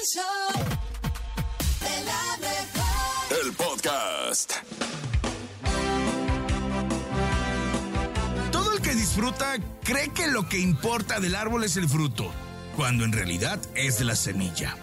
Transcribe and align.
El 0.00 0.06
show 0.06 0.64
de 1.80 2.04
la 2.04 2.38
mejor. 2.38 3.44
El 3.44 3.52
podcast. 3.52 4.52
Todo 8.50 8.72
el 8.72 8.80
que 8.80 8.94
disfruta 8.94 9.56
cree 9.84 10.10
que 10.14 10.28
lo 10.28 10.48
que 10.48 10.58
importa 10.58 11.20
del 11.20 11.34
árbol 11.34 11.64
es 11.64 11.76
el 11.76 11.86
fruto, 11.86 12.30
cuando 12.76 13.04
en 13.04 13.12
realidad 13.12 13.60
es 13.74 14.00
la 14.00 14.16
semilla. 14.16 14.74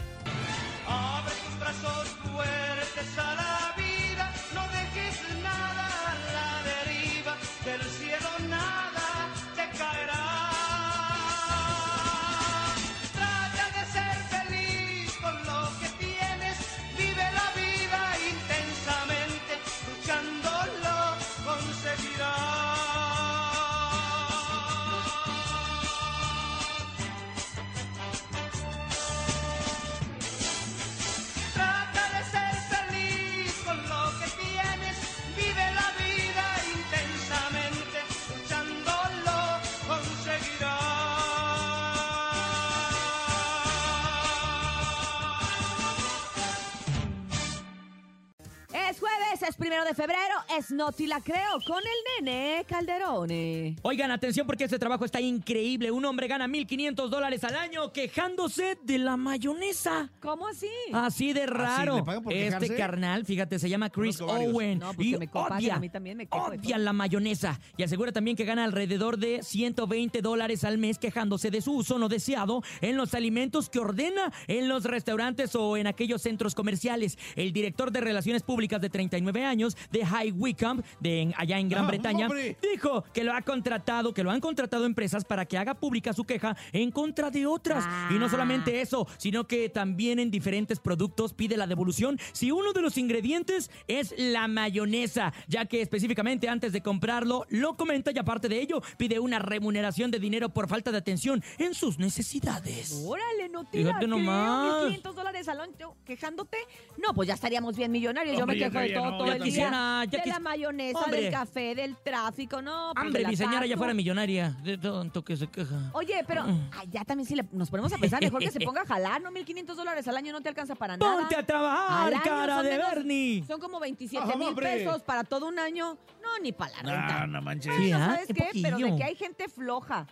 De 49.88 49.94
febrero, 49.96 50.27
es 50.58 50.72
Noti 50.72 51.06
la 51.06 51.22
creo 51.22 51.60
con 51.66 51.78
el 51.78 52.26
nene 52.26 52.66
Calderone. 52.68 53.76
Oigan, 53.84 54.10
atención 54.10 54.48
porque 54.48 54.64
este 54.64 54.80
trabajo 54.80 55.06
está 55.06 55.22
increíble. 55.22 55.92
Un 55.92 56.04
hombre 56.06 56.28
gana 56.28 56.48
1.500 56.48 57.10
dólares 57.10 57.44
al 57.44 57.56
año 57.56 57.94
quejándose 57.94 58.78
de 58.82 58.98
la 58.98 59.18
mayonesa. 59.18 60.10
¿Cómo 60.20 60.48
así? 60.48 60.70
Así 60.94 61.34
de 61.34 61.46
raro. 61.46 61.98
¿le 61.98 62.04
pagan 62.04 62.24
por 62.24 62.34
este 62.34 62.76
carnal, 62.76 63.26
fíjate, 63.26 63.60
se 63.60 63.70
llama 63.70 63.90
Chris. 63.90 64.20
Owen. 64.20 64.80
No, 64.80 64.94
pues 64.94 65.08
y 65.08 65.18
me 65.18 65.30
odia, 65.32 65.76
a 65.76 65.80
mí 65.80 65.90
también 65.90 66.18
me 66.18 66.28
odia 66.32 66.78
la 66.78 66.94
mayonesa. 66.94 67.60
Y 67.78 67.84
asegura 67.84 68.12
también 68.12 68.36
que 68.36 68.46
gana 68.46 68.64
alrededor 68.64 69.18
de 69.18 69.44
120 69.44 70.22
dólares 70.22 70.64
al 70.64 70.78
mes 70.78 70.98
quejándose 70.98 71.52
de 71.52 71.62
su 71.62 71.74
uso 71.74 72.00
no 72.00 72.10
deseado 72.10 72.64
en 72.82 72.98
los 72.98 73.14
alimentos 73.14 73.70
que 73.70 73.80
ordena 73.80 74.34
en 74.48 74.68
los 74.70 74.86
restaurantes 74.86 75.56
o 75.56 75.78
en 75.78 75.86
aquellos 75.86 76.24
centros 76.24 76.56
comerciales. 76.56 77.18
El 77.36 77.54
director 77.54 77.92
de 77.92 78.02
Relaciones 78.02 78.42
Públicas 78.42 78.82
de 78.82 78.90
39 78.90 79.44
años 79.46 79.78
de 79.92 80.06
High 80.06 80.32
Wycombe, 80.48 80.84
de 81.00 81.22
en- 81.22 81.34
allá 81.38 81.60
en 81.60 81.68
Gran 81.70 81.86
Ah, 81.86 81.88
Bretaña, 81.88 82.26
hombre. 82.28 82.58
dijo 82.74 83.04
que 83.14 83.24
lo 83.24 83.34
ha 83.34 83.42
contratado, 83.42 84.14
que 84.14 84.24
lo 84.24 84.32
han 84.32 84.40
contratado 84.40 84.86
empresas 84.86 85.26
para 85.26 85.46
que 85.46 85.58
haga 85.58 85.74
pública 85.76 86.14
su 86.14 86.24
queja 86.24 86.56
en 86.72 86.92
contra 86.92 87.30
de 87.30 87.46
otras. 87.46 87.84
Ah. 87.88 88.10
Y 88.12 88.16
no 88.16 88.30
solamente 88.30 88.82
eso, 88.82 89.08
sino 89.18 89.46
que 89.48 89.70
también 89.70 90.20
en 90.20 90.32
diferentes 90.32 90.80
productos 90.80 91.34
pide 91.34 91.58
la 91.58 91.68
devolución 91.68 92.18
si 92.32 92.52
uno 92.52 92.72
de 92.74 92.82
los 92.82 92.98
ingredientes 92.98 93.70
es 93.88 94.14
la 94.18 94.48
mayonesa, 94.48 95.34
ya 95.48 95.66
que 95.66 95.82
específicamente 95.82 96.48
antes 96.50 96.72
de 96.72 96.82
comprarlo 96.82 97.46
lo 97.50 97.76
comenta 97.76 98.12
y 98.12 98.18
aparte 98.18 98.48
de 98.48 98.62
ello 98.62 98.82
pide 98.98 99.20
una 99.20 99.40
remuneración 99.40 100.12
de 100.12 100.20
dinero 100.20 100.50
por 100.50 100.68
falta 100.70 100.92
de 100.92 100.98
atención 100.98 101.44
en 101.58 101.74
sus 101.74 102.00
necesidades. 102.00 103.04
Órale, 103.06 103.50
no 103.50 103.66
te 103.66 103.80
Fíjate 103.80 104.08
nomás. 104.08 104.86
1.500 104.86 105.14
dólares 105.16 105.48
al 105.48 105.60
año 105.62 105.96
quejándote. 106.06 106.58
No, 106.98 107.14
pues 107.14 107.28
ya 107.28 107.34
estaríamos 107.34 107.76
bien 107.76 107.92
millonarios. 107.92 108.38
Yo 108.38 108.46
me 108.46 108.56
quejo 108.58 108.80
de 108.80 108.90
todo, 108.90 109.12
no, 109.12 109.18
todo 109.18 109.28
ya 109.28 109.34
el 109.36 109.44
quisiera, 109.44 109.70
día. 109.70 110.06
ya 110.06 110.24
de 110.28 110.32
quis- 110.32 110.34
la 110.34 110.40
mayonesa, 110.40 111.00
Hombre. 111.00 111.22
del 111.22 111.32
café, 111.32 111.76
del 111.76 111.96
tráfico, 111.98 112.62
no. 112.62 112.92
pues 112.96 113.22
la 113.24 113.30
mi 113.30 113.36
señora 113.36 113.66
ya 113.66 113.78
fuera 113.78 113.94
millonaria, 113.94 114.52
de 114.64 114.78
tanto 114.78 115.24
que 115.24 115.36
se 115.38 115.48
queja. 115.48 115.90
Oye, 115.94 116.24
pero 116.28 116.44
Mm. 116.46 116.70
ya 116.90 117.04
también 117.06 117.28
si 117.28 117.36
le- 117.36 117.48
nos 117.52 117.70
ponemos 117.70 117.92
a 117.94 117.98
pensar, 117.98 118.22
mejor 118.22 118.40
que 118.42 118.52
se 118.52 118.60
ponga 118.66 118.82
a 118.82 118.86
jalar, 118.86 119.22
¿no? 119.22 119.32
1.500 119.32 119.76
dólares 119.76 120.08
al 120.08 120.18
año 120.18 120.32
no 120.32 120.42
te 120.42 120.50
alcanza 120.50 120.76
para 120.76 120.98
nada. 120.98 121.18
Ponte 121.18 121.36
a 121.36 121.46
trabajar, 121.46 122.14
año 122.14 122.22
cara 122.24 122.64
de 122.64 122.70
menos- 122.72 122.90
Bernie. 122.96 123.44
Son 123.48 123.60
como 123.60 123.80
27 123.80 124.24
Ajá, 124.24 124.36
mil 124.38 124.50
hombre. 124.50 124.78
pesos 124.78 125.02
para 125.04 125.24
todo 125.24 125.48
un 125.48 125.60
año. 125.60 125.98
No, 126.22 126.40
ni 126.42 126.52
para 126.52 126.72
la 126.72 126.78
renta. 126.82 127.20
No, 127.22 127.28
no 127.28 127.42
manches. 127.42 127.74
Sí, 127.78 127.92
¿ah? 127.92 128.06
¿Sabes 128.12 128.28
Qué 128.28 128.34
qué? 128.34 128.60
Pero 128.62 128.78
de 128.78 128.96
que 128.96 129.04
hay 129.04 129.16
gente 129.16 129.48
floja, 129.48 130.08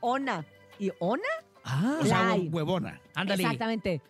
ona 0.00 0.44
y 0.78 0.90
ona, 1.00 1.22
Ah, 1.70 1.98
O 2.00 2.04
sea, 2.06 2.34
Live. 2.34 2.48
huevona. 2.50 2.98
ándale. 3.14 3.42
exactamente. 3.42 4.00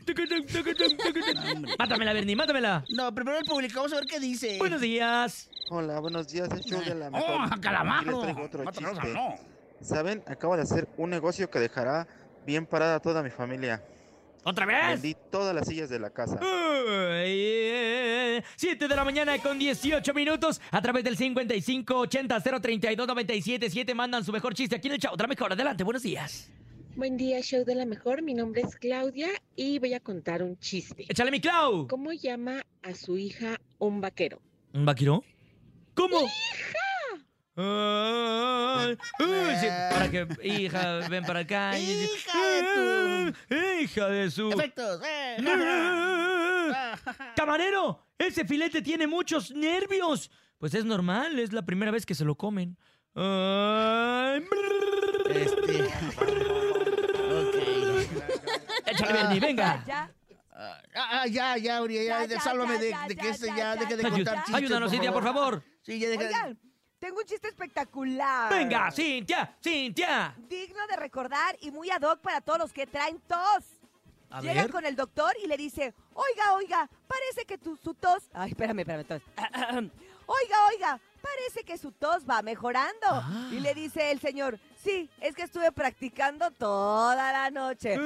Mátamela, 1.78 2.12
Bernie, 2.12 2.36
mátamela. 2.36 2.84
No, 2.90 3.12
primero 3.12 3.38
el 3.38 3.44
público, 3.44 3.74
vamos 3.76 3.92
a 3.92 3.96
ver 3.96 4.06
qué 4.06 4.20
dice. 4.20 4.56
Buenos 4.58 4.80
días. 4.80 5.50
Hola, 5.70 5.98
buenos 5.98 6.28
días, 6.28 6.48
show 6.64 6.80
de 6.80 6.94
la 6.94 7.10
mejor. 7.10 7.28
¡Oh, 7.28 7.60
calamajo! 7.60 8.20
otro 8.40 8.64
chiste. 8.70 9.12
no. 9.12 9.34
¿Saben? 9.80 10.22
Acabo 10.28 10.56
de 10.56 10.62
hacer 10.62 10.88
un 10.96 11.10
negocio 11.10 11.50
que 11.50 11.58
dejará 11.58 12.06
bien 12.46 12.64
parada 12.64 12.96
a 12.96 13.00
toda 13.00 13.22
mi 13.24 13.30
familia. 13.30 13.82
¿Otra 14.44 14.66
vez? 14.66 15.00
Vendí 15.00 15.16
todas 15.30 15.54
las 15.54 15.66
sillas 15.66 15.88
de 15.88 15.98
la 15.98 16.10
casa. 16.10 16.38
Ay, 16.40 17.30
eh, 17.30 18.42
7 18.56 18.88
de 18.88 18.96
la 18.96 19.04
mañana 19.04 19.38
con 19.38 19.58
18 19.58 20.12
minutos 20.12 20.60
a 20.70 20.82
través 20.82 21.02
del 21.02 21.16
5580 21.16 22.40
032 22.40 23.06
977 23.06 23.94
mandan 23.94 24.22
su 24.22 24.32
mejor 24.32 24.54
chiste 24.54 24.76
aquí 24.76 24.88
en 24.88 24.94
el 24.94 25.00
show. 25.00 25.12
Otra 25.14 25.26
mejor, 25.26 25.52
adelante, 25.52 25.82
buenos 25.82 26.02
días. 26.02 26.50
Buen 26.94 27.16
día, 27.16 27.40
show 27.40 27.64
de 27.64 27.74
la 27.74 27.86
mejor. 27.86 28.22
Mi 28.22 28.34
nombre 28.34 28.62
es 28.62 28.76
Claudia 28.76 29.28
y 29.56 29.78
voy 29.78 29.94
a 29.94 30.00
contar 30.00 30.42
un 30.42 30.58
chiste. 30.58 31.06
Échale 31.08 31.30
mi 31.30 31.40
Clau. 31.40 31.88
¿Cómo 31.88 32.12
llama 32.12 32.62
a 32.82 32.94
su 32.94 33.16
hija 33.16 33.58
un 33.78 34.00
vaquero? 34.00 34.40
¿Un 34.74 34.84
vaquero? 34.84 35.24
¿Cómo? 35.94 36.20
¡Hija! 36.20 36.83
Ay, 37.56 38.98
uy, 39.20 39.56
sí, 39.60 39.66
para 39.90 40.10
que, 40.10 40.26
hija, 40.42 41.08
ven 41.08 41.24
para 41.24 41.40
acá. 41.40 41.78
y- 41.78 42.04
Hija 42.04 42.38
de 43.48 43.82
Hija 43.82 44.08
de 44.08 44.30
su... 44.30 44.50
Efectos. 44.50 45.00
eh. 45.06 45.36
Camarero, 47.36 48.04
ese 48.18 48.44
filete 48.44 48.82
tiene 48.82 49.06
muchos 49.06 49.50
nervios. 49.52 50.30
Pues 50.58 50.74
es 50.74 50.84
normal, 50.84 51.38
es 51.38 51.52
la 51.52 51.62
primera 51.62 51.90
vez 51.92 52.04
que 52.06 52.14
se 52.14 52.24
lo 52.24 52.34
comen. 52.36 52.76
Ay, 53.14 54.44
Este. 55.30 55.84
Ok. 57.34 57.56
Échale, 58.86 59.12
Bernie, 59.12 59.40
venga. 59.40 59.82
Ya, 59.86 60.10
Ah, 60.56 60.80
ah, 61.22 61.26
ya, 61.26 61.56
ya, 61.56 61.82
Uriel, 61.82 62.06
ya, 62.06 62.20
Ya, 62.20 62.26
ya, 62.34 62.40
sálvame 62.40 62.74
ya, 62.74 62.80
de, 62.80 62.90
ya, 62.90 63.08
de 63.08 63.16
que 63.16 63.24
ya, 63.24 63.30
este 63.30 63.46
ya, 63.48 63.56
ya, 63.56 63.74
ya, 63.74 63.76
deje 63.80 63.96
de 63.96 64.02
ya, 64.04 64.10
contar 64.10 64.34
ya. 64.36 64.40
chistes. 64.44 64.54
Ayúdanos, 64.54 64.90
Cintia, 64.92 65.12
por 65.12 65.24
favor. 65.24 65.64
Sí, 65.82 65.98
ya 65.98 66.08
deja. 66.10 66.22
Oigan, 66.24 66.58
tengo 67.04 67.18
un 67.18 67.26
chiste 67.26 67.48
espectacular. 67.48 68.50
Venga, 68.50 68.90
Cintia, 68.90 69.54
Cintia. 69.62 70.34
Digno 70.48 70.86
de 70.86 70.96
recordar 70.96 71.54
y 71.60 71.70
muy 71.70 71.90
ad 71.90 72.00
hoc 72.00 72.20
para 72.20 72.40
todos 72.40 72.58
los 72.58 72.72
que 72.72 72.86
traen 72.86 73.20
tos. 73.28 73.64
A 74.30 74.40
Llega 74.40 74.62
ver. 74.62 74.70
con 74.70 74.86
el 74.86 74.96
doctor 74.96 75.30
y 75.44 75.46
le 75.46 75.58
dice, 75.58 75.92
oiga, 76.14 76.54
oiga, 76.54 76.88
parece 77.06 77.44
que 77.44 77.58
tu, 77.58 77.76
su 77.76 77.92
tos... 77.92 78.30
Ay, 78.32 78.52
espérame, 78.52 78.80
espérame, 78.80 79.04
tos. 79.04 79.20
oiga, 79.36 80.66
oiga, 80.70 80.98
parece 81.20 81.62
que 81.62 81.76
su 81.76 81.92
tos 81.92 82.24
va 82.28 82.40
mejorando. 82.40 83.06
Ah. 83.06 83.50
Y 83.52 83.60
le 83.60 83.74
dice 83.74 84.10
el 84.10 84.18
señor, 84.18 84.58
sí, 84.82 85.10
es 85.20 85.34
que 85.34 85.42
estuve 85.42 85.70
practicando 85.72 86.50
toda 86.52 87.32
la 87.32 87.50
noche. 87.50 87.96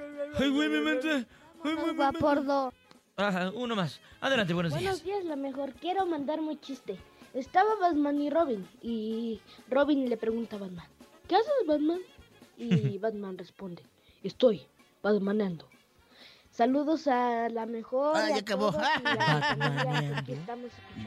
Ay, 0.38 0.48
güey, 0.50 0.68
mi 0.68 0.80
mente. 0.80 1.26
Ay, 1.64 1.74
güey, 1.74 1.96
Va 1.96 2.12
por 2.12 2.44
dos. 2.44 2.74
Ajá, 3.16 3.50
uno 3.50 3.76
más. 3.76 4.00
Adelante, 4.20 4.54
buenos 4.54 4.72
Buenos 4.72 5.02
días. 5.02 5.04
días, 5.04 5.24
la 5.24 5.36
mejor. 5.36 5.72
Quiero 5.74 6.06
mandar 6.06 6.40
un 6.40 6.58
chiste. 6.60 6.96
Estaba 7.34 7.74
Batman 7.76 8.20
y 8.20 8.30
Robin. 8.30 8.66
Y 8.82 9.40
Robin 9.68 10.08
le 10.08 10.16
pregunta 10.16 10.56
a 10.56 10.60
Batman: 10.60 10.86
¿Qué 11.28 11.36
haces, 11.36 11.52
Batman? 11.66 12.00
Y 12.56 12.98
Batman 12.98 13.36
responde: 13.38 13.82
Estoy 14.22 14.62
Batmanando. 15.02 15.68
Saludos 16.60 17.08
a 17.08 17.48
la 17.48 17.64
mejor. 17.64 18.14
Ah, 18.14 18.28
ya 18.28 18.36
acabó. 18.36 18.70
Mejor 18.70 18.84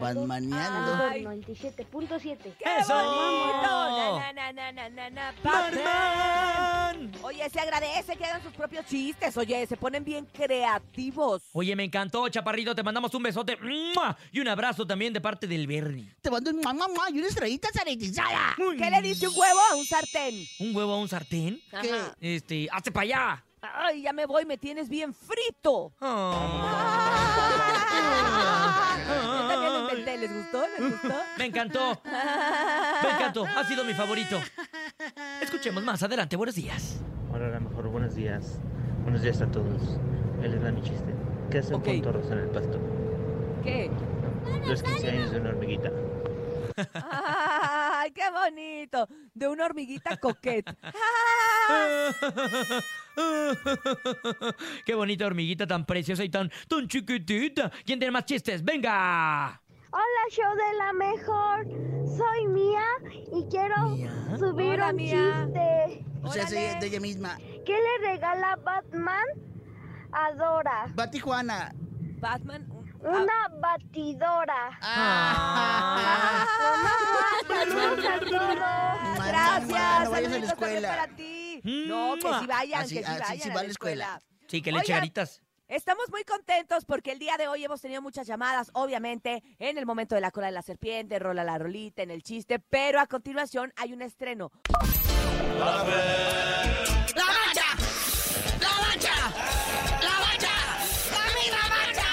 Ay. 0.02 1.24
97.7. 1.24 2.38
¡Qué 2.40 2.56
¡Eso! 2.80 2.96
¡Batman! 5.44 7.12
Oye, 7.22 7.48
se 7.52 7.60
agradece 7.60 8.18
que 8.18 8.26
hagan 8.26 8.42
sus 8.42 8.52
propios 8.54 8.88
chistes. 8.88 9.38
Oye, 9.38 9.68
se 9.68 9.78
ponen 9.78 10.04
bien 10.04 10.26
creativos. 10.26 11.44
Oye, 11.54 11.76
me 11.76 11.84
encantó, 11.84 12.28
Chaparrito. 12.30 12.74
Te 12.74 12.82
mandamos 12.82 13.14
un 13.14 13.22
besote 13.22 13.56
¡mua! 13.94 14.18
y 14.32 14.40
un 14.40 14.48
abrazo 14.48 14.88
también 14.88 15.14
de 15.14 15.22
parte 15.22 15.46
del 15.46 15.68
Bernie. 15.68 16.16
Te 16.20 16.32
mando 16.32 16.50
un 16.50 16.62
mamá 16.62 16.88
y 17.12 17.20
una 17.20 17.28
estrellita 17.28 17.70
sanitizada. 17.72 18.56
¿Qué 18.58 18.90
le 18.90 19.02
dice 19.04 19.28
un 19.28 19.36
huevo 19.38 19.60
a 19.72 19.76
un 19.76 19.86
sartén? 19.86 20.34
¿Un 20.62 20.76
huevo 20.76 20.94
a 20.94 20.98
un 20.98 21.08
sartén? 21.08 21.62
¿Qué? 21.80 21.92
Ajá. 21.92 22.16
Este, 22.20 22.68
hazte 22.72 22.92
para 22.92 23.04
allá. 23.04 23.44
Ay, 23.66 24.02
ya 24.02 24.12
me 24.12 24.26
voy, 24.26 24.46
me 24.46 24.58
tienes 24.58 24.90
bien 24.90 25.14
frito. 25.14 25.94
Ah. 26.02 27.38
Yo 29.08 29.48
también 29.48 29.74
lo 29.74 29.80
inventé, 29.90 30.18
¿les 30.18 30.34
gustó? 30.34 30.66
¿Les 30.78 30.92
gustó? 30.92 31.16
Me 31.38 31.46
encantó. 31.46 32.02
Me 32.04 33.10
encantó. 33.12 33.46
Ha 33.46 33.64
sido 33.64 33.86
mi 33.86 33.94
favorito. 33.94 34.42
Escuchemos 35.42 35.82
más 35.84 36.04
adelante. 36.04 36.36
Buenos 36.36 36.56
días. 36.56 37.00
Hola, 37.32 37.48
la 37.50 37.60
mejor, 37.62 37.88
buenos 37.88 38.16
días. 38.16 38.60
Buenos 39.04 39.22
días 39.22 39.42
a 39.42 39.48
todos. 39.50 39.82
Él 40.42 40.52
les 40.52 40.62
da 40.62 40.72
mi 40.72 40.82
chiste. 40.82 41.14
¿Qué 41.50 41.60
hacen 41.60 41.76
Ok. 41.76 41.86
con 41.86 42.02
toros 42.02 42.26
en 42.32 42.40
el 42.40 42.50
pasto? 42.50 42.80
¿Qué? 43.64 43.90
Los 44.68 44.84
15 44.84 45.10
años 45.10 45.32
de 45.32 45.40
una 45.40 45.50
hormiguita. 45.52 45.90
¡Ay, 46.96 48.12
qué 48.12 48.30
bonito! 48.30 49.08
De 49.34 49.48
una 49.48 49.66
hormiguita 49.66 50.18
coqueta. 50.18 50.76
Qué 54.86 54.96
bonita 54.96 55.26
hormiguita 55.26 55.68
tan 55.68 55.86
preciosa 55.86 56.24
y 56.24 56.30
tan, 56.30 56.52
tan 56.68 56.88
chiquitita. 56.88 57.70
¿Quién 57.86 58.00
tiene 58.00 58.12
más 58.12 58.26
chistes? 58.26 58.64
¡Venga! 58.64 59.60
Hola, 59.92 60.30
show 60.32 60.56
de 60.56 60.74
la 60.78 60.94
mejor. 60.94 61.68
Soy 62.18 62.48
Mía 62.48 62.86
y 63.32 63.46
quiero 63.50 63.90
¿Mía? 63.90 64.12
subir 64.40 64.74
Hola, 64.74 64.90
un 64.90 64.96
Mía. 64.96 65.46
chiste. 65.46 66.06
O 66.24 66.32
sea, 66.32 66.48
soy 66.48 66.58
de 66.80 66.88
ella 66.88 67.00
misma. 67.00 67.38
¿Qué 67.38 67.74
le 67.78 68.08
regala 68.08 68.56
Batman 68.64 69.26
a 70.12 70.32
Dora? 70.34 70.88
Va 70.98 71.10
Tijuana. 71.12 71.74
Batman. 72.20 72.66
un- 72.72 72.84
Una 73.06 73.50
batidora. 73.60 74.80
Ah. 74.82 76.46
Saludos 77.48 78.06
a 78.06 78.20
todos. 78.20 78.58
Ah, 78.62 79.16
Gracias, 79.28 80.04
no 80.06 80.10
vayas 80.12 80.32
a 80.34 80.40
la 80.40 80.48
saluditos 80.48 80.50
también 80.58 80.78
escuela. 80.78 80.88
para 80.90 81.08
ti. 81.16 81.43
No, 81.64 82.16
que 82.16 82.28
sí 82.40 82.48
vayan, 82.48 82.82
Así- 82.82 82.96
que 82.96 83.04
sí 83.04 83.12
así 83.12 83.20
vayan 83.22 83.40
sí 83.42 83.50
a 83.50 83.54
la 83.64 83.70
escuela. 83.70 84.22
Sí, 84.48 84.62
que 84.62 84.72
le 84.72 84.80
eche 84.80 84.94
garitas. 84.94 85.42
Estamos 85.68 86.06
muy 86.12 86.24
contentos 86.24 86.86
porque 86.86 87.12
el 87.14 87.20
día 87.20 87.38
de 87.38 87.48
hoy 87.48 87.64
hemos 87.64 87.82
tenido 87.82 88.02
muchas 88.02 88.28
llamadas, 88.28 88.70
obviamente, 88.74 89.42
en 89.58 89.78
el 89.78 89.86
momento 89.86 90.14
de 90.14 90.22
la 90.22 90.30
cola 90.30 90.48
de 90.48 90.52
la 90.54 90.62
serpiente, 90.62 91.18
rola 91.20 91.44
la 91.44 91.58
rolita, 91.58 92.04
en 92.04 92.12
el 92.12 92.22
chiste, 92.22 92.60
pero 92.60 93.00
a 93.00 93.08
continuación 93.08 93.74
hay 93.78 93.94
un 93.94 94.02
estreno. 94.04 94.52
¡La 97.16 97.26
bacha! 97.26 97.66
¡La 98.60 98.70
bacha! 98.70 99.16
¡La 100.02 100.20
bacha! 100.20 100.56
¡La 101.12 101.26
misma 101.40 101.64
bacha! 101.70 102.10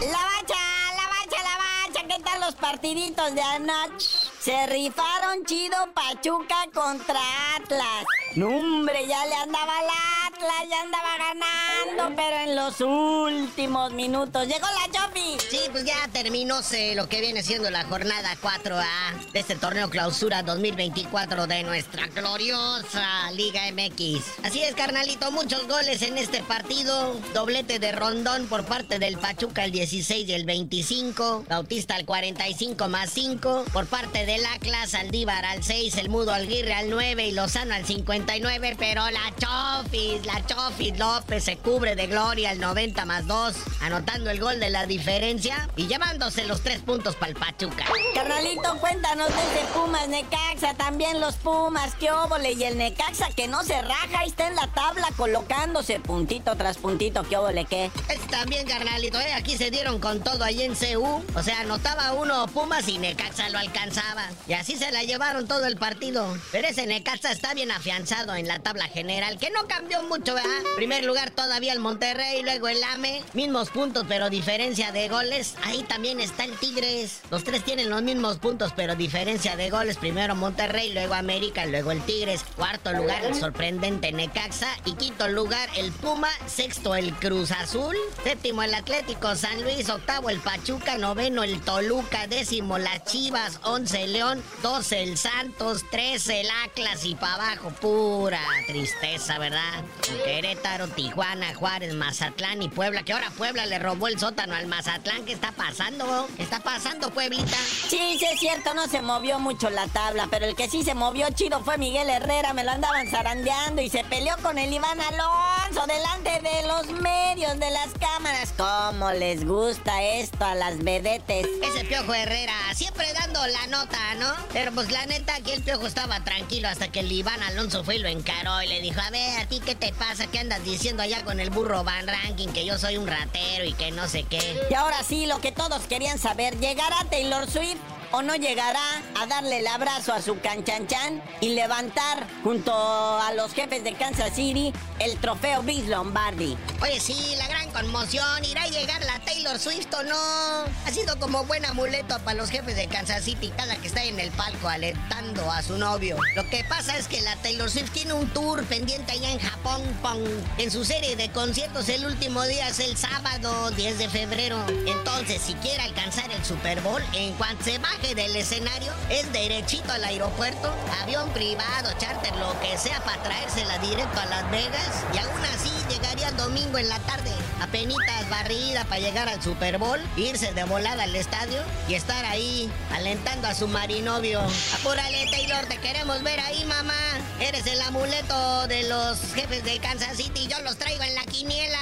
La 0.00 0.18
bacha, 0.18 0.62
la 0.96 1.06
bacha, 1.06 1.42
la 1.42 1.56
bacha, 1.58 2.08
¿qué 2.16 2.22
tal 2.24 2.40
los 2.40 2.54
partiditos 2.56 3.34
de 3.34 3.42
anoche? 3.42 4.08
Se 4.40 4.66
rifaron 4.66 5.44
chido 5.44 5.76
Pachuca 5.92 6.64
contra 6.72 7.20
Atlas. 7.56 8.04
No, 8.36 8.46
hombre, 8.46 9.08
ya 9.08 9.26
le 9.26 9.34
andaba 9.34 9.72
al 9.80 9.86
Atlas, 10.32 10.68
ya 10.70 10.80
andaba 10.82 11.08
ganando, 11.18 12.14
pero 12.14 12.36
en 12.36 12.54
los 12.54 12.80
últimos 12.80 13.92
minutos 13.92 14.46
llegó 14.46 14.66
la 14.66 14.92
Chofi. 14.92 15.36
Sí, 15.50 15.58
pues 15.72 15.84
ya 15.84 15.96
terminóse 16.12 16.94
lo 16.94 17.08
que 17.08 17.20
viene 17.20 17.42
siendo 17.42 17.70
la 17.70 17.82
jornada 17.84 18.36
4A 18.40 19.32
de 19.32 19.40
este 19.40 19.56
torneo 19.56 19.90
clausura 19.90 20.44
2024 20.44 21.48
de 21.48 21.64
nuestra 21.64 22.06
gloriosa 22.06 23.32
Liga 23.32 23.62
MX. 23.72 24.44
Así 24.44 24.62
es, 24.62 24.76
carnalito, 24.76 25.32
muchos 25.32 25.66
goles 25.66 26.00
en 26.02 26.16
este 26.16 26.40
partido. 26.44 27.14
Doblete 27.34 27.80
de 27.80 27.90
Rondón 27.90 28.46
por 28.46 28.64
parte 28.64 29.00
del 29.00 29.18
Pachuca 29.18 29.64
el 29.64 29.72
16 29.72 30.28
y 30.28 30.32
el 30.32 30.44
25. 30.44 31.46
Bautista 31.48 31.96
al 31.96 32.04
45 32.04 32.88
más 32.88 33.10
5. 33.10 33.64
Por 33.72 33.86
parte 33.86 34.24
del 34.24 34.46
Atlas, 34.46 34.94
Aldívar 34.94 35.44
al 35.44 35.64
6, 35.64 35.96
el 35.96 36.08
Mudo 36.10 36.32
Alguirre 36.32 36.74
al 36.74 36.90
9 36.90 37.26
y 37.26 37.32
Lozano 37.32 37.74
al 37.74 37.84
59. 38.20 38.76
Pero 38.78 39.02
la 39.10 39.32
Chofis, 39.38 40.26
la 40.26 40.44
Chofis 40.46 40.98
López 40.98 41.44
se 41.44 41.56
cubre 41.56 41.96
de 41.96 42.06
gloria 42.06 42.50
al 42.50 42.60
90 42.60 43.04
más 43.06 43.26
2, 43.26 43.54
anotando 43.80 44.30
el 44.30 44.40
gol 44.40 44.60
de 44.60 44.70
la 44.70 44.86
diferencia 44.86 45.68
y 45.76 45.86
llevándose 45.86 46.44
los 46.44 46.62
tres 46.62 46.80
puntos 46.80 47.16
para 47.16 47.30
el 47.30 47.36
Pachuca. 47.36 47.84
Carnalito, 48.14 48.76
cuéntanos 48.78 49.28
desde 49.28 49.66
Pumas, 49.72 50.08
Necaxa, 50.08 50.74
también 50.74 51.20
los 51.20 51.36
Pumas, 51.36 51.94
qué 51.94 52.10
óvole, 52.10 52.52
y 52.52 52.64
el 52.64 52.76
Necaxa 52.76 53.30
que 53.30 53.48
no 53.48 53.62
se 53.64 53.80
raja, 53.80 54.18
ahí 54.18 54.28
está 54.28 54.48
en 54.48 54.56
la 54.56 54.66
tabla 54.68 55.08
colocándose 55.16 56.00
puntito 56.00 56.56
tras 56.56 56.78
puntito, 56.78 57.22
qué 57.24 57.36
óvole, 57.36 57.64
qué. 57.64 57.90
Es 58.08 58.20
también, 58.28 58.66
carnalito, 58.66 59.18
¿eh? 59.18 59.32
aquí 59.32 59.56
se 59.56 59.70
dieron 59.70 59.98
con 59.98 60.20
todo 60.20 60.44
ahí 60.44 60.62
en 60.62 60.74
CU. 60.74 61.22
O 61.34 61.42
sea, 61.42 61.60
anotaba 61.60 62.12
uno 62.12 62.46
Pumas 62.48 62.86
y 62.88 62.98
Necaxa 62.98 63.48
lo 63.48 63.58
alcanzaba. 63.58 64.28
Y 64.46 64.52
así 64.52 64.76
se 64.76 64.92
la 64.92 65.04
llevaron 65.04 65.46
todo 65.48 65.66
el 65.66 65.76
partido. 65.76 66.36
Pero 66.52 66.68
ese 66.68 66.86
Necaxa 66.86 67.32
está 67.32 67.54
bien 67.54 67.70
afianzado 67.70 68.09
en 68.10 68.48
la 68.48 68.58
tabla 68.58 68.88
general, 68.88 69.38
que 69.38 69.50
no 69.50 69.68
cambió 69.68 70.02
mucho, 70.02 70.34
¿verdad? 70.34 70.50
Primer 70.74 71.04
lugar 71.04 71.30
todavía 71.30 71.72
el 71.72 71.78
Monterrey, 71.78 72.42
luego 72.42 72.66
el 72.66 72.82
AME. 72.82 73.22
Mismos 73.34 73.70
puntos, 73.70 74.04
pero 74.08 74.28
diferencia 74.28 74.90
de 74.90 75.08
goles. 75.08 75.54
Ahí 75.62 75.84
también 75.84 76.18
está 76.18 76.42
el 76.42 76.58
Tigres. 76.58 77.20
Los 77.30 77.44
tres 77.44 77.64
tienen 77.64 77.88
los 77.88 78.02
mismos 78.02 78.38
puntos, 78.38 78.72
pero 78.74 78.96
diferencia 78.96 79.54
de 79.54 79.70
goles. 79.70 79.96
Primero 79.96 80.34
Monterrey, 80.34 80.92
luego 80.92 81.14
América, 81.14 81.64
luego 81.66 81.92
el 81.92 82.02
Tigres. 82.02 82.44
Cuarto 82.56 82.92
lugar 82.92 83.24
el 83.24 83.36
sorprendente 83.36 84.10
Necaxa. 84.10 84.76
Y 84.84 84.94
quinto 84.94 85.28
lugar 85.28 85.68
el 85.76 85.92
Puma. 85.92 86.30
Sexto 86.48 86.96
el 86.96 87.14
Cruz 87.14 87.52
Azul. 87.52 87.94
Séptimo 88.24 88.64
el 88.64 88.74
Atlético 88.74 89.36
San 89.36 89.62
Luis. 89.62 89.88
Octavo 89.88 90.30
el 90.30 90.40
Pachuca. 90.40 90.98
Noveno 90.98 91.44
el 91.44 91.60
Toluca. 91.60 92.26
Décimo 92.26 92.76
las 92.76 93.04
Chivas. 93.04 93.60
Once 93.62 94.02
el 94.02 94.14
León. 94.14 94.42
Doce 94.64 95.04
el 95.04 95.16
Santos. 95.16 95.84
Trece 95.92 96.40
el 96.40 96.48
Atlas. 96.64 97.04
Y 97.04 97.14
para 97.14 97.34
abajo 97.34 97.70
pura 98.00 98.40
tristeza, 98.66 99.38
¿verdad? 99.38 99.84
Querétaro, 100.24 100.88
Tijuana, 100.88 101.54
Juárez, 101.54 101.92
Mazatlán 101.92 102.62
y 102.62 102.68
Puebla. 102.70 103.02
Que 103.02 103.12
ahora 103.12 103.30
Puebla 103.36 103.66
le 103.66 103.78
robó 103.78 104.08
el 104.08 104.18
sótano 104.18 104.54
al 104.54 104.66
Mazatlán. 104.68 105.26
¿Qué 105.26 105.32
está 105.32 105.52
pasando? 105.52 106.26
¿Qué 106.34 106.42
está 106.42 106.60
pasando, 106.60 107.10
Pueblita? 107.10 107.58
Sí, 107.88 108.16
sí 108.18 108.24
es 108.32 108.40
cierto, 108.40 108.72
no 108.72 108.88
se 108.88 109.02
movió 109.02 109.38
mucho 109.38 109.68
la 109.68 109.86
tabla, 109.88 110.28
pero 110.30 110.46
el 110.46 110.56
que 110.56 110.70
sí 110.70 110.82
se 110.82 110.94
movió 110.94 111.28
chido 111.34 111.62
fue 111.62 111.76
Miguel 111.76 112.08
Herrera, 112.08 112.54
me 112.54 112.64
lo 112.64 112.70
andaban 112.70 113.06
zarandeando 113.08 113.82
y 113.82 113.90
se 113.90 114.02
peleó 114.04 114.34
con 114.42 114.56
el 114.56 114.72
Iván 114.72 114.98
Alonso 114.98 115.86
delante 115.86 116.40
de 116.40 116.66
los 116.68 117.02
medios 117.02 117.58
de 117.58 117.70
las 117.70 117.90
cámaras. 118.00 118.54
¿Cómo 118.56 119.10
les 119.12 119.44
gusta 119.46 120.02
esto 120.02 120.44
a 120.46 120.54
las 120.54 120.82
vedetes? 120.82 121.46
Ese 121.62 121.84
Piojo 121.84 122.14
Herrera, 122.14 122.54
siempre 122.74 123.12
dando 123.12 123.46
la 123.46 123.66
nota, 123.66 124.14
¿no? 124.14 124.32
Pero 124.54 124.72
pues 124.72 124.90
la 124.90 125.04
neta, 125.04 125.34
aquí 125.34 125.52
el 125.52 125.62
Piojo 125.62 125.86
estaba 125.86 126.24
tranquilo 126.24 126.68
hasta 126.68 126.88
que 126.88 127.00
el 127.00 127.12
Iván 127.12 127.42
Alonso 127.42 127.84
fue 127.84 127.89
y 127.92 127.98
lo 127.98 128.08
encaró 128.08 128.62
y 128.62 128.68
le 128.68 128.80
dijo, 128.80 129.00
a 129.00 129.10
ver, 129.10 129.40
¿a 129.40 129.46
ti 129.46 129.60
qué 129.64 129.74
te 129.74 129.92
pasa? 129.92 130.26
¿Qué 130.26 130.38
andas 130.38 130.64
diciendo 130.64 131.02
allá 131.02 131.24
con 131.24 131.40
el 131.40 131.50
burro 131.50 131.84
Van 131.84 132.06
Ranking? 132.06 132.48
Que 132.48 132.64
yo 132.64 132.78
soy 132.78 132.96
un 132.96 133.06
ratero 133.06 133.64
y 133.64 133.72
que 133.72 133.90
no 133.90 134.08
sé 134.08 134.24
qué. 134.24 134.60
Y 134.70 134.74
ahora 134.74 135.02
sí, 135.02 135.26
lo 135.26 135.40
que 135.40 135.52
todos 135.52 135.82
querían 135.82 136.18
saber, 136.18 136.58
¿llegará 136.58 137.04
Taylor 137.10 137.50
Swift? 137.50 137.78
¿O 138.12 138.22
no 138.22 138.34
llegará 138.34 139.02
a 139.20 139.26
darle 139.26 139.60
el 139.60 139.66
abrazo 139.68 140.12
a 140.12 140.20
su 140.20 140.40
canchanchan 140.40 141.22
y 141.40 141.50
levantar 141.50 142.26
junto 142.42 142.72
a 142.74 143.32
los 143.34 143.54
jefes 143.54 143.84
de 143.84 143.94
Kansas 143.94 144.34
City 144.34 144.72
el 144.98 145.16
trofeo 145.18 145.62
Vince 145.62 145.90
Lombardi? 145.90 146.58
Oye, 146.82 146.98
sí, 146.98 147.36
la 147.38 147.46
gran 147.46 147.70
conmoción. 147.70 148.44
¿Irá 148.44 148.64
a 148.64 148.66
llegar 148.66 149.00
la 149.04 149.20
Taylor 149.20 149.56
Swift 149.60 149.94
o 149.94 150.02
no? 150.02 150.16
Ha 150.16 150.90
sido 150.92 151.20
como 151.20 151.44
buen 151.44 151.64
amuleto 151.64 152.18
para 152.24 152.36
los 152.36 152.50
jefes 152.50 152.74
de 152.74 152.88
Kansas 152.88 153.22
City 153.22 153.52
cada 153.56 153.76
que 153.76 153.86
está 153.86 154.02
en 154.02 154.18
el 154.18 154.32
palco 154.32 154.68
alentando 154.68 155.48
a 155.48 155.62
su 155.62 155.78
novio. 155.78 156.16
Lo 156.34 156.48
que 156.50 156.64
pasa 156.64 156.96
es 156.96 157.06
que 157.06 157.20
la 157.20 157.36
Taylor 157.36 157.70
Swift 157.70 157.92
tiene 157.92 158.14
un 158.14 158.28
tour 158.30 158.64
pendiente 158.64 159.12
allá 159.12 159.30
en 159.30 159.38
Japón, 159.38 159.82
pong. 160.02 160.26
En 160.58 160.72
su 160.72 160.84
serie 160.84 161.14
de 161.14 161.30
conciertos 161.30 161.88
el 161.88 162.04
último 162.04 162.42
día 162.42 162.68
es 162.68 162.80
el 162.80 162.96
sábado 162.96 163.70
10 163.70 163.98
de 163.98 164.08
febrero. 164.08 164.58
Entonces, 164.68 165.40
si 165.40 165.54
quiere 165.54 165.84
alcanzar 165.84 166.28
el 166.32 166.44
Super 166.44 166.80
Bowl, 166.80 167.02
en 167.12 167.34
cuanto 167.34 167.62
se 167.64 167.78
baje 167.78 167.99
del 168.08 168.34
escenario, 168.34 168.92
es 169.10 169.30
derechito 169.32 169.92
al 169.92 170.02
aeropuerto, 170.02 170.74
avión 171.02 171.30
privado, 171.30 171.92
charter, 171.98 172.34
lo 172.36 172.58
que 172.60 172.76
sea 172.76 172.98
para 173.04 173.22
traérsela 173.22 173.78
directo 173.78 174.18
a 174.18 174.26
Las 174.26 174.50
Vegas. 174.50 175.04
Y 175.14 175.18
aún 175.18 175.44
así 175.54 175.70
llegaría 175.88 176.28
el 176.28 176.36
domingo 176.36 176.78
en 176.78 176.88
la 176.88 176.98
tarde, 177.00 177.30
apenitas 177.60 178.28
barrida 178.28 178.84
para 178.86 179.00
llegar 179.00 179.28
al 179.28 179.40
Super 179.42 179.78
Bowl, 179.78 180.00
irse 180.16 180.52
de 180.52 180.64
volada 180.64 181.04
al 181.04 181.14
estadio 181.14 181.62
y 181.88 181.94
estar 181.94 182.24
ahí 182.24 182.70
alentando 182.92 183.46
a 183.46 183.54
su 183.54 183.68
marinovio. 183.68 184.40
Apúrale, 184.74 185.28
Taylor, 185.30 185.66
te 185.66 185.76
queremos 185.78 186.22
ver 186.22 186.40
ahí, 186.40 186.64
mamá. 186.64 186.94
Eres 187.38 187.66
el 187.66 187.80
amuleto 187.82 188.66
de 188.66 188.88
los 188.88 189.20
jefes 189.34 189.62
de 189.62 189.78
Kansas 189.78 190.16
City, 190.16 190.48
yo 190.48 190.60
los 190.62 190.76
traigo 190.76 191.04
en 191.04 191.14
la 191.14 191.24
quiniela. 191.24 191.78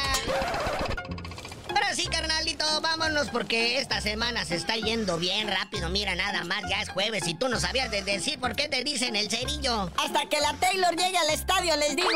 Ahora 1.89 2.11
carnalito, 2.11 2.65
vámonos 2.83 3.31
porque 3.31 3.79
esta 3.79 4.03
semana 4.03 4.45
se 4.45 4.57
está 4.57 4.77
yendo 4.77 5.17
bien 5.17 5.49
rápido. 5.49 5.89
Mira, 5.89 6.15
nada 6.15 6.45
más, 6.45 6.61
ya 6.69 6.83
es 6.83 6.91
jueves 6.91 7.27
y 7.27 7.33
tú 7.33 7.49
no 7.49 7.59
sabías 7.59 7.91
de 7.91 8.03
decir 8.03 8.39
por 8.39 8.55
qué 8.55 8.69
te 8.69 8.85
dicen 8.85 9.17
el 9.17 9.31
cerillo. 9.31 9.91
Hasta 9.97 10.29
que 10.29 10.39
la 10.39 10.53
Taylor 10.61 10.95
llegue 10.95 11.17
al 11.17 11.31
estadio, 11.31 11.75
les 11.77 11.97
digo. 11.97 12.09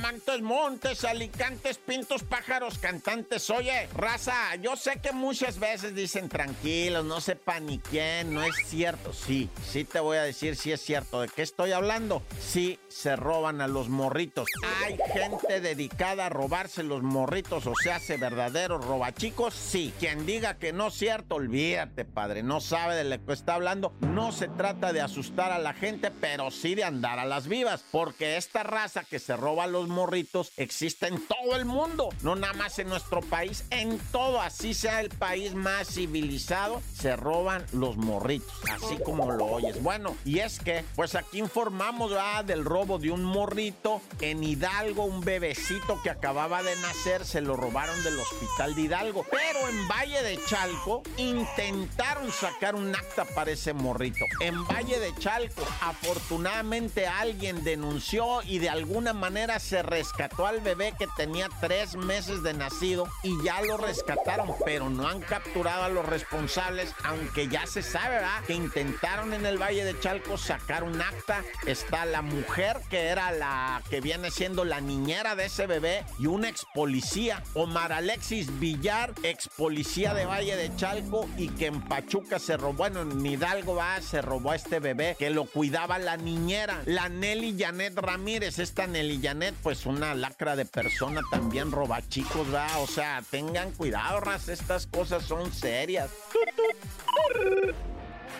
Montes, 0.00 0.40
montes, 0.42 1.04
alicantes, 1.04 1.78
pintos, 1.78 2.22
pájaros, 2.22 2.78
cantantes. 2.78 3.50
Oye, 3.50 3.88
raza, 3.94 4.54
yo 4.56 4.76
sé 4.76 5.00
que 5.00 5.12
muchas 5.12 5.58
veces 5.58 5.94
dicen 5.94 6.28
tranquilos, 6.28 7.04
no 7.04 7.20
sé 7.20 7.34
paniquen, 7.34 8.32
no 8.32 8.42
es 8.44 8.54
cierto. 8.66 9.12
Sí, 9.12 9.50
sí 9.68 9.84
te 9.84 9.98
voy 9.98 10.18
a 10.18 10.22
decir 10.22 10.54
si 10.54 10.70
es 10.70 10.80
cierto. 10.80 11.20
¿De 11.20 11.28
qué 11.28 11.42
estoy 11.42 11.72
hablando? 11.72 12.22
Sí, 12.40 12.78
se 12.88 13.16
roban 13.16 13.60
a 13.60 13.66
los 13.66 13.88
morritos. 13.88 14.48
Hay 14.84 14.98
gente 15.12 15.60
dedicada 15.60 16.26
a 16.26 16.28
robarse 16.28 16.84
los 16.84 17.02
morritos, 17.02 17.66
o 17.66 17.74
sea, 17.74 17.96
hace 17.96 18.16
verdaderos 18.16 18.84
robachicos. 18.84 19.54
Sí, 19.54 19.92
quien 19.98 20.26
diga 20.26 20.58
que 20.58 20.72
no 20.72 20.88
es 20.88 20.94
cierto, 20.94 21.34
olvídate, 21.34 22.04
padre, 22.04 22.44
no 22.44 22.60
sabe 22.60 22.94
de 22.94 23.04
lo 23.04 23.24
que 23.24 23.32
está 23.32 23.54
hablando. 23.54 23.92
No 24.00 24.30
se 24.30 24.46
trata 24.46 24.92
de 24.92 25.00
asustar 25.00 25.50
a 25.50 25.58
la 25.58 25.74
gente, 25.74 26.12
pero 26.12 26.52
sí 26.52 26.76
de 26.76 26.84
andar 26.84 27.18
a 27.18 27.24
las 27.24 27.48
vivas, 27.48 27.84
porque 27.90 28.36
esta 28.36 28.62
raza 28.62 29.02
que 29.02 29.18
se 29.18 29.36
roba 29.36 29.64
a 29.64 29.66
los 29.66 29.87
morritos 29.88 30.52
existe 30.56 31.08
en 31.08 31.20
todo 31.26 31.56
el 31.56 31.64
mundo, 31.64 32.10
no 32.22 32.36
nada 32.36 32.52
más 32.54 32.78
en 32.78 32.88
nuestro 32.88 33.20
país, 33.20 33.64
en 33.70 33.98
todo, 34.12 34.40
así 34.40 34.74
sea 34.74 35.00
el 35.00 35.10
país 35.10 35.54
más 35.54 35.88
civilizado, 35.88 36.82
se 36.94 37.16
roban 37.16 37.64
los 37.72 37.96
morritos, 37.96 38.52
así 38.70 38.98
como 39.04 39.30
lo 39.32 39.46
oyes. 39.46 39.82
Bueno, 39.82 40.16
y 40.24 40.40
es 40.40 40.58
que, 40.58 40.84
pues 40.94 41.14
aquí 41.14 41.38
informamos 41.38 42.10
¿verdad? 42.10 42.44
del 42.44 42.64
robo 42.64 42.98
de 42.98 43.10
un 43.10 43.24
morrito 43.24 44.00
en 44.20 44.42
Hidalgo, 44.42 45.04
un 45.04 45.20
bebecito 45.20 46.00
que 46.02 46.10
acababa 46.10 46.62
de 46.62 46.74
nacer, 46.76 47.24
se 47.24 47.40
lo 47.40 47.56
robaron 47.56 48.02
del 48.04 48.18
hospital 48.18 48.74
de 48.74 48.82
Hidalgo, 48.82 49.24
pero 49.30 49.68
en 49.68 49.88
Valle 49.88 50.22
de 50.22 50.38
Chalco 50.46 51.02
intentaron 51.16 52.30
sacar 52.32 52.74
un 52.74 52.94
acta 52.94 53.24
para 53.24 53.50
ese 53.50 53.72
morrito. 53.72 54.24
En 54.40 54.64
Valle 54.66 54.98
de 54.98 55.14
Chalco, 55.16 55.62
afortunadamente 55.80 57.06
alguien 57.06 57.64
denunció 57.64 58.42
y 58.42 58.58
de 58.58 58.68
alguna 58.68 59.12
manera 59.12 59.58
se 59.58 59.77
rescató 59.82 60.46
al 60.46 60.60
bebé 60.60 60.94
que 60.98 61.06
tenía 61.16 61.48
tres 61.60 61.96
meses 61.96 62.42
de 62.42 62.54
nacido 62.54 63.06
y 63.22 63.42
ya 63.42 63.60
lo 63.62 63.76
rescataron, 63.76 64.54
pero 64.64 64.90
no 64.90 65.08
han 65.08 65.20
capturado 65.20 65.84
a 65.84 65.88
los 65.88 66.06
responsables, 66.06 66.94
aunque 67.04 67.48
ya 67.48 67.66
se 67.66 67.82
sabe, 67.82 68.16
¿verdad? 68.16 68.42
Que 68.46 68.54
intentaron 68.54 69.32
en 69.34 69.46
el 69.46 69.58
Valle 69.58 69.84
de 69.84 69.98
Chalco 70.00 70.38
sacar 70.38 70.84
un 70.84 71.00
acta. 71.00 71.42
Está 71.66 72.04
la 72.04 72.22
mujer 72.22 72.80
que 72.90 73.06
era 73.06 73.30
la 73.32 73.82
que 73.90 74.00
viene 74.00 74.30
siendo 74.30 74.64
la 74.64 74.80
niñera 74.80 75.34
de 75.34 75.46
ese 75.46 75.66
bebé 75.66 76.04
y 76.18 76.26
un 76.26 76.44
ex 76.44 76.66
policía, 76.74 77.42
Omar 77.54 77.92
Alexis 77.92 78.58
Villar, 78.58 79.12
ex 79.22 79.48
policía 79.48 80.14
de 80.14 80.24
Valle 80.24 80.56
de 80.56 80.74
Chalco 80.76 81.28
y 81.36 81.48
que 81.48 81.66
en 81.66 81.80
Pachuca 81.82 82.38
se 82.38 82.56
robó, 82.56 82.74
bueno, 82.74 83.02
en 83.02 83.24
Hidalgo 83.24 83.74
va, 83.74 84.00
se 84.00 84.22
robó 84.22 84.52
a 84.52 84.56
este 84.56 84.80
bebé 84.80 85.16
que 85.18 85.30
lo 85.30 85.44
cuidaba 85.44 85.98
la 85.98 86.16
niñera, 86.16 86.82
la 86.84 87.08
Nelly 87.08 87.56
Janet 87.58 87.96
Ramírez. 87.98 88.58
Esta 88.58 88.86
Nelly 88.86 89.20
Janet, 89.22 89.54
pues 89.68 89.84
una 89.84 90.14
lacra 90.14 90.56
de 90.56 90.64
persona 90.64 91.20
también 91.30 91.70
roba 91.70 92.00
chicos, 92.08 92.50
¿verdad? 92.50 92.82
O 92.82 92.86
sea, 92.86 93.22
tengan 93.30 93.70
cuidado, 93.72 94.18
ras, 94.18 94.48
estas 94.48 94.86
cosas 94.86 95.24
son 95.24 95.52
serias. 95.52 96.08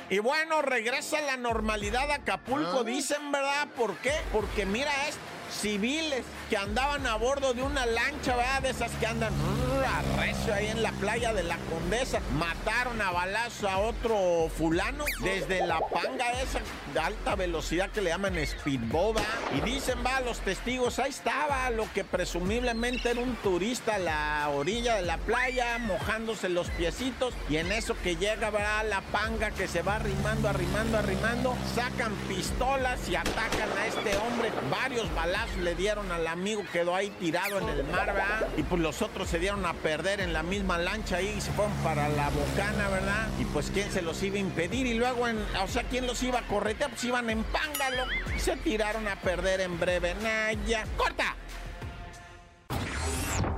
Y 0.08 0.20
bueno, 0.20 0.62
regresa 0.62 1.20
la 1.20 1.36
normalidad 1.36 2.10
a 2.10 2.14
Acapulco, 2.14 2.82
dicen, 2.82 3.30
¿verdad? 3.30 3.68
¿Por 3.76 3.94
qué? 3.98 4.14
Porque 4.32 4.64
mira 4.64 4.90
esto. 5.06 5.20
Civiles 5.50 6.24
que 6.48 6.56
andaban 6.56 7.06
a 7.06 7.16
bordo 7.16 7.52
de 7.52 7.62
una 7.62 7.84
lancha, 7.84 8.34
¿verdad? 8.34 8.62
De 8.62 8.70
esas 8.70 8.92
que 8.92 9.06
andan 9.06 9.34
uh, 9.80 10.18
arrecio 10.18 10.54
ahí 10.54 10.66
en 10.68 10.82
la 10.82 10.92
playa 10.92 11.32
de 11.32 11.42
la 11.42 11.56
Condesa. 11.70 12.20
Mataron 12.38 13.00
a 13.00 13.10
balazo 13.10 13.68
a 13.68 13.78
otro 13.78 14.48
fulano 14.56 15.04
desde 15.20 15.66
la 15.66 15.80
panga 15.80 16.30
esa 16.42 16.60
de 16.92 17.00
alta 17.00 17.34
velocidad 17.34 17.90
que 17.90 18.00
le 18.00 18.10
llaman 18.10 18.34
speedboat, 18.46 19.16
¿verdad? 19.16 19.30
Y 19.56 19.60
dicen, 19.60 19.98
va, 20.04 20.20
los 20.20 20.40
testigos, 20.40 20.98
ahí 20.98 21.10
estaba 21.10 21.70
lo 21.70 21.90
que 21.92 22.04
presumiblemente 22.04 23.10
era 23.10 23.20
un 23.20 23.36
turista 23.36 23.96
a 23.96 23.98
la 23.98 24.48
orilla 24.54 24.96
de 24.96 25.02
la 25.02 25.18
playa, 25.18 25.78
mojándose 25.78 26.48
los 26.48 26.68
piecitos. 26.70 27.34
Y 27.48 27.56
en 27.56 27.72
eso 27.72 27.94
que 28.02 28.16
llega, 28.16 28.50
¿verdad? 28.50 28.84
La 28.88 29.00
panga 29.00 29.50
que 29.50 29.68
se 29.68 29.82
va 29.82 29.96
arrimando, 29.96 30.48
arrimando, 30.48 30.98
arrimando, 30.98 31.56
sacan 31.74 32.14
pistolas 32.28 33.08
y 33.08 33.16
atacan 33.16 33.68
a 33.78 33.86
este 33.86 34.16
hombre. 34.16 34.50
Varios 34.70 35.12
balazos 35.14 35.56
le 35.58 35.74
dieron 35.74 36.10
al 36.12 36.26
amigo, 36.26 36.64
quedó 36.72 36.94
ahí 36.94 37.10
tirado 37.10 37.58
en 37.58 37.68
el 37.68 37.84
mar, 37.84 38.06
¿verdad? 38.06 38.48
Y 38.56 38.62
pues 38.62 38.80
los 38.80 39.02
otros 39.02 39.28
se 39.28 39.38
dieron 39.38 39.64
a 39.66 39.67
perder 39.74 40.20
en 40.20 40.32
la 40.32 40.42
misma 40.42 40.78
lancha 40.78 41.16
ahí 41.16 41.34
y 41.36 41.40
se 41.40 41.50
fueron 41.52 41.74
para 41.78 42.08
la 42.08 42.30
bocana, 42.30 42.88
¿verdad? 42.88 43.28
Y 43.38 43.44
pues 43.46 43.70
quién 43.72 43.90
se 43.90 44.02
los 44.02 44.22
iba 44.22 44.36
a 44.36 44.40
impedir 44.40 44.86
y 44.86 44.94
luego, 44.94 45.28
en, 45.28 45.38
o 45.62 45.68
sea, 45.68 45.84
quién 45.84 46.06
los 46.06 46.22
iba 46.22 46.38
a 46.40 46.42
corretear, 46.42 46.90
pues 46.90 47.04
iban 47.04 47.30
en 47.30 47.44
pángalo 47.44 48.04
y 48.36 48.40
se 48.40 48.56
tiraron 48.56 49.06
a 49.08 49.16
perder 49.16 49.60
en 49.60 49.78
breve. 49.78 50.14
Naya, 50.22 50.84
corta. 50.96 51.36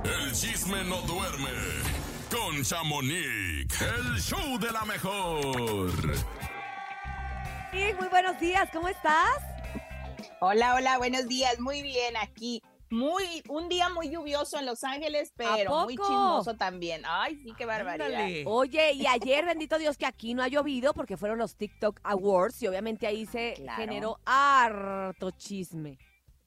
El 0.03 0.31
chisme 0.31 0.83
no 0.83 1.01
duerme 1.01 1.49
con 2.29 2.63
Chamonix, 2.63 3.81
el 3.81 4.21
show 4.21 4.57
de 4.57 4.71
la 4.71 4.85
mejor. 4.85 5.91
Sí, 7.71 7.93
muy 7.99 8.07
buenos 8.09 8.39
días, 8.39 8.69
¿cómo 8.73 8.87
estás? 8.87 9.37
Hola, 10.43 10.73
hola, 10.73 10.97
buenos 10.97 11.27
días. 11.27 11.59
Muy 11.59 11.81
bien 11.83 12.17
aquí. 12.17 12.61
Muy, 12.91 13.41
un 13.47 13.69
día 13.69 13.87
muy 13.89 14.09
lluvioso 14.09 14.59
en 14.59 14.65
Los 14.65 14.83
Ángeles, 14.83 15.31
pero 15.37 15.83
muy 15.83 15.95
chismoso 15.95 16.55
también. 16.57 17.03
Ay, 17.05 17.37
sí, 17.37 17.53
qué 17.57 17.65
barbaridad. 17.65 18.27
Oye, 18.45 18.91
y 18.91 19.07
ayer, 19.07 19.45
bendito 19.45 19.77
Dios, 19.79 19.97
que 19.97 20.05
aquí 20.05 20.33
no 20.33 20.43
ha 20.43 20.49
llovido 20.49 20.93
porque 20.93 21.15
fueron 21.15 21.37
los 21.39 21.55
TikTok 21.55 21.99
Awards 22.03 22.61
y 22.61 22.67
obviamente 22.67 23.07
ahí 23.07 23.25
se 23.25 23.53
Claro. 23.55 23.81
generó 23.81 24.19
harto 24.25 25.31
chisme. 25.31 25.97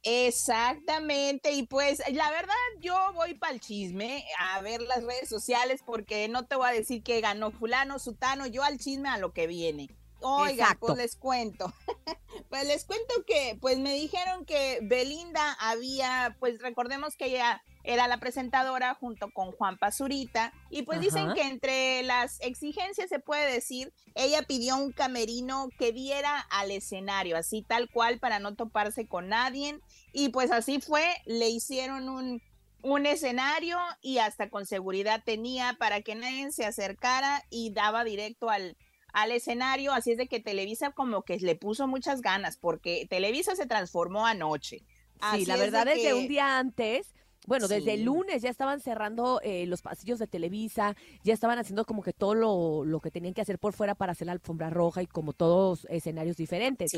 Exactamente, 0.03 1.53
y 1.53 1.63
pues 1.67 2.03
la 2.13 2.31
verdad 2.31 2.53
yo 2.79 2.95
voy 3.15 3.33
para 3.35 3.55
el 3.55 3.61
chisme 3.61 4.23
a 4.39 4.61
ver 4.61 4.83
las 4.83 5.03
redes 5.03 5.31
sociales 5.31 5.81
porque 5.85 6.29
no 6.29 6.45
te 6.45 6.57
voy 6.57 6.69
a 6.69 6.73
decir 6.73 7.03
que 7.03 7.23
ganó 7.23 7.51
fulano, 7.53 7.99
sutano, 7.99 8.47
yo 8.47 8.63
al 8.63 8.79
chisme 8.79 9.09
a 9.09 9.17
lo 9.17 9.33
que 9.33 9.47
viene. 9.47 9.89
Oiga, 10.21 10.53
Exacto. 10.65 10.87
pues 10.89 10.99
les 10.99 11.17
cuento. 11.17 11.73
Pues 12.55 12.69
les 12.69 12.85
cuento 12.85 13.13
que, 13.27 13.59
pues 13.61 13.79
me 13.79 13.95
dijeron 13.95 14.45
que 14.45 14.79
Belinda 14.83 15.57
había, 15.59 16.37
pues 16.39 16.61
recordemos 16.61 17.17
que 17.17 17.25
ella 17.25 17.61
era 17.83 18.07
la 18.07 18.19
presentadora 18.19 18.95
junto 18.95 19.33
con 19.33 19.51
Juan 19.51 19.77
Pazurita, 19.77 20.53
y 20.71 20.83
pues 20.83 21.01
dicen 21.01 21.35
que 21.35 21.43
entre 21.43 22.05
las 22.05 22.41
exigencias 22.43 23.09
se 23.09 23.19
puede 23.19 23.53
decir, 23.53 23.93
ella 24.15 24.43
pidió 24.43 24.77
un 24.77 24.93
camerino 24.93 25.69
que 25.81 25.91
diera 25.91 26.39
al 26.49 26.71
escenario, 26.71 27.37
así 27.37 27.63
tal 27.63 27.91
cual, 27.91 28.21
para 28.21 28.39
no 28.39 28.55
toparse 28.55 29.09
con 29.09 29.27
nadie, 29.27 29.81
y 30.13 30.29
pues 30.29 30.53
así 30.53 30.81
fue, 30.81 31.05
le 31.27 31.49
hicieron 31.49 32.09
un, 32.09 32.41
un 32.83 33.05
escenario 33.05 33.79
y 34.01 34.19
hasta 34.19 34.49
con 34.49 34.65
seguridad 34.65 35.25
tenía 35.25 35.75
para 35.81 36.03
que 36.03 36.15
nadie 36.15 36.53
se 36.53 36.67
acercara 36.67 37.43
y 37.51 37.73
daba 37.73 38.05
directo 38.05 38.49
al, 38.49 38.77
al 39.15 39.31
escenario, 39.33 39.93
así 39.93 40.11
es 40.11 40.19
de 40.19 40.27
que 40.27 40.41
Televisa 40.41 40.91
como 40.91 41.23
que 41.23 41.39
le 41.39 41.55
puso 41.55 41.87
muchas 41.87 42.21
ganas, 42.21 42.57
porque 42.59 43.07
Televisa 43.09 43.55
se 43.57 43.65
transformó 43.67 44.27
anoche. 44.27 44.79
Sí, 44.81 44.85
Así 45.21 45.47
la 45.47 45.55
es 45.55 45.61
de 45.61 45.67
verdad 45.67 45.87
desde 45.87 46.03
que- 46.09 46.15
un 46.15 46.27
día 46.29 46.59
antes, 46.59 47.15
bueno, 47.47 47.69
desde 47.69 47.93
el 47.93 48.01
Sí. 48.01 48.05
lunes 48.07 48.43
ya 48.43 48.51
estaban 48.51 48.81
cerrando 48.81 49.39
eh, 49.45 49.67
los 49.67 49.83
pasillos 49.83 50.19
de 50.19 50.27
Televisa, 50.27 50.97
ya 51.23 51.33
estaban 51.33 51.59
haciendo 51.59 51.85
como 51.85 52.03
que 52.03 52.13
todo 52.13 52.35
lo, 52.35 52.85
lo 52.85 53.01
que 53.01 53.11
tenían 53.11 53.35
que 53.35 53.43
hacer 53.43 53.59
por 53.59 53.73
fuera 53.73 53.95
para 53.95 54.13
hacer 54.13 54.27
la 54.27 54.33
alfombra 54.33 54.71
roja 54.71 55.03
y 55.03 55.07
como 55.07 55.33
todos 55.33 55.87
escenarios 55.91 56.37
diferentes. 56.37 56.91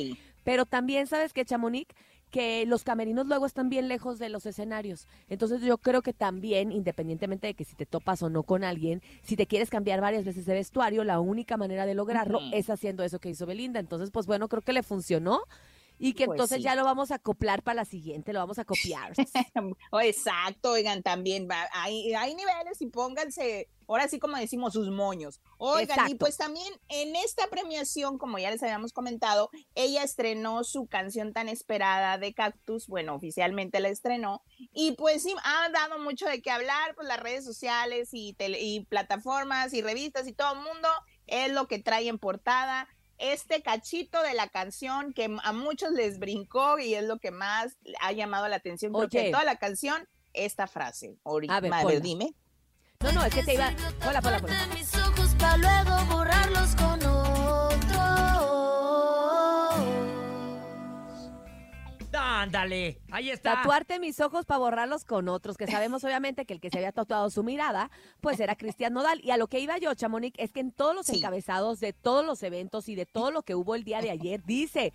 Pero 0.45 0.65
también, 0.65 1.07
¿sabes 1.09 1.33
qué, 1.33 1.45
Chamonix? 1.45 1.93
Que 2.31 2.67
los 2.67 2.85
camerinos 2.85 3.27
luego 3.27 3.47
están 3.47 3.69
bien 3.69 3.89
lejos 3.89 4.19
de 4.19 4.29
los 4.29 4.47
escenarios. 4.47 5.07
Entonces 5.29 5.63
yo 5.63 5.79
creo 5.79 6.03
que 6.03 6.13
también, 6.13 6.73
independientemente 6.73 7.47
de 7.47 7.55
que 7.55 7.65
si 7.65 7.77
te 7.77 7.87
topas 7.87 8.23
o 8.23 8.31
no 8.31 8.43
con 8.43 8.65
alguien, 8.65 9.01
si 9.23 9.37
te 9.37 9.47
quieres 9.47 9.71
cambiar 9.71 10.01
varias 10.01 10.25
veces 10.25 10.45
de 10.45 10.55
vestuario, 10.55 11.05
la 11.05 11.21
única 11.21 11.57
manera 11.57 11.87
de 11.87 11.95
lograrlo 11.95 12.41
es 12.53 12.69
haciendo 12.69 13.05
eso 13.05 13.21
que 13.21 13.31
hizo 13.31 13.47
Belinda. 13.47 13.81
Entonces, 13.81 14.11
pues 14.11 14.27
bueno, 14.27 14.49
creo 14.49 14.63
que 14.63 14.73
le 14.73 14.83
funcionó. 14.83 15.41
Y 15.99 16.13
que 16.13 16.27
Pues 16.27 16.37
entonces 16.37 16.59
sí. 16.59 16.63
ya 16.65 16.75
lo 16.75 16.85
vamos 16.85 17.11
a 17.11 17.15
acoplar 17.17 17.63
para 17.63 17.77
la 17.77 17.85
siguiente, 17.85 18.33
lo 18.33 18.41
vamos 18.41 18.59
a 18.59 18.65
copiar. 18.65 19.13
Oh, 19.91 20.01
exacto, 20.01 20.73
oigan, 20.73 21.03
también 21.03 21.49
va- 21.51 21.69
hay, 21.73 22.13
hay 22.15 22.35
niveles 22.35 22.81
y 22.83 22.87
pónganse, 22.87 23.69
ahora 23.89 24.07
sí 24.09 24.19
como 24.19 24.37
decimos, 24.37 24.75
sus 24.75 24.91
moños. 24.91 25.41
Oigan, 25.59 26.09
y 26.11 26.15
pues 26.17 26.37
también 26.37 26.73
en 26.89 27.17
esta 27.17 27.47
premiación, 27.47 28.19
como 28.19 28.39
ya 28.39 28.51
les 28.51 28.63
habíamos 28.63 28.93
comentado, 28.93 29.49
ella 29.75 30.03
estrenó 30.03 30.65
su 30.65 30.87
canción 30.87 31.33
tan 31.33 31.49
esperada 31.49 32.19
de 32.19 32.35
Cactus, 32.35 32.87
bueno, 32.89 33.15
oficialmente 33.15 33.81
la 33.81 33.89
estrenó, 33.89 34.43
y 34.73 34.93
pues 34.93 35.23
sí, 35.23 35.35
ha 35.45 35.69
dado 35.71 35.99
mucho 36.01 36.27
de 36.27 36.43
qué 36.43 36.51
hablar, 36.51 36.95
pues 36.95 37.09
las 37.09 37.21
redes 37.21 37.45
sociales 37.45 38.11
y, 38.13 38.35
tele- 38.35 38.61
y 38.61 38.85
plataformas 38.87 39.73
y 39.73 39.83
revistas 39.83 40.27
y 40.29 40.33
todo 40.33 40.53
el 40.55 40.61
mundo 40.61 40.89
es 41.27 41.51
lo 41.53 41.67
que 41.69 41.79
trae 41.81 42.09
en 42.09 42.19
portada 42.19 42.89
este 43.19 43.63
cachito 43.63 44.23
de 44.23 44.35
la 44.35 44.49
canción 44.49 45.13
que 45.13 45.35
a 45.43 45.53
muchos 45.53 45.93
les 45.93 46.19
brincó 46.19 46.79
y 46.79 46.95
es 46.95 47.05
lo 47.05 47.19
que 47.19 47.31
más 47.31 47.77
ha 48.01 48.13
llamado 48.13 48.47
la 48.49 48.57
atención. 48.57 48.93
Creo 48.93 49.09
que 49.09 49.21
Oye. 49.21 49.31
toda 49.31 49.45
la 49.45 49.57
canción, 49.57 50.07
esta 50.33 50.67
frase. 50.67 51.17
Ori- 51.25 51.47
A 51.51 51.61
ver, 51.61 52.01
dime. 52.03 52.35
No, 53.01 53.13
no, 53.13 53.25
es 53.25 53.35
que 53.35 53.43
te 53.43 53.55
iba. 53.55 53.69
Hola, 54.07 54.21
hola, 54.25 54.41
hola. 54.43 54.67
mis 54.75 54.95
ojos 54.97 55.35
para 55.39 55.57
luego 55.59 56.05
borrarlos 56.15 56.75
con 56.77 57.03
otro. 57.05 58.03
Ándale, 62.13 63.01
ahí 63.11 63.31
está. 63.31 63.57
Tatuarte 63.57 63.99
mis 63.99 64.21
ojos 64.21 64.45
para 64.45 64.59
borrarlos 64.59 65.05
con 65.05 65.29
otros, 65.29 65.57
que 65.57 65.67
sabemos 65.67 66.05
obviamente 66.05 66.45
que 66.45 66.55
el 66.55 66.61
que 66.61 66.71
se 66.71 66.79
había 66.79 66.93
tatuado 66.93 67.31
su 67.31 67.43
mirada, 67.43 67.91
pues 68.21 68.41
era 68.41 68.57
Cristian 68.57 68.93
Nodal. 68.93 69.21
Y 69.23 69.31
a 69.31 69.37
lo 69.37 69.49
que 69.49 69.61
iba 69.61 69.79
yo, 69.79 69.95
Chamonix, 69.95 70.39
es 70.39 70.53
que 70.53 70.61
en 70.61 70.73
todos 70.73 70.95
los 70.95 71.09
encabezados 71.09 71.81
de 71.81 71.93
todos 71.93 72.25
los 72.25 72.43
eventos 72.43 72.89
y 72.89 72.95
de 72.95 73.07
todo 73.07 73.31
lo 73.31 73.43
que 73.43 73.55
hubo 73.55 73.75
el 73.75 73.85
día 73.85 74.01
de 74.01 74.11
ayer, 74.11 74.43
dice, 74.45 74.93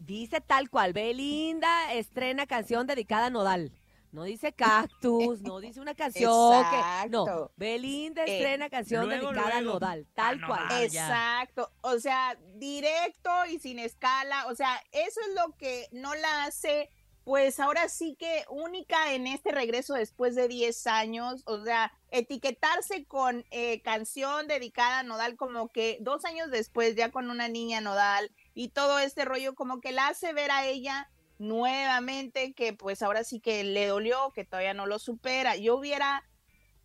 dice 0.00 0.40
tal 0.40 0.70
cual, 0.70 0.92
Belinda 0.92 1.92
estrena 1.92 2.46
canción 2.46 2.86
dedicada 2.86 3.26
a 3.26 3.30
Nodal. 3.30 3.72
No 4.12 4.24
dice 4.24 4.52
cactus, 4.52 5.40
no 5.40 5.58
dice 5.60 5.80
una 5.80 5.94
canción 5.96 6.30
que. 6.70 6.76
No, 7.08 7.24
Exacto. 7.24 7.52
Belinda 7.56 8.24
Eh, 8.24 8.36
estrena 8.38 8.68
canción 8.70 9.06
luego, 9.06 9.28
dedicada 9.32 9.60
luego. 9.62 9.70
a 9.70 9.74
Nodal, 9.80 10.06
tal 10.14 10.40
Ah, 10.42 10.46
cual. 10.46 10.82
Exacto, 10.84 11.72
o 11.80 11.98
sea, 11.98 12.38
directo 12.54 13.30
y 13.50 13.58
sin 13.58 13.78
escala, 13.78 14.46
o 14.48 14.54
sea, 14.54 14.80
eso 14.92 15.20
es 15.20 15.34
lo 15.34 15.56
que 15.56 15.88
no 15.92 16.14
la 16.14 16.44
hace, 16.44 16.90
pues 17.24 17.58
ahora 17.60 17.88
sí 17.88 18.16
que 18.18 18.44
única 18.50 19.12
en 19.14 19.26
este 19.28 19.50
regreso 19.52 19.94
después 19.94 20.34
de 20.34 20.48
10 20.48 20.86
años, 20.88 21.42
o 21.46 21.62
sea, 21.64 21.92
etiquetarse 22.10 23.06
con 23.06 23.44
eh, 23.50 23.80
canción 23.82 24.46
dedicada 24.48 24.98
a 24.98 25.02
Nodal 25.04 25.36
como 25.36 25.68
que 25.68 25.98
dos 26.00 26.24
años 26.24 26.50
después, 26.50 26.96
ya 26.96 27.10
con 27.12 27.30
una 27.30 27.48
niña 27.48 27.80
Nodal 27.80 28.30
y 28.54 28.68
todo 28.70 28.98
este 28.98 29.24
rollo, 29.24 29.54
como 29.54 29.80
que 29.80 29.92
la 29.92 30.08
hace 30.08 30.32
ver 30.32 30.50
a 30.50 30.66
ella 30.66 31.08
nuevamente 31.42 32.54
que 32.54 32.72
pues 32.72 33.02
ahora 33.02 33.24
sí 33.24 33.40
que 33.40 33.64
le 33.64 33.86
dolió, 33.86 34.32
que 34.34 34.44
todavía 34.44 34.74
no 34.74 34.86
lo 34.86 34.98
supera. 34.98 35.56
Yo 35.56 35.76
hubiera 35.76 36.24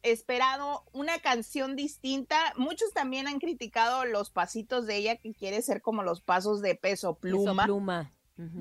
esperado 0.02 0.84
una 0.92 1.20
canción 1.20 1.76
distinta. 1.76 2.54
Muchos 2.58 2.94
también 2.94 3.28
han 3.28 3.40
criticado 3.40 4.06
los 4.06 4.32
pasitos 4.32 4.86
de 4.86 4.98
ella 4.98 5.16
que 5.18 5.34
quiere 5.34 5.62
ser 5.62 5.82
como 5.82 6.04
los 6.04 6.22
pasos 6.22 6.62
de 6.62 6.76
peso 6.76 7.16
pluma. 7.16 7.64
Peso 7.64 7.66
pluma. 7.66 8.14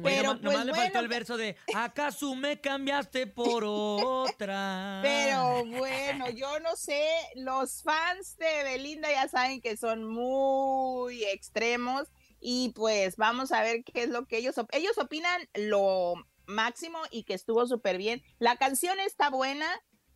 Pero, 0.02 0.34
nomás, 0.34 0.42
nomás 0.42 0.56
pues, 0.56 0.66
le 0.66 0.72
faltó 0.72 0.92
bueno, 0.92 1.00
el 1.00 1.08
verso 1.08 1.36
de 1.36 1.56
¿Acaso 1.74 2.34
me 2.34 2.60
cambiaste 2.60 3.26
por 3.26 3.62
otra? 3.64 5.00
Pero 5.02 5.66
bueno, 5.66 6.30
yo 6.30 6.60
no 6.60 6.76
sé, 6.76 7.06
los 7.34 7.82
fans 7.82 8.38
de 8.38 8.62
Belinda 8.64 9.10
ya 9.10 9.28
saben 9.28 9.60
que 9.60 9.76
son 9.76 10.04
muy 10.04 11.24
extremos 11.24 12.08
y 12.40 12.72
pues 12.74 13.16
vamos 13.16 13.52
a 13.52 13.62
ver 13.62 13.84
qué 13.84 14.02
es 14.02 14.10
lo 14.10 14.26
que 14.26 14.38
ellos 14.38 14.54
ellos 14.72 14.98
opinan 14.98 15.40
lo 15.54 16.14
máximo 16.46 16.98
y 17.10 17.24
que 17.24 17.34
estuvo 17.34 17.66
súper 17.66 17.98
bien. 17.98 18.22
La 18.38 18.56
canción 18.56 18.98
está 19.00 19.30
buena, 19.30 19.66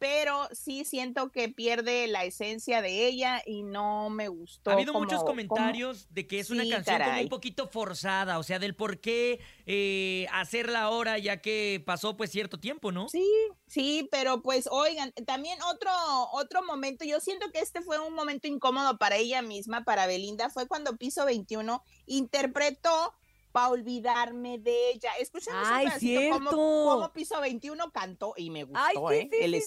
pero 0.01 0.49
sí 0.53 0.85
siento 0.87 1.31
que 1.31 1.51
pierde 1.51 2.07
la 2.09 2.25
esencia 2.25 2.81
de 2.81 3.07
ella 3.07 3.43
y 3.45 3.63
no 3.63 4.09
me 4.09 4.29
gustó. 4.29 4.71
Ha 4.71 4.75
habido 4.75 4.95
como- 4.95 5.05
muchos 5.05 5.19
como- 5.21 5.29
comentarios 5.33 6.09
de 6.11 6.27
que 6.27 6.41
es 6.41 6.49
una 6.51 6.65
Sí, 6.65 6.71
canción 6.71 7.03
como 7.03 7.21
un 7.21 7.29
poquito 7.29 7.69
forzada, 7.69 8.39
o 8.39 8.43
sea, 8.43 8.59
del 8.59 8.75
por 8.75 8.99
qué 9.01 9.41
eh, 9.67 10.27
hacerla 10.33 10.81
ahora 10.83 11.19
ya 11.19 11.41
que 11.43 11.83
pasó 11.87 12.17
pues 12.17 12.31
cierto 12.31 12.59
tiempo, 12.59 12.91
¿no? 12.93 13.09
Sí, 13.11 13.25
sí, 13.67 14.09
pero 14.11 14.41
pues 14.43 14.67
oigan, 14.73 15.13
también 15.27 15.61
otro 15.63 15.91
otro 16.33 16.65
momento, 16.65 17.05
yo 17.05 17.21
siento 17.21 17.51
que 17.53 17.61
este 17.61 17.83
fue 17.83 17.99
un 18.01 18.15
momento 18.15 18.49
incómodo 18.49 18.97
para 18.99 19.17
ella 19.17 19.43
misma, 19.43 19.85
para 19.85 20.07
Belinda, 20.07 20.49
fue 20.49 20.67
cuando 20.67 20.97
Piso 20.97 21.25
21 21.27 21.85
interpretó 22.07 23.13
para 23.53 23.71
olvidarme 23.71 24.59
de 24.59 24.91
ella. 24.91 25.13
Escuchemos 25.19 25.63
Ay, 25.65 25.87
un 25.87 25.91
cómo, 25.93 26.01
cierto. 26.01 26.51
cómo 26.51 27.13
Piso 27.13 27.41
21 27.41 27.91
cantó 27.91 28.35
y 28.37 28.51
me 28.51 28.65
gustó 28.65 28.81
Ay, 28.81 28.97
sí, 28.97 29.15
¿eh? 29.15 29.29
sí, 29.31 29.37
el 29.41 29.53
sí, 29.53 29.59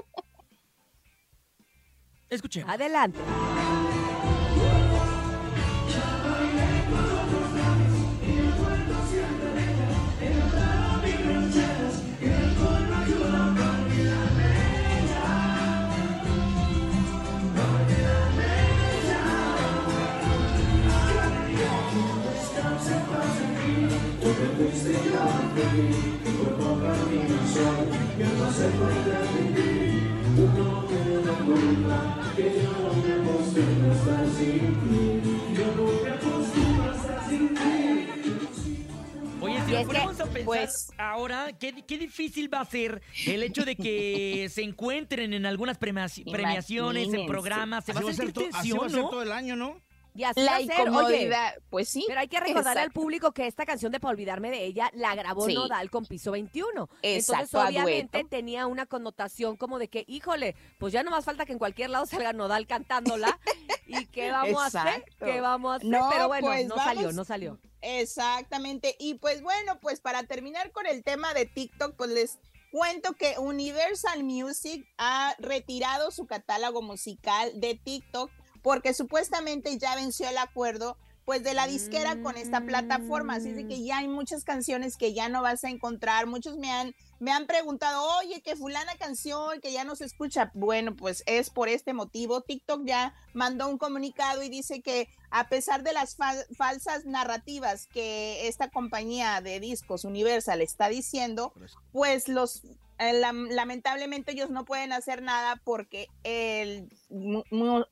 Oye, 39.42 39.54
si 39.66 39.72
nos 39.72 39.80
que, 39.80 39.86
ponemos 39.86 40.20
a 40.20 40.24
pensar 40.26 40.44
pues- 40.44 40.92
ahora, 40.98 41.50
¿qué, 41.58 41.82
qué 41.86 41.98
difícil 41.98 42.52
va 42.52 42.60
a 42.60 42.64
ser 42.66 43.00
el 43.26 43.42
hecho 43.42 43.64
de 43.64 43.74
que 43.74 44.48
se 44.52 44.62
encuentren 44.62 45.32
en 45.32 45.46
algunas 45.46 45.80
premiaci- 45.80 46.30
premiaciones, 46.30 47.12
en 47.12 47.26
programas, 47.26 47.84
se 47.84 47.92
va 47.94 48.00
Así 48.00 48.10
a 48.10 48.14
sentir 48.14 48.48
así 48.52 48.52
tensión, 48.52 48.80
va 48.82 48.86
a 48.86 48.90
ser 48.90 49.00
¿no? 49.02 49.08
todo 49.08 49.22
el 49.22 49.32
año, 49.32 49.56
¿no? 49.56 49.76
Y 50.14 50.24
así 50.24 50.40
La 50.40 50.56
ser, 50.58 50.70
oye, 50.70 50.82
incomodidad, 50.82 51.54
pues 51.70 51.88
sí. 51.88 52.04
Pero 52.08 52.20
hay 52.20 52.28
que 52.28 52.40
recordarle 52.40 52.80
al 52.82 52.90
público 52.90 53.32
que 53.32 53.46
esta 53.46 53.64
canción 53.64 53.92
de 53.92 54.00
Pa' 54.00 54.08
olvidarme 54.08 54.50
de 54.50 54.64
ella 54.64 54.90
la 54.94 55.14
grabó 55.14 55.46
Sí. 55.46 55.54
Nodal 55.54 55.90
con 55.90 56.04
Piso 56.06 56.32
21. 56.32 56.88
Entonces, 57.02 57.28
Exacto, 57.28 57.60
a 57.60 57.68
obviamente, 57.68 58.18
dueto. 58.18 58.28
tenía 58.28 58.66
una 58.66 58.86
connotación 58.86 59.56
como 59.56 59.78
de 59.78 59.88
que, 59.88 60.04
híjole, 60.08 60.56
pues 60.78 60.92
ya 60.92 61.02
no 61.02 61.10
más 61.10 61.24
falta 61.24 61.46
que 61.46 61.52
en 61.52 61.58
cualquier 61.58 61.90
lado 61.90 62.06
salga 62.06 62.32
Nodal 62.32 62.66
cantándola. 62.66 63.38
¿Y 63.86 64.06
qué 64.06 64.30
vamos 64.32 64.62
a 64.62 64.66
hacer? 64.82 65.04
¿Qué 65.18 65.40
vamos 65.40 65.72
a 65.72 65.76
hacer? 65.76 65.88
No, 65.88 66.08
Pero 66.10 66.28
bueno, 66.28 66.48
pues 66.48 66.66
no 66.66 66.76
vamos- 66.76 66.94
salió, 66.94 67.12
no 67.12 67.24
salió. 67.24 67.58
Exactamente. 67.82 68.96
Y 68.98 69.14
pues 69.14 69.42
bueno, 69.42 69.78
pues 69.80 70.00
para 70.00 70.24
terminar 70.24 70.72
con 70.72 70.86
el 70.86 71.02
tema 71.04 71.32
de 71.34 71.46
TikTok, 71.46 71.94
pues 71.96 72.10
les 72.10 72.38
cuento 72.72 73.14
que 73.14 73.34
Universal 73.38 74.22
Music 74.24 74.86
ha 74.98 75.34
retirado 75.38 76.10
su 76.10 76.26
catálogo 76.26 76.82
musical 76.82 77.50
de 77.60 77.74
TikTok 77.76 78.30
porque 78.62 78.94
supuestamente 78.94 79.78
ya 79.78 79.94
venció 79.96 80.28
el 80.28 80.38
acuerdo 80.38 80.96
pues 81.26 81.44
de 81.44 81.54
la 81.54 81.68
disquera 81.68 82.20
con 82.22 82.36
esta 82.36 82.62
plataforma. 82.62 83.34
Así 83.36 83.52
de 83.52 83.68
que 83.68 83.84
ya 83.84 83.98
hay 83.98 84.08
muchas 84.08 84.42
canciones 84.42 84.96
que 84.96 85.12
ya 85.12 85.28
no 85.28 85.42
vas 85.42 85.62
a 85.62 85.68
encontrar. 85.70 86.26
Muchos 86.26 86.56
me 86.56 86.72
han, 86.72 86.92
me 87.20 87.30
han 87.30 87.46
preguntado, 87.46 88.02
oye, 88.18 88.40
que 88.40 88.56
fulana 88.56 88.96
canción 88.96 89.60
que 89.60 89.70
ya 89.72 89.84
no 89.84 89.94
se 89.94 90.06
escucha. 90.06 90.50
Bueno, 90.54 90.96
pues 90.96 91.22
es 91.26 91.50
por 91.50 91.68
este 91.68 91.92
motivo. 91.92 92.40
TikTok 92.40 92.84
ya 92.84 93.14
mandó 93.32 93.68
un 93.68 93.78
comunicado 93.78 94.42
y 94.42 94.48
dice 94.48 94.80
que 94.80 95.08
a 95.30 95.48
pesar 95.48 95.84
de 95.84 95.92
las 95.92 96.16
fal- 96.18 96.46
falsas 96.56 97.04
narrativas 97.04 97.86
que 97.86 98.48
esta 98.48 98.68
compañía 98.68 99.40
de 99.40 99.60
discos 99.60 100.04
Universal 100.04 100.60
está 100.62 100.88
diciendo, 100.88 101.52
pues 101.92 102.26
los 102.26 102.62
eh, 103.00 103.20
lam- 103.20 103.48
lamentablemente 103.50 104.32
ellos 104.32 104.50
no 104.50 104.64
pueden 104.64 104.92
hacer 104.92 105.22
nada 105.22 105.60
porque 105.64 106.06
el 106.22 106.88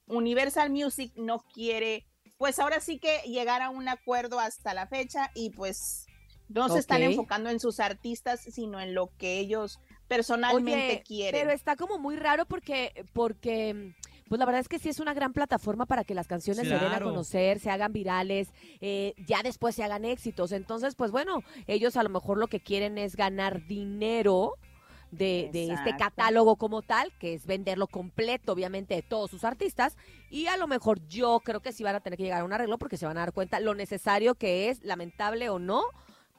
Universal 0.06 0.70
Music 0.70 1.12
no 1.16 1.40
quiere, 1.52 2.06
pues 2.36 2.58
ahora 2.58 2.80
sí 2.80 2.98
que 2.98 3.18
llegar 3.26 3.62
a 3.62 3.70
un 3.70 3.88
acuerdo 3.88 4.38
hasta 4.38 4.74
la 4.74 4.86
fecha 4.86 5.30
y 5.34 5.50
pues 5.50 6.06
no 6.48 6.68
se 6.68 6.78
están 6.78 7.02
enfocando 7.02 7.50
en 7.50 7.60
sus 7.60 7.80
artistas, 7.80 8.40
sino 8.40 8.80
en 8.80 8.94
lo 8.94 9.10
que 9.18 9.38
ellos 9.38 9.80
personalmente 10.06 10.92
Oye, 10.92 11.02
quieren. 11.06 11.40
Pero 11.40 11.52
está 11.52 11.76
como 11.76 11.98
muy 11.98 12.16
raro 12.16 12.46
porque, 12.46 13.06
porque, 13.12 13.94
pues 14.28 14.38
la 14.38 14.46
verdad 14.46 14.60
es 14.60 14.68
que 14.68 14.78
sí 14.78 14.88
es 14.88 15.00
una 15.00 15.12
gran 15.12 15.32
plataforma 15.34 15.84
para 15.84 16.04
que 16.04 16.14
las 16.14 16.26
canciones 16.26 16.66
se 16.66 16.74
den 16.78 16.92
a 16.92 17.00
conocer, 17.00 17.60
se 17.60 17.70
hagan 17.70 17.92
virales, 17.92 18.48
eh, 18.80 19.14
ya 19.26 19.42
después 19.42 19.74
se 19.74 19.84
hagan 19.84 20.06
éxitos. 20.06 20.52
Entonces, 20.52 20.94
pues 20.94 21.10
bueno, 21.10 21.42
ellos 21.66 21.96
a 21.96 22.02
lo 22.02 22.08
mejor 22.08 22.38
lo 22.38 22.46
que 22.46 22.60
quieren 22.60 22.96
es 22.96 23.16
ganar 23.16 23.66
dinero. 23.66 24.54
De, 25.10 25.48
de 25.52 25.72
este 25.72 25.96
catálogo 25.96 26.56
como 26.56 26.82
tal, 26.82 27.10
que 27.18 27.32
es 27.32 27.46
venderlo 27.46 27.86
completo, 27.86 28.52
obviamente, 28.52 28.94
de 28.94 29.02
todos 29.02 29.30
sus 29.30 29.42
artistas. 29.42 29.96
Y 30.30 30.48
a 30.48 30.58
lo 30.58 30.66
mejor 30.66 31.00
yo 31.08 31.40
creo 31.40 31.60
que 31.60 31.72
sí 31.72 31.82
van 31.82 31.94
a 31.94 32.00
tener 32.00 32.18
que 32.18 32.24
llegar 32.24 32.42
a 32.42 32.44
un 32.44 32.52
arreglo 32.52 32.76
porque 32.76 32.98
se 32.98 33.06
van 33.06 33.16
a 33.16 33.20
dar 33.20 33.32
cuenta 33.32 33.58
lo 33.58 33.74
necesario 33.74 34.34
que 34.34 34.68
es, 34.68 34.84
lamentable 34.84 35.48
o 35.48 35.58
no, 35.58 35.82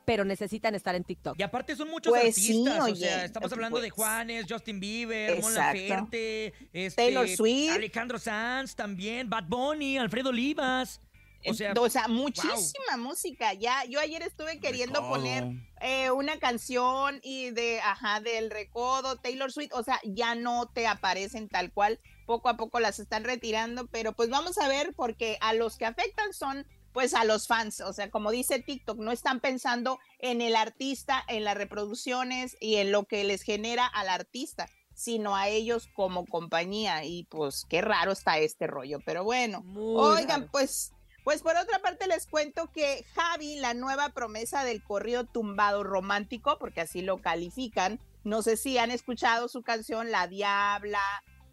pero 0.09 0.25
necesitan 0.25 0.73
estar 0.73 0.95
en 0.95 1.03
TikTok. 1.03 1.39
Y 1.39 1.43
aparte 1.43 1.75
son 1.75 1.87
muchos 1.87 2.11
Pues 2.11 2.33
sí, 2.33 2.65
artistas, 2.65 2.79
o 2.79 2.83
oye, 2.85 2.95
sea, 2.95 3.25
estamos 3.25 3.51
hablando 3.51 3.79
de. 3.79 3.91
Juanes, 3.91 4.47
Justin 4.49 4.79
Bieber, 4.79 5.39
Mon. 5.39 5.53
Laferte, 5.53 6.53
este, 6.73 6.95
Taylor 6.95 7.27
Swift. 7.27 7.75
Alejandro 7.75 8.17
Sanz 8.17 8.75
también, 8.75 9.29
Bad 9.29 9.45
Bunny, 9.47 9.99
Alfredo 9.99 10.29
Olivas. 10.29 10.99
O 11.45 11.53
sea, 11.53 11.73
o 11.77 11.89
sea, 11.89 12.07
wow. 12.07 12.15
muchísima 12.15 12.97
música. 12.97 13.53
Ya, 13.53 13.85
yo 13.85 13.99
ayer 13.99 14.23
estuve 14.23 14.59
queriendo 14.59 15.07
poner 15.07 15.45
eh, 15.81 16.11
una 16.11 16.39
canción 16.39 17.19
y 17.23 17.51
de, 17.51 17.79
ajá, 17.81 18.19
del 18.19 18.49
recodo, 18.49 19.17
Taylor 19.17 19.51
Swift, 19.51 19.73
o 19.73 19.83
sea, 19.83 19.99
ya 20.03 20.35
no 20.35 20.67
te 20.67 20.87
aparecen 20.87 21.49
tal 21.49 21.71
cual. 21.71 21.99
Poco 22.25 22.49
a 22.49 22.57
poco 22.57 22.79
las 22.79 22.99
están 22.99 23.23
retirando, 23.23 23.87
pero 23.87 24.13
pues 24.13 24.29
vamos 24.29 24.57
a 24.57 24.67
ver 24.67 24.93
porque 24.95 25.37
a 25.41 25.53
los 25.53 25.77
que 25.77 25.85
afectan 25.85 26.33
son 26.33 26.65
pues 26.91 27.13
a 27.13 27.23
los 27.23 27.47
fans, 27.47 27.81
o 27.81 27.93
sea, 27.93 28.09
como 28.09 28.31
dice 28.31 28.59
TikTok, 28.59 28.97
no 28.97 29.11
están 29.11 29.39
pensando 29.39 29.99
en 30.17 30.41
el 30.41 30.55
artista, 30.55 31.23
en 31.27 31.43
las 31.43 31.55
reproducciones 31.55 32.57
y 32.59 32.75
en 32.75 32.91
lo 32.91 33.05
que 33.05 33.23
les 33.23 33.43
genera 33.43 33.85
al 33.85 34.09
artista, 34.09 34.67
sino 34.93 35.35
a 35.35 35.47
ellos 35.47 35.87
como 35.93 36.25
compañía 36.25 37.05
y 37.05 37.23
pues 37.25 37.65
qué 37.69 37.81
raro 37.81 38.11
está 38.11 38.37
este 38.39 38.67
rollo, 38.67 38.99
pero 39.05 39.23
bueno. 39.23 39.63
Oigan, 39.75 40.41
raro. 40.41 40.51
pues 40.51 40.93
pues 41.29 41.43
por 41.43 41.55
otra 41.57 41.77
parte 41.77 42.07
les 42.07 42.25
cuento 42.25 42.71
que 42.71 43.05
Javi, 43.13 43.57
la 43.57 43.75
nueva 43.75 44.09
promesa 44.09 44.63
del 44.63 44.81
corrido 44.81 45.25
tumbado 45.25 45.83
romántico, 45.83 46.57
porque 46.57 46.81
así 46.81 47.03
lo 47.03 47.19
califican, 47.19 47.99
no 48.23 48.41
sé 48.41 48.57
si 48.57 48.79
han 48.79 48.89
escuchado 48.89 49.47
su 49.47 49.61
canción 49.61 50.09
La 50.09 50.25
Diabla, 50.25 51.03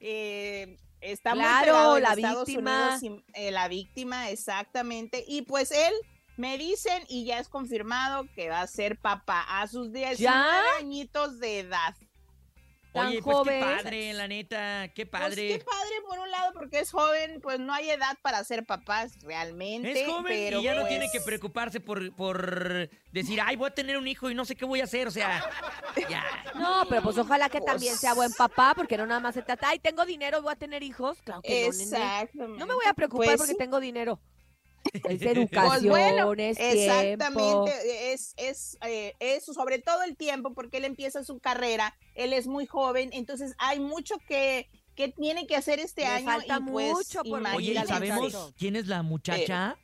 eh, 0.01 0.79
está 1.03 1.35
muy 1.35 1.45
pegado 1.45 1.99
en 1.99 2.03
La 2.05 2.15
Estados 2.15 2.47
Víctima. 2.47 2.97
Unidos, 3.03 3.23
y- 3.35 3.39
eh, 3.39 3.51
La 3.51 3.69
Víctima, 3.69 4.31
exactamente, 4.31 5.23
y 5.29 5.43
pues 5.43 5.71
él 5.73 5.93
me 6.39 6.57
dicen 6.57 7.05
y 7.11 7.27
ya 7.27 7.39
es 7.39 7.49
confirmado 7.51 8.27
que 8.35 8.49
va 8.49 8.63
a 8.63 8.67
ser 8.67 8.97
papá 8.99 9.45
a 9.61 9.69
sus 9.69 9.93
19 9.93 10.65
añitos 10.81 11.39
de 11.39 11.59
edad. 11.59 11.95
Tan 12.95 13.09
Oye, 13.09 13.21
pues 13.23 13.37
joven. 13.37 13.61
qué 13.61 13.67
padre, 13.77 14.13
la 14.15 14.27
neta, 14.27 14.89
qué 14.95 15.05
Pues 15.05 15.35
qué 15.35 15.63
padre 15.67 15.96
por 16.07 16.19
un 16.19 16.31
lado 16.31 16.53
porque 16.55 16.81
es 16.81 16.91
joven, 16.91 17.41
pues 17.41 17.59
no 17.59 17.73
hay 17.73 17.91
edad 17.91 18.17
para 18.23 18.43
ser 18.45 18.65
papás 18.65 19.19
realmente. 19.23 20.03
Es 20.03 20.09
joven 20.09 20.25
pero 20.27 20.61
y 20.61 20.65
ya 20.65 20.75
no 20.75 20.83
pues, 20.83 20.89
tiene 20.91 21.11
que 21.11 21.21
preocuparse 21.21 21.81
por, 21.81 22.15
por 22.15 22.89
decir, 23.13 23.41
ay, 23.43 23.57
voy 23.57 23.69
a 23.69 23.75
tener 23.75 23.97
un 23.97 24.09
hijo 24.09 24.31
y 24.31 24.35
no 24.35 24.45
sé 24.45 24.57
qué 24.57 24.65
voy 24.65 24.81
a 24.81 24.85
hacer. 24.85 25.09
O 25.09 25.11
sea, 25.11 25.45
ya. 26.09 26.25
No, 26.55 26.85
pero 26.89 27.03
pues 27.03 27.19
ojalá 27.19 27.49
que 27.49 27.61
también 27.61 27.97
sea 27.97 28.15
buen 28.15 28.33
papá, 28.33 28.73
porque 28.75 28.97
no 28.97 29.07
nada 29.07 29.21
más 29.21 29.35
se 29.35 29.43
trata, 29.43 29.69
ay, 29.69 29.79
tengo 29.79 30.05
dinero, 30.05 30.43
voy 30.43 30.53
a 30.53 30.57
tener 30.57 30.83
hijos. 30.83 31.21
Claro 31.23 31.43
que 31.43 31.71
no. 32.35 32.49
No 32.49 32.67
me 32.67 32.75
voy 32.75 32.87
a 32.89 32.95
preocupar 32.95 33.27
Pues 33.27 33.39
porque 33.39 33.53
sí. 33.53 33.59
tengo 33.59 33.81
dinero. 33.81 34.21
Es 34.93 35.01
Pues 35.03 35.23
educación, 35.23 35.89
bueno, 35.89 36.33
es 36.35 36.57
tiempo. 36.57 36.75
exactamente, 36.75 38.13
es, 38.13 38.35
es, 38.37 38.79
eh, 38.83 39.15
es 39.19 39.45
sobre 39.45 39.81
todo 39.81 40.03
el 40.05 40.17
tiempo, 40.17 40.55
porque 40.55 40.77
él 40.77 40.85
empieza 40.85 41.25
su 41.25 41.41
carrera, 41.41 41.97
él 42.15 42.33
es 42.33 42.47
muy 42.47 42.67
joven, 42.67 43.11
entonces 43.13 43.55
hay 43.59 43.81
mucho 43.81 44.17
que, 44.29 44.71
que 44.97 45.09
tiene 45.09 45.47
que 45.47 45.55
hacer 45.55 45.79
este 45.79 46.03
Le 46.03 46.09
año. 46.09 46.27
falta 46.27 46.59
y 46.61 46.71
pues, 46.71 46.93
mucho 46.93 47.23
por 47.23 47.41
Oye, 47.55 47.69
¿y 47.69 47.71
imagínate. 47.73 47.87
sabemos 47.87 48.53
quién 48.57 48.75
es 48.75 48.89
la 48.89 49.03
muchacha? 49.03 49.77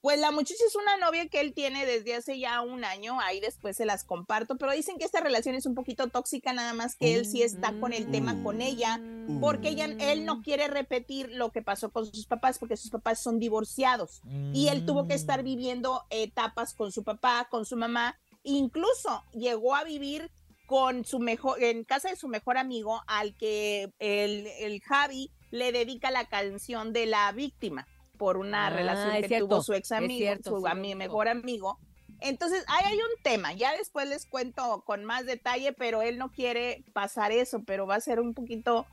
Pues 0.00 0.18
la 0.18 0.30
muchacha 0.30 0.62
es 0.68 0.76
una 0.76 0.98
novia 0.98 1.28
que 1.30 1.40
él 1.40 1.54
tiene 1.54 1.86
desde 1.86 2.14
hace 2.14 2.38
ya 2.38 2.60
un 2.60 2.84
año, 2.84 3.18
ahí 3.20 3.40
después 3.40 3.74
se 3.74 3.86
las 3.86 4.04
comparto, 4.04 4.58
pero 4.58 4.72
dicen 4.72 4.98
que 4.98 5.06
esta 5.06 5.20
relación 5.20 5.54
es 5.54 5.64
un 5.64 5.74
poquito 5.74 6.08
tóxica, 6.08 6.52
nada 6.52 6.74
más 6.74 6.94
que 6.94 7.14
él 7.14 7.24
sí 7.24 7.42
está 7.42 7.72
con 7.80 7.94
el 7.94 8.10
tema 8.10 8.42
con 8.42 8.60
ella, 8.60 9.00
porque 9.40 9.70
ella, 9.70 9.86
él 9.86 10.26
no 10.26 10.42
quiere 10.42 10.68
repetir 10.68 11.30
lo 11.30 11.52
que 11.52 11.62
pasó 11.62 11.90
con 11.90 12.04
sus 12.04 12.26
papás, 12.26 12.58
porque 12.58 12.76
sus 12.76 12.90
papás 12.90 13.22
son 13.22 13.38
divorciados, 13.38 14.20
y 14.52 14.68
él 14.68 14.84
tuvo 14.84 15.08
que 15.08 15.14
estar 15.14 15.42
viviendo 15.42 16.04
etapas 16.10 16.74
con 16.74 16.92
su 16.92 17.02
papá, 17.02 17.48
con 17.50 17.64
su 17.64 17.78
mamá, 17.78 18.20
incluso 18.42 19.24
llegó 19.32 19.74
a 19.74 19.84
vivir 19.84 20.30
con 20.66 21.04
su 21.04 21.18
mejor, 21.18 21.62
en 21.62 21.84
casa 21.84 22.08
de 22.10 22.16
su 22.16 22.28
mejor 22.28 22.56
amigo, 22.56 23.02
al 23.06 23.36
que 23.36 23.90
el, 23.98 24.46
el 24.60 24.80
Javi 24.82 25.30
le 25.50 25.72
dedica 25.72 26.10
la 26.10 26.24
canción 26.26 26.92
de 26.92 27.06
la 27.06 27.30
víctima 27.32 27.86
por 28.16 28.36
una 28.36 28.66
Ah, 28.68 28.70
relación 28.70 29.20
que 29.20 29.28
cierto, 29.28 29.48
tuvo 29.48 29.62
su 29.62 29.74
ex 29.74 29.92
amigo, 29.92 30.18
cierto, 30.18 30.50
su 30.50 30.58
sí 30.58 30.64
ami- 30.66 30.94
mejor 30.96 31.28
amigo. 31.28 31.78
Entonces, 32.20 32.64
ahí 32.68 32.84
hay 32.86 32.96
un 32.96 33.22
tema, 33.22 33.52
ya 33.52 33.76
después 33.76 34.08
les 34.08 34.24
cuento 34.26 34.82
con 34.86 35.04
más 35.04 35.26
detalle, 35.26 35.72
pero 35.72 36.00
él 36.00 36.16
no 36.16 36.30
quiere 36.30 36.84
pasar 36.92 37.32
eso, 37.32 37.62
pero 37.64 37.86
va 37.86 37.96
a 37.96 38.00
ser 38.00 38.20
un 38.20 38.32
poquito 38.34 38.86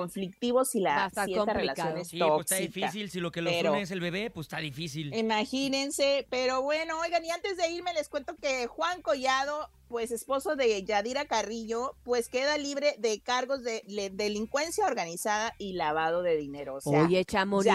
conflictivo 0.00 0.64
si, 0.64 0.80
la, 0.80 1.10
si 1.10 1.34
esta 1.34 1.52
relación 1.52 1.98
es 1.98 2.08
Sí, 2.08 2.18
pues 2.18 2.40
está 2.50 2.56
difícil. 2.56 3.10
Si 3.10 3.20
lo 3.20 3.30
que 3.32 3.42
los 3.42 3.52
pero- 3.52 3.72
une 3.72 3.82
es 3.82 3.90
el 3.90 4.00
bebé, 4.00 4.30
pues 4.30 4.46
está 4.46 4.58
difícil. 4.58 5.14
Imagínense, 5.14 6.26
pero 6.30 6.62
bueno, 6.62 7.00
oigan, 7.00 7.24
y 7.24 7.30
antes 7.30 7.56
de 7.56 7.70
irme 7.70 7.92
les 7.94 8.08
cuento 8.08 8.36
que 8.36 8.66
Juan 8.66 9.02
Collado, 9.02 9.70
pues 9.88 10.10
esposo 10.10 10.56
de 10.56 10.82
Yadira 10.84 11.26
Carrillo, 11.26 11.94
pues 12.02 12.28
queda 12.28 12.58
libre 12.58 12.96
de 12.98 13.20
cargos 13.20 13.62
de 13.62 13.82
delincuencia 14.12 14.86
organizada 14.86 15.54
y 15.58 15.74
lavado 15.74 16.22
de 16.22 16.36
dinero. 16.36 16.74
O 16.76 16.80
sea, 16.80 17.04
Oye, 17.04 17.24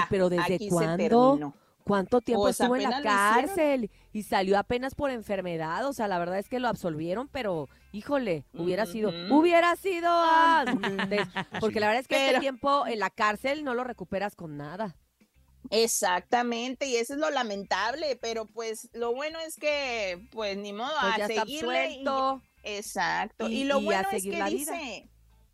pero 0.09 0.29
¿desde 0.29 0.69
cuándo? 0.69 1.53
¿Cuánto 1.89 2.21
tiempo 2.21 2.43
Pues 2.43 2.59
estuvo 2.59 2.75
en 2.75 2.83
la 2.83 3.01
cárcel? 3.01 3.89
Y 4.11 4.23
salió 4.23 4.57
apenas 4.57 4.95
por 4.95 5.11
enfermedad. 5.11 5.85
O 5.87 5.93
sea, 5.93 6.07
la 6.07 6.17
verdad 6.19 6.39
es 6.39 6.49
que 6.49 6.59
lo 6.59 6.67
absolvieron, 6.67 7.27
pero 7.27 7.69
híjole, 7.91 8.43
hubiera 8.53 8.85
sido, 8.87 9.11
hubiera 9.29 9.75
sido 9.75 10.09
antes. 10.11 11.21
Porque 11.61 11.79
la 11.79 11.87
verdad 11.87 12.01
es 12.01 12.07
que 12.07 12.15
este 12.15 12.27
Pero- 12.29 12.39
tiempo 12.41 12.87
en 12.87 12.99
la 12.99 13.09
cárcel 13.11 13.63
no 13.63 13.73
lo 13.75 13.83
recuperas 13.83 14.35
con 14.35 14.57
nada. 14.57 14.95
Exactamente, 15.71 16.87
y 16.87 16.95
eso 16.95 17.13
es 17.13 17.19
lo 17.19 17.29
lamentable, 17.29 18.17
pero 18.21 18.45
pues 18.47 18.89
lo 18.93 19.13
bueno 19.13 19.39
es 19.39 19.55
que, 19.57 20.27
pues 20.31 20.57
ni 20.57 20.73
modo, 20.73 20.91
Pues 21.01 21.21
a 21.21 21.27
seguirle. 21.27 21.91
y- 21.91 22.05
exacto, 22.63 23.47
y, 23.49 23.61
Y- 23.61 23.63
lo 23.65 23.79
y 23.81 23.85
bueno 23.85 24.07
es 24.11 24.23
que 24.23 24.29
vida. 24.29 24.45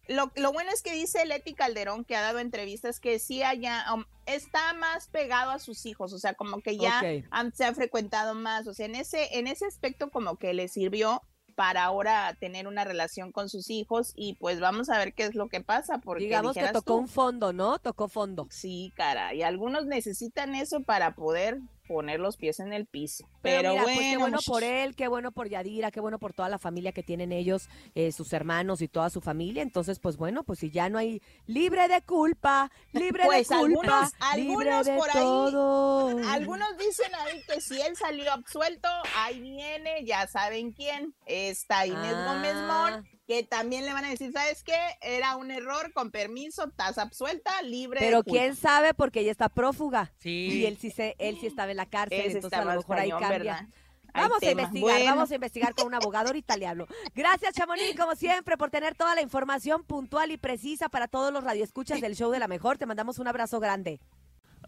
Lo, 0.07 0.31
lo 0.35 0.51
bueno 0.53 0.71
es 0.73 0.81
que 0.81 0.93
dice 0.93 1.25
Leti 1.25 1.53
Calderón, 1.53 2.05
que 2.05 2.15
ha 2.15 2.21
dado 2.21 2.39
entrevistas, 2.39 2.99
que 2.99 3.19
sí 3.19 3.43
haya, 3.43 3.85
um, 3.93 4.03
está 4.25 4.73
más 4.73 5.07
pegado 5.07 5.51
a 5.51 5.59
sus 5.59 5.85
hijos, 5.85 6.13
o 6.13 6.19
sea, 6.19 6.33
como 6.33 6.61
que 6.61 6.77
ya 6.77 6.99
han- 7.31 7.53
se 7.53 7.65
ha 7.65 7.73
frecuentado 7.73 8.33
más, 8.35 8.67
o 8.67 8.73
sea, 8.73 8.85
en 8.85 8.95
ese, 8.95 9.37
en 9.37 9.47
ese 9.47 9.65
aspecto 9.65 10.09
como 10.09 10.37
que 10.37 10.53
le 10.53 10.67
sirvió 10.67 11.21
para 11.55 11.85
ahora 11.85 12.35
tener 12.39 12.67
una 12.67 12.83
relación 12.83 13.31
con 13.31 13.47
sus 13.47 13.69
hijos 13.69 14.11
y 14.15 14.33
pues 14.35 14.59
vamos 14.59 14.89
a 14.89 14.97
ver 14.97 15.13
qué 15.13 15.23
es 15.23 15.35
lo 15.35 15.47
que 15.47 15.61
pasa 15.61 15.99
porque 15.99 16.25
Digamos 16.25 16.53
que 16.53 16.67
tocó 16.67 16.81
tú, 16.81 16.95
un 16.97 17.07
fondo, 17.07 17.53
¿no? 17.53 17.79
Tocó 17.79 18.09
fondo. 18.09 18.45
Sí, 18.49 18.91
cara, 18.97 19.33
y 19.33 19.41
algunos 19.41 19.85
necesitan 19.85 20.53
eso 20.53 20.81
para 20.83 21.15
poder 21.15 21.59
poner 21.87 22.19
los 22.19 22.37
pies 22.37 22.59
en 22.59 22.73
el 22.73 22.85
piso. 22.85 23.27
Pero, 23.41 23.61
Pero, 23.61 23.71
mira, 23.71 23.83
bueno, 23.83 23.95
pues 23.95 24.09
qué 24.11 24.17
bueno 24.17 24.37
por 24.45 24.63
él, 24.63 24.95
qué 24.95 25.07
bueno 25.07 25.31
por 25.31 25.49
Yadira, 25.49 25.91
qué 25.91 25.99
bueno 25.99 26.19
por 26.19 26.33
toda 26.33 26.49
la 26.49 26.59
familia 26.59 26.91
que 26.91 27.03
tienen 27.03 27.31
ellos, 27.31 27.69
eh, 27.93 28.11
sus 28.11 28.33
hermanos 28.33 28.81
y 28.81 28.87
toda 28.87 29.09
su 29.09 29.21
familia. 29.21 29.61
Entonces, 29.63 29.99
pues 29.99 30.17
bueno, 30.17 30.43
pues 30.43 30.59
si 30.59 30.71
ya 30.71 30.89
no 30.89 30.97
hay 30.97 31.21
libre 31.47 31.87
de 31.87 32.01
culpa, 32.01 32.71
libre 32.91 33.23
Pues 33.25 33.47
de 33.47 33.55
culpa, 33.55 34.09
algunos, 34.09 34.11
libre 34.35 34.71
algunos 34.71 34.85
de 34.85 34.95
por 34.97 35.09
ahí, 35.09 35.15
todo. 35.23 36.17
algunos 36.29 36.77
dicen 36.77 37.13
ahí 37.15 37.41
que 37.47 37.61
si 37.61 37.79
él 37.81 37.95
salió 37.95 38.31
absuelto, 38.31 38.89
ahí 39.17 39.39
viene, 39.39 40.03
ya 40.05 40.27
saben 40.27 40.71
quién, 40.71 41.13
está 41.25 41.85
Inés 41.85 42.13
Ah. 42.15 42.33
Gómez 42.33 42.55
Mon, 42.55 43.14
que 43.27 43.43
también 43.43 43.85
le 43.85 43.93
van 43.93 44.05
a 44.05 44.09
decir, 44.09 44.31
¿sabes 44.31 44.63
qué? 44.63 44.77
Era 45.01 45.35
un 45.35 45.49
error, 45.51 45.91
con 45.93 46.11
permiso, 46.11 46.67
estás 46.67 46.97
absuelta, 46.97 47.61
libre. 47.63 47.99
de 47.99 48.05
Pero 48.05 48.23
culpa". 48.23 48.39
quién 48.39 48.55
sabe 48.55 48.93
porque 48.93 49.21
ella 49.21 49.31
está 49.31 49.49
prófuga. 49.49 50.13
Sí. 50.19 50.49
Y 50.51 50.65
él 50.65 50.77
sí 50.79 50.91
se, 50.91 51.15
él 51.17 51.37
sí 51.39 51.47
estaba 51.47 51.71
en 51.71 51.77
la 51.77 51.87
cárcel, 51.87 52.19
Ese 52.19 52.33
entonces 52.37 52.59
a 52.59 52.65
lo 52.65 52.75
mejor 52.75 52.99
ahí 52.99 53.09
cambia. 53.09 53.29
¿verdad? 53.29 53.65
Hay 54.13 54.21
Vamos 54.29 54.41
a 54.43 54.49
investigar, 54.51 54.81
Bueno. 54.81 55.05
vamos 55.15 55.31
a 55.31 55.35
investigar 55.35 55.73
con 55.75 55.87
un 55.87 55.93
abogado, 55.93 56.27
ahorita 56.27 56.55
le 56.55 56.67
hablo. 56.67 56.87
Gracias, 57.13 57.53
Chamonix, 57.53 57.99
como 57.99 58.15
siempre, 58.15 58.55
por 58.57 58.69
tener 58.71 58.95
toda 58.95 59.13
la 59.13 59.21
información 59.21 59.83
puntual 59.83 60.31
y 60.31 60.37
precisa 60.37 60.87
para 60.87 61.09
todos 61.09 61.33
los 61.33 61.43
radioescuchas 61.43 61.99
del 61.99 62.15
show 62.15 62.31
de 62.31 62.39
la 62.39 62.47
mejor. 62.47 62.77
Te 62.77 62.85
mandamos 62.85 63.19
un 63.19 63.27
abrazo 63.27 63.59
grande. 63.59 63.99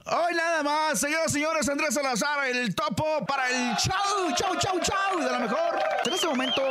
Hoy 0.10 0.36
nada 0.36 0.64
más, 0.64 1.00
señoras 1.02 1.32
y 1.32 1.34
señores, 1.34 1.68
Andrés 1.68 1.94
Salazar, 1.94 2.48
el 2.48 2.74
topo 2.74 3.26
para 3.26 3.50
el 3.50 3.76
chau, 3.76 4.34
chau, 4.38 4.56
chau, 4.58 4.80
chau 4.80 5.20
de 5.20 5.30
la 5.30 5.40
mejor. 5.40 5.80
En 6.06 6.14
este 6.14 6.28
momento, 6.28 6.62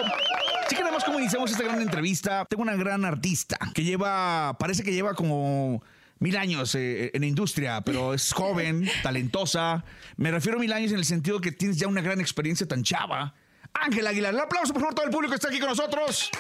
sí 0.67 0.75
que 0.75 0.81
nada 0.81 0.95
más 0.95 1.05
como 1.05 1.19
iniciamos 1.19 1.51
esta 1.51 1.65
gran 1.65 1.83
entrevista, 1.83 2.47
tengo 2.47 2.63
una 2.63 2.77
gran 2.77 3.05
artista 3.05 3.59
que 3.75 3.85
lleva, 3.85 4.57
parece 4.59 4.83
que 4.83 4.95
lleva 4.95 5.13
como 5.13 5.83
mil 6.19 6.35
años 6.35 6.75
eh, 6.77 7.11
en 7.13 7.21
la 7.21 7.27
industria, 7.27 7.83
pero 7.83 8.15
es 8.15 8.33
joven, 8.33 8.89
talentosa. 9.03 9.85
Me 10.17 10.31
refiero 10.31 10.57
a 10.57 10.61
mil 10.61 10.73
años 10.73 10.93
en 10.93 10.99
el 10.99 11.05
sentido 11.05 11.39
que 11.39 11.53
tienes 11.53 11.77
ya 11.77 11.89
una 11.89 12.01
gran 12.01 12.23
experiencia 12.23 12.67
tan 12.67 12.85
chava. 12.85 13.35
Ángel 13.75 14.07
Aguilar, 14.07 14.33
un 14.35 14.41
aplauso 14.41 14.73
por 14.73 14.81
favor 14.81 14.95
todo 14.95 15.05
el 15.05 15.13
público 15.13 15.33
que 15.33 15.37
está 15.37 15.49
aquí 15.49 15.59
con 15.59 15.69
nosotros. 15.69 16.31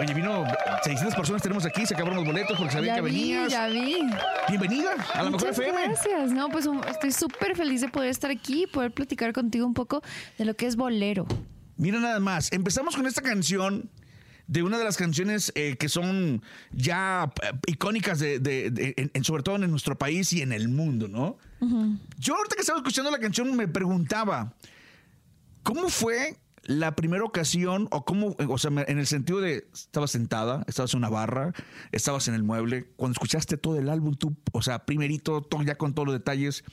Oye, 0.00 0.14
vino 0.14 0.44
600 0.82 1.14
personas 1.14 1.42
tenemos 1.42 1.66
aquí, 1.66 1.84
se 1.84 1.92
acabaron 1.94 2.16
los 2.16 2.26
boletos 2.26 2.56
porque 2.56 2.72
sabían 2.72 2.96
Ya 2.96 3.02
que 3.02 3.08
vi, 3.10 3.20
venías. 3.34 3.52
ya 3.52 3.66
vi. 3.68 3.98
Bienvenida 4.48 4.92
a 5.12 5.22
la 5.22 5.30
mejor 5.30 5.48
Muchas 5.48 5.58
FM. 5.58 5.82
Gracias. 5.88 6.32
No, 6.32 6.48
pues 6.48 6.66
estoy 6.88 7.12
súper 7.12 7.54
feliz 7.54 7.82
de 7.82 7.88
poder 7.88 8.08
estar 8.08 8.30
aquí 8.30 8.62
y 8.62 8.66
poder 8.66 8.92
platicar 8.92 9.32
contigo 9.34 9.66
un 9.66 9.74
poco 9.74 10.02
de 10.38 10.44
lo 10.46 10.54
que 10.56 10.66
es 10.66 10.76
bolero. 10.76 11.26
Mira 11.76 12.00
nada 12.00 12.18
más, 12.18 12.50
empezamos 12.52 12.96
con 12.96 13.06
esta 13.06 13.20
canción 13.20 13.90
de 14.46 14.62
una 14.62 14.78
de 14.78 14.84
las 14.84 14.96
canciones 14.96 15.52
eh, 15.54 15.76
que 15.78 15.88
son 15.90 16.42
ya 16.72 17.30
eh, 17.42 17.52
icónicas 17.66 18.18
de, 18.18 18.38
de- 18.40 18.70
de- 18.70 18.94
en- 18.96 19.10
en- 19.12 19.24
sobre 19.24 19.42
todo 19.42 19.56
en 19.56 19.70
nuestro 19.70 19.98
país 19.98 20.32
y 20.32 20.40
en 20.42 20.52
el 20.52 20.68
mundo, 20.68 21.08
¿no? 21.08 21.36
Yo 22.18 22.36
ahorita 22.36 22.54
que 22.56 22.62
estaba 22.62 22.78
escuchando 22.78 23.10
la 23.10 23.18
canción 23.18 23.54
me 23.54 23.68
preguntaba, 23.68 24.54
¿cómo 25.62 25.88
fue 25.90 26.36
la 26.64 26.94
primera 26.94 27.24
ocasión 27.24 27.88
o 27.90 28.04
cómo, 28.04 28.36
o 28.48 28.58
sea, 28.58 28.70
en 28.86 28.98
el 28.98 29.06
sentido 29.06 29.40
de, 29.40 29.68
estabas 29.72 30.10
sentada, 30.10 30.64
estabas 30.66 30.92
en 30.94 30.98
una 30.98 31.08
barra, 31.08 31.52
estabas 31.92 32.28
en 32.28 32.34
el 32.34 32.42
mueble, 32.42 32.88
cuando 32.96 33.12
escuchaste 33.12 33.56
todo 33.56 33.76
el 33.78 33.88
álbum, 33.88 34.14
tú, 34.14 34.36
o 34.52 34.62
sea, 34.62 34.84
primerito, 34.84 35.42
todo, 35.42 35.62
ya 35.62 35.76
con 35.76 35.94
todos 35.94 36.06
los 36.06 36.14
detalles, 36.14 36.64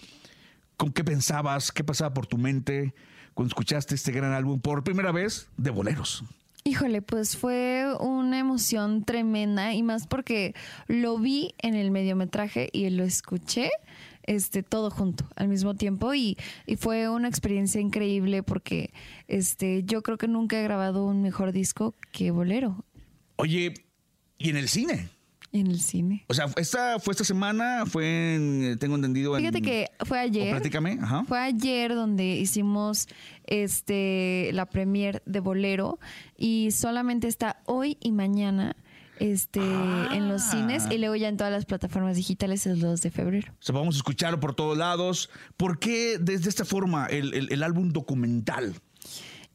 ¿con 0.75 0.91
qué 0.91 1.03
pensabas? 1.03 1.71
¿Qué 1.71 1.83
pasaba 1.83 2.13
por 2.13 2.27
tu 2.27 2.37
mente 2.37 2.93
cuando 3.33 3.49
escuchaste 3.49 3.95
este 3.95 4.11
gran 4.11 4.33
álbum 4.33 4.59
por 4.59 4.83
primera 4.83 5.11
vez 5.11 5.49
de 5.57 5.71
boleros? 5.71 6.23
Híjole, 6.67 7.01
pues 7.01 7.37
fue 7.37 7.85
una 7.97 8.39
emoción 8.39 9.05
tremenda 9.05 9.73
y 9.73 9.83
más 9.83 10.05
porque 10.05 10.53
lo 10.87 11.17
vi 11.17 11.55
en 11.59 11.75
el 11.75 11.91
mediometraje 11.91 12.67
y 12.73 12.89
lo 12.89 13.05
escuché 13.05 13.71
este 14.23 14.63
todo 14.63 14.91
junto 14.91 15.29
al 15.37 15.47
mismo 15.47 15.75
tiempo 15.75 16.13
y, 16.13 16.35
y 16.65 16.75
fue 16.75 17.07
una 17.07 17.29
experiencia 17.29 17.79
increíble 17.79 18.43
porque 18.43 18.91
este 19.29 19.83
yo 19.85 20.03
creo 20.03 20.17
que 20.17 20.27
nunca 20.27 20.59
he 20.59 20.63
grabado 20.63 21.05
un 21.05 21.21
mejor 21.21 21.53
disco 21.53 21.95
que 22.11 22.31
Bolero 22.31 22.83
Oye, 23.37 23.73
¿y 24.37 24.49
en 24.49 24.57
el 24.57 24.67
cine? 24.67 25.07
En 25.53 25.67
el 25.67 25.79
cine. 25.79 26.25
O 26.27 26.33
sea, 26.33 26.47
esta 26.57 26.99
fue 26.99 27.11
esta 27.13 27.23
semana, 27.23 27.85
fue 27.85 28.35
en, 28.35 28.77
tengo 28.79 28.95
entendido 28.95 29.35
en... 29.37 29.41
Fíjate 29.43 29.61
que 29.61 29.89
fue 30.05 30.19
ayer. 30.19 30.51
platícame, 30.51 30.99
ajá. 31.01 31.23
Fue 31.25 31.39
ayer 31.39 31.95
donde 31.95 32.25
hicimos 32.35 33.07
este 33.45 34.49
la 34.53 34.65
premier 34.67 35.23
de 35.25 35.39
Bolero 35.39 35.99
y 36.37 36.69
solamente 36.71 37.27
está 37.27 37.61
hoy 37.65 37.97
y 38.01 38.11
mañana 38.11 38.75
este 39.19 39.59
en 39.59 40.29
los 40.29 40.43
cines 40.43 40.83
y 40.91 40.99
luego 40.99 41.15
ya 41.15 41.27
en 41.27 41.37
todas 41.37 41.51
las 41.51 41.65
plataformas 41.65 42.15
digitales 42.15 42.67
el 42.67 42.79
2 42.79 43.01
de 43.01 43.09
febrero. 43.09 43.51
O 43.53 43.63
sea, 43.63 43.73
vamos 43.73 43.95
a 43.95 43.97
escucharlo 43.97 44.39
por 44.39 44.53
todos 44.53 44.77
lados. 44.77 45.31
¿Por 45.57 45.79
qué 45.79 46.17
desde 46.19 46.49
esta 46.49 46.65
forma 46.65 47.07
el, 47.07 47.33
el- 47.33 47.51
el 47.51 47.63
álbum 47.63 47.89
documental? 47.91 48.75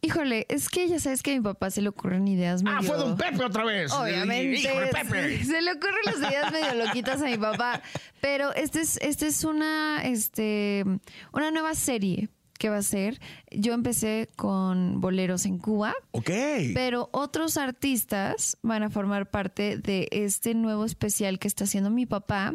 Híjole, 0.05 0.47
es 0.49 0.69
que 0.69 0.89
ya 0.89 0.99
sabes 0.99 1.23
que 1.23 1.31
a 1.31 1.35
mi 1.35 1.41
papá 1.41 1.71
se 1.71 1.81
le 1.81 1.89
ocurren 1.89 2.27
ideas 2.27 2.65
medio... 2.65 2.79
Ah, 2.79 2.83
fue 2.83 2.97
Don 2.97 3.17
Pepe 3.17 3.45
otra 3.45 3.65
vez. 3.65 3.93
Obviamente. 3.93 4.59
Hijo 4.59 4.81
de 4.81 4.87
Pepe. 4.89 5.45
Se 5.45 5.63
le 5.63 5.71
ocurren 5.71 6.01
las 6.05 6.19
ideas 6.19 6.53
medio 6.53 6.85
loquitas 6.85 7.23
a 7.23 7.27
mi 7.27 7.37
papá. 7.37 7.81
Pero 8.21 8.53
este 8.53 8.81
es, 8.81 8.99
este 9.01 9.29
es 9.29 9.45
una, 9.45 10.03
este, 10.03 10.85
una 11.33 11.53
nueva 11.53 11.77
serie 11.77 12.29
que 12.59 12.69
va 12.69 12.79
a 12.79 12.83
ser. 12.83 13.21
Yo 13.51 13.75
empecé 13.75 14.29
con 14.37 15.01
boleros 15.01 15.47
en 15.47 15.59
Cuba. 15.59 15.95
Ok. 16.13 16.31
Pero 16.75 17.09
otros 17.13 17.57
artistas 17.57 18.57
van 18.63 18.85
a 18.85 18.91
formar 18.91 19.31
parte 19.31 19.79
de 19.79 20.09
este 20.11 20.55
nuevo 20.55 20.85
especial 20.85 21.39
que 21.39 21.49
está 21.49 21.65
haciendo 21.65 21.91
mi 21.91 22.07
papá, 22.07 22.55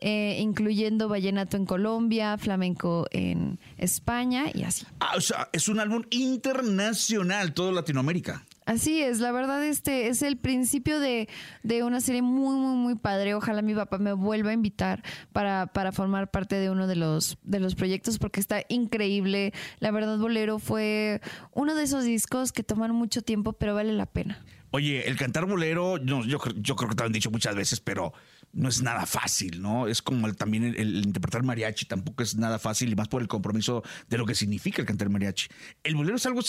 eh, 0.00 0.38
incluyendo 0.40 1.08
vallenato 1.08 1.56
en 1.56 1.66
Colombia, 1.66 2.38
flamenco 2.38 3.06
en 3.10 3.58
España 3.76 4.46
y 4.52 4.62
así. 4.62 4.86
Ah, 5.00 5.12
o 5.16 5.20
sea, 5.20 5.48
es 5.52 5.68
un 5.68 5.80
álbum 5.80 6.02
internacional, 6.10 7.52
todo 7.52 7.72
Latinoamérica. 7.72 8.44
Así 8.66 9.00
es, 9.00 9.18
la 9.18 9.32
verdad 9.32 9.64
este 9.64 10.08
es 10.08 10.22
el 10.22 10.36
principio 10.36 11.00
de, 11.00 11.28
de 11.64 11.82
una 11.82 12.00
serie 12.00 12.22
muy, 12.22 12.54
muy, 12.56 12.76
muy 12.76 12.94
padre. 12.94 13.34
Ojalá 13.34 13.62
mi 13.62 13.74
papá 13.74 13.98
me 13.98 14.12
vuelva 14.12 14.50
a 14.50 14.52
invitar 14.52 15.02
para, 15.32 15.66
para 15.66 15.90
formar 15.90 16.30
parte 16.30 16.56
de 16.56 16.70
uno 16.70 16.86
de 16.86 16.94
los, 16.94 17.38
de 17.42 17.58
los 17.58 17.74
proyectos 17.74 18.18
porque 18.18 18.38
está 18.38 18.62
increíble. 18.68 19.52
La 19.80 19.90
verdad, 19.90 20.18
Bolero 20.18 20.58
fue 20.58 21.20
uno 21.52 21.74
de 21.74 21.82
esos 21.82 22.04
discos 22.04 22.52
que 22.52 22.62
toman 22.62 22.94
mucho 22.94 23.22
tiempo, 23.22 23.54
pero 23.54 23.74
vale 23.74 23.92
la 23.92 24.06
pena. 24.06 24.40
Oye, 24.72 25.08
el 25.08 25.16
cantar 25.16 25.46
bolero, 25.46 25.98
no, 25.98 26.24
yo, 26.24 26.38
yo 26.56 26.76
creo 26.76 26.90
que 26.90 26.94
te 26.94 27.02
lo 27.02 27.06
han 27.06 27.12
dicho 27.12 27.30
muchas 27.32 27.56
veces, 27.56 27.80
pero 27.80 28.12
no 28.52 28.68
es 28.68 28.82
nada 28.82 29.06
fácil, 29.06 29.62
¿no? 29.62 29.86
Es 29.86 30.02
como 30.02 30.26
el- 30.26 30.36
también 30.36 30.64
el, 30.64 31.04
interpretar 31.04 31.42
mariachi 31.44 31.86
tampoco 31.86 32.22
es 32.22 32.34
nada 32.36 32.58
fácil 32.58 32.90
y 32.90 32.96
más 32.96 33.06
por 33.08 33.22
el 33.22 33.28
compromiso 33.28 33.82
de 34.08 34.18
lo 34.18 34.26
que 34.26 34.34
significa 34.34 34.82
el 34.82 34.86
cantar 34.88 35.08
mariachi. 35.08 35.46
El 35.84 35.94
bolero 35.94 36.16
es 36.16 36.26
algo, 36.26 36.40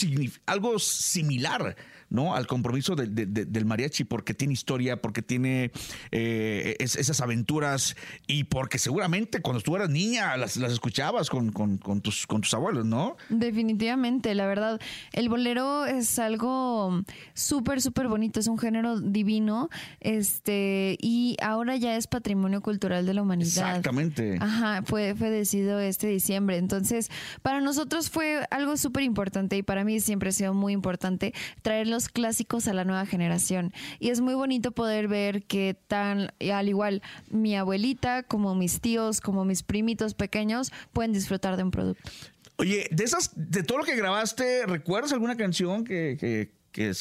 algo 0.47 0.79
similar, 0.79 1.75
¿no? 2.09 2.35
Al 2.35 2.47
compromiso 2.47 2.95
de- 2.95 3.07
de- 3.07 3.25
de- 3.27 3.45
del 3.45 3.65
mariachi 3.65 4.03
porque 4.03 4.33
tiene 4.33 4.53
historia, 4.53 5.01
porque 5.01 5.21
tiene 5.21 5.71
eh, 6.11 6.75
es- 6.79 6.95
esas 6.95 7.21
aventuras 7.21 7.95
y 8.27 8.45
porque 8.45 8.79
seguramente 8.79 9.41
cuando 9.41 9.61
tú 9.61 9.75
eras 9.75 9.89
niña 9.89 10.35
las, 10.37 10.57
las 10.57 10.71
escuchabas 10.71 11.29
con, 11.29 11.51
con- 11.51 11.77
con 11.77 12.01
tus, 12.01 12.25
con 12.25 12.41
tus 12.41 12.53
abuelos, 12.55 12.85
¿no? 12.85 13.15
Definitivamente, 13.29 14.33
la 14.33 14.47
verdad, 14.47 14.79
el 15.13 15.29
bolero 15.29 15.85
es 15.85 16.17
algo 16.19 17.03
súper, 17.35 17.81
súper 17.81 18.07
bonito, 18.07 18.39
es 18.39 18.47
un 18.47 18.57
género 18.57 18.99
divino, 18.99 19.69
este, 19.99 20.97
y 20.99 21.37
ahora 21.41 21.75
ya 21.75 21.90
es 21.95 22.08
patrimonio 22.08 22.62
cultural 22.62 23.06
de 23.06 23.13
la 23.13 23.21
humanidad. 23.21 23.47
Exactamente. 23.47 24.38
Ajá, 24.39 24.82
fue, 24.84 25.15
fue 25.15 25.30
decidido 25.30 25.80
este 25.80 26.08
diciembre. 26.08 26.58
Entonces, 26.58 27.10
para 27.41 27.62
nosotros 27.62 28.10
fue 28.10 28.45
algo 28.51 28.77
súper 28.77 29.04
importante 29.04 29.58
y 29.58 29.63
para 29.63 29.84
mí 29.84 29.99
siempre 29.99 30.30
ha 30.30 30.32
sido 30.32 30.54
muy 30.54 30.73
importante 30.73 31.34
traer 31.62 31.88
los 31.88 32.10
clásicos 32.10 32.67
a 32.67 32.73
la 32.73 32.84
nueva 32.84 33.06
generación. 33.06 33.73
Y 33.99 34.10
es 34.10 34.21
muy 34.21 34.34
bonito 34.34 34.71
poder 34.71 35.08
ver 35.08 35.43
que 35.43 35.75
tan, 35.88 36.32
al 36.54 36.69
igual 36.69 37.01
mi 37.30 37.56
abuelita, 37.56 38.23
como 38.23 38.56
mis 38.56 38.82
tíos, 38.82 39.21
como 39.21 39.45
mis 39.45 39.63
primitos 39.63 40.13
pequeños, 40.13 40.71
pueden 40.93 41.13
disfrutar 41.13 41.58
de 41.58 41.63
un 41.63 41.71
producto. 41.71 42.10
Oye, 42.58 42.88
de 42.91 43.04
esas, 43.04 43.32
de 43.36 43.63
todo 43.63 43.80
lo 43.80 43.84
que 43.84 43.95
grabaste, 43.95 44.65
¿recuerdas 44.67 45.12
alguna 45.13 45.36
canción 45.36 45.84
que, 45.84 46.17
que, 46.19 46.51
que 46.71 46.93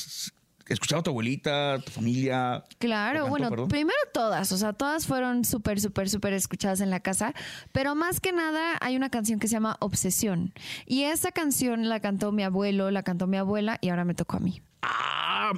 es- 0.70 0.80
que 0.80 0.84
escuchaba 0.84 1.02
tu 1.02 1.10
abuelita, 1.10 1.78
tu 1.84 1.90
familia? 1.92 2.64
Claro, 2.78 3.20
¿O 3.20 3.22
cantó, 3.24 3.30
bueno, 3.30 3.50
perdón? 3.50 3.68
primero 3.68 3.98
todas, 4.14 4.50
o 4.52 4.56
sea, 4.56 4.72
todas 4.72 5.06
fueron 5.06 5.44
súper, 5.44 5.80
súper, 5.80 6.08
súper 6.08 6.32
escuchadas 6.32 6.80
en 6.80 6.90
la 6.90 7.00
casa, 7.00 7.34
pero 7.72 7.94
más 7.94 8.20
que 8.20 8.32
nada 8.32 8.78
hay 8.80 8.96
una 8.96 9.10
canción 9.10 9.38
que 9.40 9.48
se 9.48 9.52
llama 9.52 9.76
Obsesión. 9.80 10.52
Y 10.86 11.02
esa 11.04 11.32
canción 11.32 11.88
la 11.88 12.00
cantó 12.00 12.32
mi 12.32 12.42
abuelo, 12.42 12.90
la 12.90 13.02
cantó 13.02 13.26
mi 13.26 13.36
abuela 13.36 13.78
y 13.80 13.88
ahora 13.90 14.04
me 14.04 14.14
tocó 14.14 14.36
a 14.36 14.40
mí. 14.40 14.62
Ah, 14.82 15.52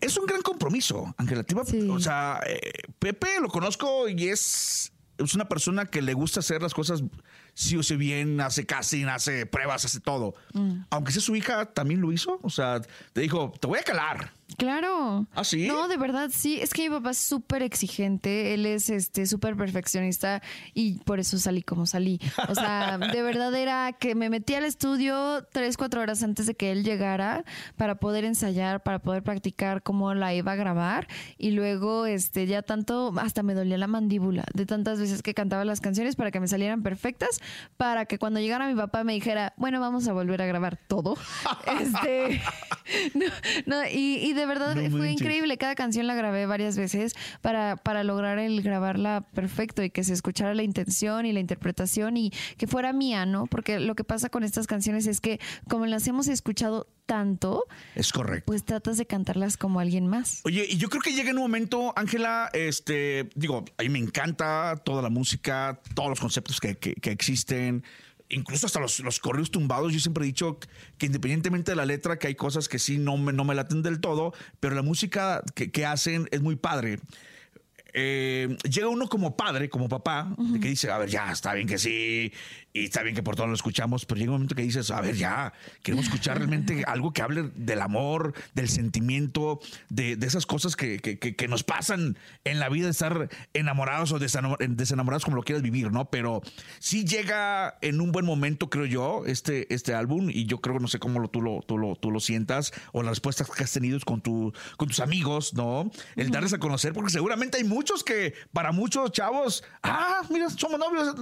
es 0.00 0.16
un 0.16 0.26
gran 0.26 0.42
compromiso, 0.42 1.14
Ángela. 1.18 1.44
O 1.90 1.98
sea, 2.00 2.40
eh, 2.46 2.60
Pepe 2.98 3.40
lo 3.40 3.48
conozco 3.48 4.08
y 4.08 4.28
es, 4.28 4.92
es 5.18 5.34
una 5.34 5.48
persona 5.48 5.86
que 5.86 6.02
le 6.02 6.14
gusta 6.14 6.40
hacer 6.40 6.62
las 6.62 6.74
cosas 6.74 7.02
sí 7.54 7.76
o 7.76 7.98
bien, 7.98 8.40
hace 8.40 8.66
casting, 8.66 9.06
hace 9.06 9.46
pruebas, 9.46 9.84
hace 9.84 10.00
todo. 10.00 10.34
Mm. 10.52 10.82
Aunque 10.90 11.12
sea 11.12 11.22
su 11.22 11.36
hija, 11.36 11.66
también 11.66 12.00
lo 12.00 12.12
hizo. 12.12 12.40
O 12.42 12.50
sea, 12.50 12.80
te 13.12 13.20
dijo, 13.20 13.52
te 13.60 13.66
voy 13.66 13.78
a 13.78 13.82
calar. 13.82 14.32
Claro. 14.58 15.26
¿Ah, 15.34 15.42
sí? 15.42 15.66
No, 15.66 15.88
de 15.88 15.96
verdad, 15.96 16.30
sí. 16.32 16.60
Es 16.60 16.72
que 16.72 16.82
mi 16.82 16.94
papá 16.94 17.10
es 17.10 17.18
súper 17.18 17.62
exigente. 17.62 18.54
Él 18.54 18.66
es 18.66 18.90
este 18.90 19.26
súper 19.26 19.56
perfeccionista 19.56 20.42
y 20.74 20.98
por 21.00 21.18
eso 21.18 21.38
salí 21.38 21.62
como 21.62 21.86
salí. 21.86 22.20
O 22.48 22.54
sea, 22.54 22.98
de 23.12 23.22
verdad 23.22 23.54
era 23.54 23.92
que 23.92 24.14
me 24.14 24.30
metí 24.30 24.54
al 24.54 24.64
estudio 24.64 25.46
tres, 25.52 25.76
cuatro 25.76 26.02
horas 26.02 26.22
antes 26.22 26.46
de 26.46 26.54
que 26.54 26.70
él 26.72 26.84
llegara 26.84 27.44
para 27.76 27.96
poder 27.96 28.24
ensayar, 28.24 28.82
para 28.82 29.00
poder 29.00 29.22
practicar 29.22 29.82
cómo 29.82 30.14
la 30.14 30.34
iba 30.34 30.52
a 30.52 30.56
grabar. 30.56 31.08
Y 31.38 31.52
luego, 31.52 32.06
este, 32.06 32.46
ya 32.46 32.62
tanto, 32.62 33.12
hasta 33.16 33.42
me 33.42 33.54
dolía 33.54 33.78
la 33.78 33.86
mandíbula 33.86 34.44
de 34.54 34.66
tantas 34.66 35.00
veces 35.00 35.22
que 35.22 35.34
cantaba 35.34 35.64
las 35.64 35.80
canciones 35.80 36.16
para 36.16 36.30
que 36.30 36.38
me 36.38 36.48
salieran 36.48 36.82
perfectas 36.82 37.40
para 37.76 38.06
que 38.06 38.18
cuando 38.18 38.40
llegara 38.40 38.66
mi 38.66 38.74
papá 38.74 39.04
me 39.04 39.12
dijera, 39.14 39.52
bueno, 39.56 39.80
vamos 39.80 40.08
a 40.08 40.12
volver 40.12 40.42
a 40.42 40.46
grabar 40.46 40.76
todo. 40.76 41.16
este, 41.80 42.40
no, 43.14 43.26
no, 43.66 43.86
y, 43.86 44.18
y 44.22 44.32
de 44.32 44.46
verdad 44.46 44.74
No 44.74 44.96
fue 44.96 45.10
increíble. 45.10 45.58
Cada 45.58 45.74
canción 45.74 46.06
la 46.06 46.14
grabé 46.14 46.46
varias 46.46 46.76
veces 46.76 47.14
para, 47.40 47.76
para 47.76 48.04
lograr 48.04 48.38
el 48.38 48.62
grabarla 48.62 49.26
perfecto 49.34 49.82
y 49.82 49.90
que 49.90 50.04
se 50.04 50.12
escuchara 50.12 50.54
la 50.54 50.62
intención 50.62 51.26
y 51.26 51.32
la 51.32 51.40
interpretación 51.40 52.16
y 52.16 52.30
que 52.56 52.66
fuera 52.66 52.92
mía, 52.92 53.26
¿no? 53.26 53.46
Porque 53.46 53.80
lo 53.80 53.94
que 53.94 54.04
pasa 54.04 54.28
con 54.28 54.44
estas 54.44 54.66
canciones 54.66 55.06
es 55.06 55.20
que 55.20 55.40
como 55.68 55.86
las 55.86 56.06
hemos 56.06 56.28
escuchado 56.28 56.86
tanto, 57.06 57.64
Es 57.94 58.12
correcto. 58.12 58.44
pues 58.46 58.64
tratas 58.64 58.96
de 58.96 59.06
cantarlas 59.06 59.56
como 59.56 59.80
alguien 59.80 60.06
más. 60.06 60.40
Oye, 60.44 60.66
y 60.68 60.76
yo 60.76 60.88
creo 60.88 61.02
que 61.02 61.12
llega 61.12 61.30
en 61.30 61.36
un 61.36 61.42
momento, 61.42 61.92
Ángela, 61.96 62.50
este, 62.52 63.28
digo, 63.34 63.64
a 63.78 63.82
mí 63.82 63.88
me 63.88 63.98
encanta 63.98 64.76
toda 64.84 65.02
la 65.02 65.10
música, 65.10 65.80
todos 65.94 66.08
los 66.10 66.20
conceptos 66.20 66.60
que, 66.60 66.76
que- 66.76 66.94
que 66.94 67.10
existen, 67.10 67.84
incluso 68.30 68.66
hasta 68.66 68.80
los, 68.80 69.00
los 69.00 69.18
correos 69.20 69.50
tumbados. 69.50 69.92
Yo 69.92 70.00
siempre 70.00 70.24
he 70.24 70.26
dicho 70.26 70.58
que 70.98 71.06
independientemente 71.06 71.72
de 71.72 71.76
la 71.76 71.84
letra, 71.86 72.18
que 72.18 72.28
hay 72.28 72.34
cosas 72.34 72.68
que 72.68 72.78
sí 72.78 72.98
no 72.98 73.16
me, 73.16 73.32
no 73.32 73.44
me 73.44 73.54
laten 73.54 73.82
del 73.82 74.00
todo, 74.00 74.32
pero 74.60 74.74
la 74.74 74.82
música 74.82 75.42
que, 75.54 75.70
que 75.70 75.84
hacen 75.86 76.28
es 76.30 76.40
muy 76.40 76.56
padre. 76.56 76.98
Eh, 77.96 78.56
llega 78.68 78.88
uno 78.88 79.08
como 79.08 79.36
padre, 79.36 79.68
como 79.70 79.88
papá, 79.88 80.34
de 80.36 80.58
que 80.58 80.68
dice, 80.68 80.90
a 80.90 80.98
ver, 80.98 81.08
ya, 81.08 81.30
está 81.30 81.54
bien 81.54 81.68
que 81.68 81.78
sí, 81.78 82.32
y 82.72 82.84
está 82.86 83.02
bien 83.04 83.14
que 83.14 83.22
por 83.22 83.36
todo 83.36 83.46
lo 83.46 83.54
escuchamos, 83.54 84.04
pero 84.04 84.18
llega 84.18 84.32
un 84.32 84.38
momento 84.38 84.56
que 84.56 84.62
dices, 84.62 84.90
a 84.90 85.00
ver, 85.00 85.14
ya, 85.14 85.52
queremos 85.82 86.06
escuchar 86.06 86.38
realmente 86.38 86.82
algo 86.88 87.12
que 87.12 87.22
hable 87.22 87.50
del 87.54 87.80
amor, 87.80 88.34
del 88.52 88.68
sentimiento, 88.68 89.60
de, 89.90 90.16
de 90.16 90.26
esas 90.26 90.44
cosas 90.44 90.74
que, 90.74 90.98
que- 90.98 91.20
que- 91.20 91.36
que 91.36 91.46
nos 91.46 91.62
pasan 91.62 92.18
en 92.42 92.58
la 92.58 92.68
vida 92.68 92.86
de 92.86 92.90
estar 92.90 93.28
enamorados 93.52 94.10
o 94.10 94.18
desenamo- 94.18 94.56
desenamorados, 94.58 95.24
como 95.24 95.36
lo 95.36 95.44
quieras 95.44 95.62
vivir, 95.62 95.92
¿no? 95.92 96.06
Pero 96.10 96.42
sí 96.80 97.04
llega 97.04 97.78
en 97.80 98.00
un 98.00 98.10
buen 98.10 98.26
momento, 98.26 98.70
creo 98.70 98.86
yo, 98.86 99.22
este, 99.24 99.72
este 99.72 99.94
álbum, 99.94 100.30
y 100.30 100.46
yo 100.46 100.60
creo, 100.60 100.80
no 100.80 100.88
sé 100.88 100.98
cómo 100.98 101.20
lo, 101.20 101.28
tú, 101.28 101.42
lo, 101.42 101.60
tú, 101.62 101.78
lo, 101.78 101.94
tú 101.94 102.10
lo 102.10 102.18
sientas, 102.18 102.72
o 102.92 103.04
las 103.04 103.10
respuestas 103.12 103.48
que 103.48 103.62
has 103.62 103.72
tenido 103.72 104.00
con, 104.04 104.20
tu, 104.20 104.52
con 104.76 104.88
tus 104.88 104.98
amigos, 104.98 105.54
¿no? 105.54 105.92
El 106.16 106.30
darles 106.30 106.52
a 106.54 106.58
conocer, 106.58 106.92
porque 106.92 107.12
seguramente 107.12 107.58
hay 107.58 107.62
muchos 107.64 107.83
que, 108.04 108.34
para 108.52 108.72
muchos 108.72 109.10
chavos, 109.10 109.62
ah, 109.82 110.22
mira, 110.30 110.48
somos 110.50 110.78
novios, 110.78 111.14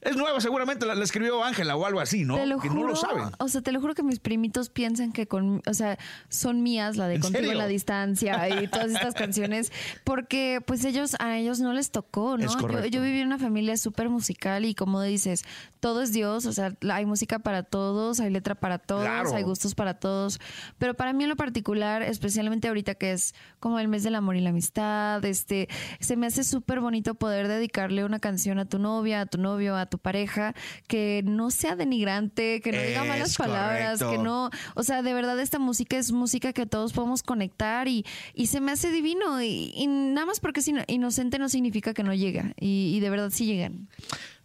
es 0.00 0.16
nueva, 0.16 0.40
seguramente 0.40 0.86
la, 0.86 0.94
la 0.94 1.04
escribió 1.04 1.42
Ángela 1.42 1.74
o 1.76 1.84
algo 1.84 2.00
así, 2.00 2.24
¿no? 2.24 2.36
Te 2.36 2.46
lo 2.46 2.58
que 2.60 2.68
juro, 2.68 2.82
no 2.82 2.88
lo 2.88 2.96
saben. 2.96 3.30
O 3.38 3.48
sea, 3.48 3.60
te 3.62 3.72
lo 3.72 3.80
juro 3.80 3.94
que 3.94 4.02
mis 4.02 4.20
primitos 4.20 4.70
piensan 4.70 5.12
que 5.12 5.26
con, 5.26 5.60
o 5.66 5.74
sea, 5.74 5.98
son 6.28 6.62
mías 6.62 6.96
la 6.96 7.08
de 7.08 7.16
¿En 7.16 7.20
Contigo 7.20 7.50
en 7.50 7.58
la 7.58 7.66
distancia 7.66 8.48
y 8.62 8.68
todas 8.68 8.92
estas 8.92 9.14
canciones, 9.14 9.72
porque 10.04 10.60
pues 10.64 10.84
ellos, 10.84 11.16
a 11.18 11.36
ellos 11.36 11.60
no 11.60 11.72
les 11.72 11.90
tocó, 11.90 12.38
¿no? 12.38 12.44
Es 12.46 12.56
Yo, 12.56 12.84
yo 12.86 13.02
viví 13.02 13.20
en 13.20 13.26
una 13.26 13.38
familia 13.38 13.76
súper 13.76 14.08
musical 14.08 14.64
y 14.64 14.74
como 14.74 15.02
dices, 15.02 15.44
todo 15.80 16.02
es 16.02 16.12
Dios, 16.12 16.46
o 16.46 16.52
sea, 16.52 16.74
hay 16.90 17.06
música 17.06 17.38
para 17.40 17.62
todos, 17.62 18.20
hay 18.20 18.30
letra 18.30 18.54
para 18.54 18.78
todos, 18.78 19.02
Claro. 19.02 19.34
hay 19.34 19.42
gustos 19.42 19.74
para 19.74 19.94
todos, 19.94 20.40
pero 20.78 20.94
para 20.94 21.12
mí 21.12 21.24
en 21.24 21.30
lo 21.30 21.36
particular, 21.36 22.02
especialmente 22.02 22.68
ahorita 22.68 22.94
que 22.94 23.12
es 23.12 23.34
como 23.60 23.78
el 23.78 23.88
mes 23.88 24.02
del 24.02 24.14
amor 24.14 24.36
y 24.36 24.40
la 24.40 24.50
amistad, 24.50 25.24
este, 25.24 25.68
se 26.00 26.16
me 26.16 26.26
hace 26.26 26.44
súper 26.44 26.80
bonito 26.80 27.14
poder 27.14 27.48
dedicarle 27.48 28.04
una 28.04 28.18
canción 28.20 28.58
a 28.58 28.64
tu 28.64 28.78
novia, 28.78 29.22
a 29.22 29.26
tu 29.26 29.38
novio, 29.38 29.76
a 29.76 29.86
tu 29.88 29.98
pareja, 29.98 30.54
que 30.86 31.22
no 31.24 31.50
sea 31.50 31.76
denigrante, 31.76 32.60
que 32.60 32.72
no 32.72 32.78
diga 32.80 33.02
Es 33.02 33.08
malas 33.08 33.36
palabras, 33.36 33.98
correcto. 33.98 34.10
que 34.10 34.18
no, 34.18 34.50
o 34.74 34.82
sea, 34.82 35.02
de 35.02 35.14
verdad 35.14 35.38
esta 35.40 35.58
música 35.58 35.96
es 35.96 36.12
música 36.12 36.52
que 36.52 36.66
todos 36.66 36.92
podemos 36.92 37.22
conectar 37.22 37.88
y, 37.88 38.04
y 38.34 38.46
se 38.48 38.60
me 38.60 38.72
hace 38.72 38.90
divino 38.90 39.42
y, 39.42 39.72
y 39.74 39.86
nada 39.86 40.26
más 40.26 40.40
porque 40.40 40.60
es 40.60 40.68
ino- 40.68 40.84
inocente 40.86 41.38
no 41.38 41.48
significa 41.48 41.94
que 41.94 42.02
no 42.02 42.14
llega 42.14 42.52
y, 42.58 42.94
y 42.96 43.00
de 43.00 43.10
verdad 43.10 43.30
sí 43.30 43.46
llegan. 43.46 43.88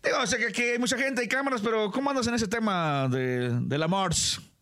Digo, 0.03 0.17
o 0.21 0.27
sea, 0.27 0.37
que 0.37 0.47
aquí 0.47 0.61
hay 0.63 0.79
mucha 0.79 0.97
gente, 0.97 1.21
hay 1.21 1.27
cámaras, 1.29 1.61
pero 1.61 1.89
¿cómo 1.91 2.09
andas 2.09 2.27
en 2.27 2.33
ese 2.33 2.47
tema 2.47 3.07
de, 3.09 3.57
del 3.61 3.83
amor? 3.83 4.11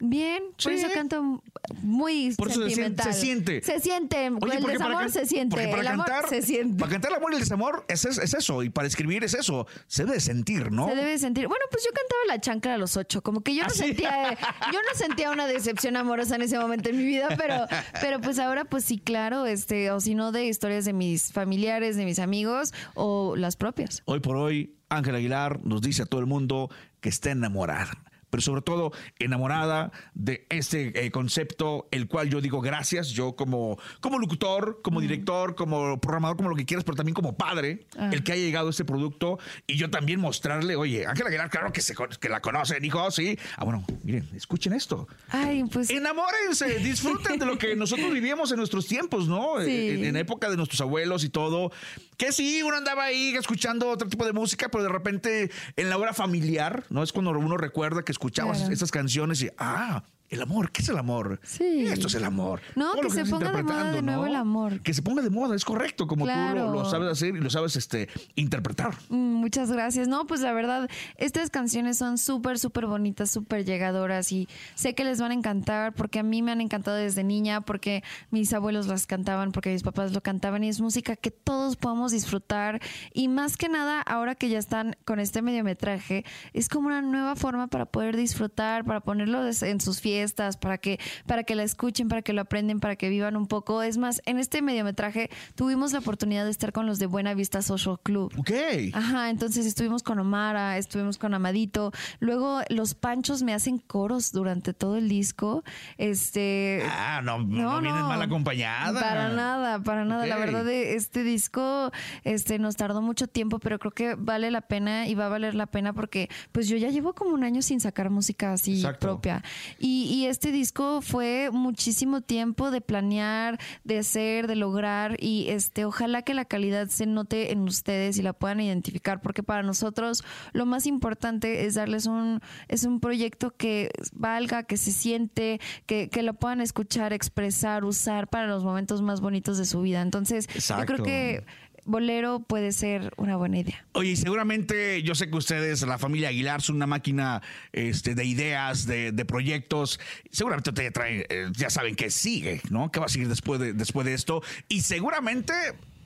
Bien, 0.04 0.44
por 0.62 0.72
eso 0.74 0.88
canto 0.94 1.44
muy 1.82 2.34
Por 2.36 2.50
eso 2.50 2.62
sentimental. 2.68 3.14
se 3.14 3.20
siente. 3.22 3.62
Se 3.62 3.80
siente, 3.80 4.30
Oye, 4.42 4.58
el 4.58 4.64
desamor 4.64 5.10
se 5.12 5.26
siente, 5.26 5.56
porque 5.56 5.68
para 5.70 5.82
el 5.82 5.88
amor 5.88 6.06
cantar, 6.08 6.30
se 6.30 6.42
siente. 6.42 6.80
Para 6.80 6.92
cantar 6.92 7.12
el 7.12 7.18
amor 7.18 7.32
y 7.32 7.36
el 7.36 7.42
desamor 7.42 7.86
es, 7.88 8.06
es- 8.06 8.18
es 8.18 8.34
eso, 8.34 8.64
y 8.64 8.70
para 8.70 8.88
escribir 8.88 9.24
es 9.24 9.34
eso. 9.36 9.68
Se 9.88 10.04
debe 10.04 10.16
de 10.16 10.22
sentir, 10.22 10.72
¿no? 10.72 10.88
Se 10.90 10.96
debe 10.96 11.18
sentir. 11.20 11.48
Bueno, 11.48 11.64
pues 11.72 11.84
yo 11.84 11.92
cantaba 11.92 12.22
la 12.28 12.42
chancla 12.42 12.74
a 12.74 12.78
los 12.78 12.98
ocho, 12.98 13.22
como 13.22 13.42
que 13.42 13.54
yo 13.56 13.62
no 13.64 13.68
¿Ah, 13.68 13.74
sí? 13.74 13.80
sentía, 13.84 14.38
yo 14.74 14.80
no 14.82 14.96
sentía 14.98 15.32
una 15.32 15.46
decepción 15.48 15.96
amorosa 15.96 16.36
en 16.36 16.42
ese 16.42 16.58
momento 16.58 16.90
en 16.90 16.98
mi 16.98 17.06
vida, 17.06 17.28
pero, 17.38 17.68
pero 18.02 18.20
pues 18.22 18.40
ahora 18.40 18.66
pues 18.66 18.84
sí, 18.84 18.98
claro, 18.98 19.46
este, 19.46 19.92
o 19.92 20.00
si 20.00 20.16
no 20.16 20.32
de 20.32 20.46
historias 20.48 20.86
de 20.86 20.94
mis 20.94 21.32
familiares, 21.32 21.96
de 21.96 22.06
mis 22.06 22.18
amigos 22.20 22.74
o 22.96 23.36
las 23.36 23.56
propias. 23.56 24.02
Hoy 24.06 24.20
por 24.20 24.36
hoy, 24.36 24.76
Ángel 24.90 25.16
Aguilar 25.16 25.60
nos 25.64 25.82
dice 25.82 26.02
a 26.02 26.06
todo 26.06 26.20
el 26.22 26.28
mundo 26.28 26.70
que 27.02 27.10
está 27.10 27.32
enamorada. 27.32 27.92
Pero 28.32 28.42
sobre 28.42 28.62
todo 28.64 28.92
enamorada 29.20 29.92
de 30.16 30.48
este 30.50 31.06
eh, 31.06 31.12
concepto, 31.12 31.88
el 31.92 32.08
cual 32.08 32.30
yo 32.30 32.42
digo 32.42 32.60
gracias, 32.62 33.10
yo 33.10 33.36
como, 33.36 33.78
como 34.00 34.18
locutor, 34.18 34.80
como 34.82 35.00
director, 35.02 35.54
como 35.54 36.00
programador, 36.02 36.38
como 36.38 36.50
lo 36.50 36.56
que 36.56 36.66
quieras, 36.66 36.84
pero 36.84 36.96
también 36.96 37.14
como 37.14 37.36
padre, 37.38 37.86
Ah. 37.98 38.10
el 38.12 38.24
que 38.24 38.32
haya 38.32 38.44
llegado 38.44 38.68
a 38.68 38.70
este 38.72 38.86
producto 38.86 39.38
y 39.68 39.78
yo 39.78 39.90
también 39.92 40.20
mostrarle, 40.20 40.76
oye, 40.76 41.06
Ángel 41.06 41.28
Aguilar, 41.28 41.50
claro 41.50 41.72
que, 41.72 41.82
se, 41.82 41.94
que 42.20 42.30
la 42.30 42.42
conocen, 42.42 42.84
hijo, 42.84 43.12
sí. 43.12 43.38
Ah, 43.58 43.66
bueno, 43.66 43.84
miren, 44.04 44.28
escuchen 44.36 44.74
esto. 44.74 45.08
Ay, 45.30 45.64
pues. 45.72 45.90
Enamórense, 45.90 46.80
disfruten 46.84 47.38
de 47.38 47.46
lo 47.46 47.58
que 47.58 47.76
nosotros 47.76 48.12
vivíamos 48.12 48.52
en 48.52 48.58
nuestros 48.58 48.88
tiempos, 48.88 49.28
¿no? 49.28 49.62
Sí. 49.64 49.90
En, 49.92 50.06
en 50.06 50.16
época 50.16 50.50
de 50.50 50.56
nuestros 50.58 50.80
abuelos 50.82 51.24
y 51.24 51.30
todo. 51.30 51.72
Que 52.18 52.32
sí, 52.32 52.62
uno 52.64 52.78
andaba 52.78 53.04
ahí 53.06 53.36
escuchando 53.36 53.90
otro 53.90 54.08
tipo 54.08 54.26
de 54.26 54.34
música, 54.34 54.70
pero 54.70 54.84
de 54.84 54.90
repente 54.90 55.50
en 55.76 55.90
la 55.90 55.98
hora 55.98 56.14
familiar, 56.14 56.86
¿no? 56.90 57.04
Es 57.04 57.12
cuando 57.12 57.32
uno 57.32 57.58
recuerda 57.58 58.04
que 58.04 58.12
escuchabas 58.22 58.60
Claro. 58.60 58.74
esas 58.74 58.92
canciones 58.92 59.42
y, 59.42 59.50
ah, 59.58 60.04
el 60.32 60.42
amor, 60.42 60.72
¿qué 60.72 60.82
es 60.82 60.88
el 60.90 60.98
amor? 60.98 61.40
Sí. 61.44 61.86
Esto 61.88 62.08
es 62.08 62.16
el 62.16 62.24
amor. 62.24 62.62
No, 62.76 62.96
lo 62.96 63.02
que 63.10 63.10
se 63.12 63.26
ponga 63.26 63.52
de 63.52 63.64
moda 63.64 63.92
de 63.92 64.02
nuevo 64.02 64.22
¿no? 64.22 64.28
el 64.28 64.36
amor. 64.36 64.82
Que 64.82 64.94
se 64.94 65.02
ponga 65.02 65.22
de 65.22 65.30
moda, 65.30 65.56
es 65.58 65.66
correcto, 65.66 66.08
como 66.08 66.26
tú 66.26 66.32
Claro. 66.32 66.72
lo, 66.72 66.84
lo 66.84 66.86
sabes 66.90 67.10
hacer 67.12 67.36
y 67.36 67.40
lo 67.42 67.50
sabes 67.50 67.76
este, 67.76 68.08
interpretar. 68.36 68.96
Mm, 69.10 69.42
Muchas 69.42 69.72
gracias. 69.72 70.08
No, 70.08 70.26
pues 70.28 70.40
la 70.40 70.54
verdad, 70.54 70.90
estas 71.18 71.50
canciones 71.50 71.98
son 71.98 72.18
súper, 72.18 72.60
súper 72.60 72.86
bonitas, 72.86 73.30
súper 73.30 73.66
llegadoras 73.66 74.32
y 74.32 74.48
sé 74.76 74.96
que 74.96 75.04
les 75.04 75.20
van 75.20 75.32
a 75.32 75.34
encantar 75.34 75.94
porque 75.94 76.20
a 76.20 76.24
mí 76.24 76.42
me 76.42 76.52
han 76.54 76.62
encantado 76.62 76.96
desde 76.96 77.24
niña, 77.26 77.60
porque 77.62 78.04
mis 78.30 78.54
abuelos 78.54 78.88
las 78.88 79.08
cantaban, 79.08 79.52
porque 79.52 79.72
mis 79.72 79.84
papás 79.84 80.14
lo 80.14 80.22
cantaban 80.22 80.64
y 80.64 80.70
es 80.70 80.80
música 80.80 81.18
que 81.18 81.32
todos 81.32 81.76
podemos 81.76 82.12
disfrutar 82.14 82.80
y 83.14 83.28
más 83.28 83.58
que 83.58 83.68
nada, 83.68 84.00
ahora 84.02 84.36
que 84.36 84.48
ya 84.48 84.60
están 84.60 84.96
con 85.04 85.20
este 85.20 85.42
mediometraje, 85.42 86.24
es 86.54 86.70
como 86.70 86.88
una 86.88 87.02
nueva 87.02 87.36
forma 87.36 87.68
para 87.68 87.86
poder 87.88 88.16
disfrutar, 88.16 88.86
para 88.86 89.02
ponerlo 89.02 89.42
en 89.46 89.82
sus 89.82 90.00
fiestas, 90.00 90.21
para 90.60 90.78
que, 90.78 91.00
para 91.26 91.44
que 91.44 91.56
la 91.56 91.64
escuchen, 91.64 92.08
para 92.08 92.22
que 92.22 92.34
lo 92.34 92.42
aprenden, 92.42 92.80
para 92.80 92.96
que 92.96 93.10
vivan 93.10 93.36
un 93.36 93.48
poco. 93.48 93.82
Es 93.84 93.98
más, 93.98 94.22
en 94.26 94.40
este 94.40 94.62
mediometraje 94.62 95.30
tuvimos 95.56 95.94
la 95.94 96.00
oportunidad 96.00 96.46
de 96.46 96.52
estar 96.52 96.72
con 96.72 96.86
los 96.86 97.00
de 97.00 97.06
Buena 97.06 97.34
Vista 97.34 97.62
Social 97.62 98.00
Club. 98.02 98.34
Ok. 98.38 98.52
Ajá, 98.94 99.30
entonces 99.30 99.66
estuvimos 99.66 100.04
con 100.04 100.20
Omara, 100.20 100.78
estuvimos 100.78 101.18
con 101.18 101.34
Amadito. 101.34 101.92
Luego 102.20 102.62
los 102.70 102.94
panchos 102.94 103.44
me 103.44 103.54
hacen 103.54 103.78
coros 103.80 104.32
durante 104.32 104.74
todo 104.74 104.98
el 104.98 105.10
disco. 105.10 105.64
Este. 105.98 106.84
Ah, 106.90 107.22
no, 107.24 107.40
no, 107.40 107.46
No, 107.46 107.82
vienes 107.82 108.02
no. 108.02 108.08
mal 108.08 108.22
acompañada. 108.22 109.00
Para 109.00 109.30
nada, 109.30 109.80
para 109.80 110.06
nada. 110.06 110.26
La 110.26 110.38
verdad, 110.38 110.66
de 110.66 110.96
este 110.96 111.24
disco 111.24 111.92
este, 112.24 112.60
nos 112.60 112.76
tardó 112.76 113.02
mucho 113.02 113.28
tiempo, 113.28 113.60
pero 113.60 113.80
creo 113.80 113.92
que 113.92 114.16
vale 114.16 114.52
la 114.52 114.62
pena 114.62 115.08
y 115.08 115.16
va 115.16 115.26
a 115.28 115.30
valer 115.30 115.56
la 115.56 115.66
pena 115.68 115.94
porque 115.94 116.30
pues 116.52 116.68
yo 116.68 116.78
ya 116.78 116.90
llevo 116.90 117.14
como 117.14 117.32
un 117.32 117.44
año 117.44 117.62
sin 117.62 117.80
sacar 117.80 118.10
música 118.10 118.54
así 118.54 118.76
Exacto. 118.76 119.00
propia. 119.08 119.44
Y, 119.80 120.08
y 120.12 120.26
este 120.26 120.52
disco 120.52 121.00
fue 121.00 121.52
muchísimo 121.54 122.20
tiempo 122.20 122.70
de 122.70 122.82
planear, 122.82 123.58
de 123.86 124.00
hacer, 124.00 124.46
de 124.48 124.58
lograr 124.58 125.16
y 125.24 125.46
este 125.48 125.86
ojalá 125.86 126.22
que 126.22 126.34
la 126.34 126.44
calidad 126.44 126.90
se 126.90 127.06
note 127.06 127.54
en 127.54 127.62
ustedes 127.62 128.18
y 128.18 128.22
la 128.22 128.34
puedan 128.34 128.60
identificar 128.60 129.22
porque 129.22 129.42
para 129.42 129.64
nosotros 129.64 130.26
lo 130.52 130.66
más 130.66 130.86
importante 130.86 131.66
es 131.66 131.76
darles 131.76 132.08
un 132.08 132.42
es 132.68 132.84
un 132.84 133.00
proyecto 133.00 133.56
que 133.56 133.90
valga, 134.12 134.64
que 134.64 134.76
se 134.76 134.92
siente, 134.92 135.62
que, 135.86 136.10
que 136.10 136.24
lo 136.24 136.34
puedan 136.34 136.60
escuchar, 136.60 137.14
expresar, 137.14 137.86
usar 137.86 138.28
para 138.28 138.48
los 138.48 138.66
momentos 138.66 139.02
más 139.02 139.22
bonitos 139.22 139.58
de 139.58 139.64
su 139.64 139.80
vida. 139.80 140.02
Entonces, 140.02 140.50
yo 140.68 140.86
creo 140.86 141.04
que 141.06 141.46
Bolero 141.86 142.40
puede 142.40 142.72
ser 142.72 143.14
una 143.18 143.36
buena 143.36 143.60
idea. 143.60 143.86
Oye, 143.94 144.12
y 144.12 144.16
seguramente 144.16 145.02
yo 145.04 145.16
sé 145.16 145.30
que 145.30 145.38
ustedes, 145.38 145.82
la 145.84 145.98
familia 145.98 146.30
Aguilar, 146.30 146.62
son 146.62 146.76
una 146.76 146.88
máquina 146.88 147.42
este, 147.74 148.16
de 148.16 148.26
ideas, 148.26 148.86
de, 148.86 149.26
proyectos. 149.26 150.00
Seguramente 150.32 150.72
te 150.72 150.92
traen, 150.92 151.26
eh, 151.30 151.50
ya 151.56 151.70
saben 151.70 151.96
que 151.96 152.10
sigue, 152.10 152.62
¿no? 152.70 152.92
¿Qué 152.92 153.00
va 153.00 153.06
a 153.06 153.10
seguir 153.10 153.28
después 153.28 153.60
de, 153.60 153.74
después 153.74 154.06
de 154.06 154.14
esto? 154.14 154.42
Y 154.68 154.82
seguramente 154.82 155.54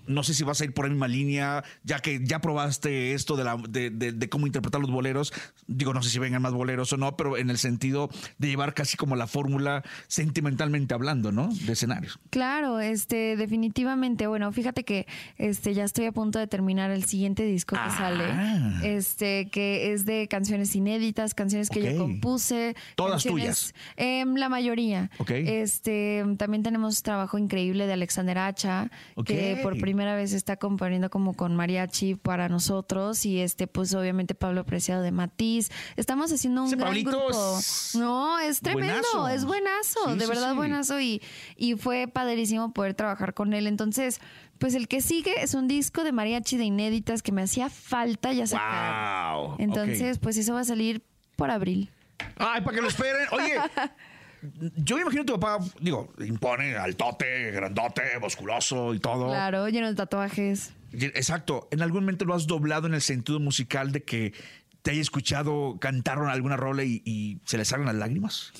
no 0.08 0.24
sé 0.24 0.34
si 0.34 0.44
vas 0.44 0.62
a 0.62 0.65
ir 0.65 0.74
por 0.74 0.86
la 0.86 0.89
misma 0.91 1.08
línea, 1.08 1.63
ya 1.84 2.00
que 2.00 2.20
ya 2.24 2.39
probaste 2.39 3.13
esto 3.13 3.36
de, 3.36 3.44
la, 3.44 3.58
de, 3.70 3.89
de- 3.89 4.12
de 4.12 4.30
cómo 4.30 4.48
interpretar 4.48 4.82
los 4.82 4.92
boleros. 4.92 5.34
Digo, 5.67 5.94
no 5.94 6.02
sé 6.04 6.10
si 6.10 6.19
vengan 6.19 6.42
más 6.42 6.54
boleros 6.54 6.92
o 6.94 6.98
no, 6.98 7.15
pero 7.17 7.38
en 7.38 7.50
el 7.50 7.58
sentido 7.58 8.10
de 8.38 8.48
llevar 8.48 8.73
casi 8.73 8.98
como 8.98 9.15
la 9.15 9.27
fórmula 9.27 9.84
sentimentalmente 10.08 10.94
hablando, 10.94 11.32
¿no? 11.32 11.50
De 11.65 11.73
escenarios. 11.73 12.19
Claro, 12.29 12.79
este, 12.79 13.36
definitivamente. 13.36 14.27
Bueno, 14.27 14.52
fíjate 14.52 14.84
que 14.84 15.08
este 15.38 15.73
ya 15.73 15.84
estoy 15.84 16.06
a 16.06 16.12
punto 16.12 16.40
de 16.40 16.48
terminar 16.48 16.92
el 16.92 17.06
siguiente 17.06 17.44
disco 17.44 17.75
que 17.75 17.82
Ah. 17.84 17.98
sale. 17.98 18.96
Este, 18.98 19.50
que 19.50 19.92
es 19.94 20.06
de 20.06 20.27
canciones 20.27 20.75
inéditas, 20.75 21.34
canciones 21.34 21.69
que 21.69 21.82
yo 21.94 21.98
compuse. 21.98 22.75
Todas 22.96 23.23
canciones- 23.23 23.73
Em, 23.98 24.36
la 24.36 24.50
mayoría. 24.50 25.10
Este, 25.27 26.23
también 26.38 26.63
tenemos 26.63 27.02
trabajo 27.04 27.38
increíble 27.38 27.88
de 27.88 27.94
Alexander 27.94 28.38
Hacha, 28.38 28.90
que 29.25 29.60
por 29.63 29.77
primera 29.79 29.94
vez 29.96 30.33
está 30.33 30.58
componiendo 30.58 31.10
como 31.10 31.33
con 31.33 31.56
mariachi 31.56 32.15
para 32.15 32.50
nosotros. 32.50 33.25
Y 33.25 33.39
este, 33.39 33.67
pues 33.67 33.93
obviamente 33.96 34.35
Pablo 34.35 34.65
Preciado 34.65 35.02
de 35.02 35.12
Matiz. 35.12 35.69
Estamos 35.96 36.31
haciendo 36.33 36.62
un 36.63 36.67
Ese 36.67 36.75
gran 36.75 36.89
Pablito 36.89 37.12
grupo. 37.12 37.58
es 37.60 37.91
No, 37.96 38.39
es 38.39 38.60
tremendo, 38.60 38.96
buenazo. 39.13 39.27
es 39.29 39.46
buenazo, 39.46 40.00
Sí, 40.12 40.13
de 40.17 40.25
sí, 40.25 40.29
verdad 40.29 40.50
sí. 40.52 40.56
buenazo 40.58 41.00
y, 41.00 41.21
y 41.56 41.75
fue 41.75 42.08
padrísimo 42.08 42.73
poder 42.73 42.93
trabajar 42.96 43.33
con 43.33 43.54
él. 43.54 43.67
Entonces, 43.67 44.19
pues 44.58 44.73
el 44.75 44.87
que 44.87 45.02
sigue 45.02 45.41
es 45.41 45.54
un 45.54 45.67
disco 45.67 46.04
de 46.04 46.12
mariachi 46.12 46.58
de 46.58 46.65
inéditas 46.65 47.21
que 47.21 47.31
me 47.31 47.41
hacía 47.43 47.69
falta 47.69 48.33
ya 48.33 48.48
sacar. 48.48 49.35
¡Wow! 49.35 49.56
Entonces, 49.60 50.19
pues 50.19 50.37
eso 50.37 50.54
va 50.54 50.62
a 50.62 50.65
salir 50.65 51.04
por 51.35 51.52
abril. 51.52 51.89
Ay, 52.37 52.62
para 52.62 52.75
que 52.75 52.81
lo 52.81 52.87
esperen. 52.87 53.27
Oye, 53.31 53.56
yo 54.75 54.96
me 54.96 55.02
imagino 55.04 55.23
que 55.23 55.31
tu 55.33 55.39
papá, 55.39 55.63
digo, 55.79 56.13
impone 56.19 56.75
altote, 56.75 57.52
grandote, 57.52 58.02
musculoso 58.21 58.93
y 58.93 59.00
todo. 59.00 59.27
Claro, 59.27 59.67
lleno 59.69 59.87
de 59.87 59.96
tatuajes. 59.96 60.73
Exacto. 60.91 61.67
¿En 61.71 61.81
algún 61.81 62.02
momento 62.02 62.25
lo 62.25 62.33
has 62.33 62.48
doblado 62.48 62.87
en 62.87 62.93
el 62.93 63.02
sentido 63.02 63.39
musical 63.39 63.91
de 63.91 64.04
que 64.04 64.33
te 64.81 64.91
haya 64.91 65.02
escuchado 65.02 65.77
cantar 65.79 66.19
alguna 66.19 66.58
rola 66.58 66.83
y, 66.83 67.02
y 67.06 67.39
se 67.46 67.58
le 67.58 67.65
salgan 67.65 67.87
las 67.87 67.96
lágrimas? 67.96 68.54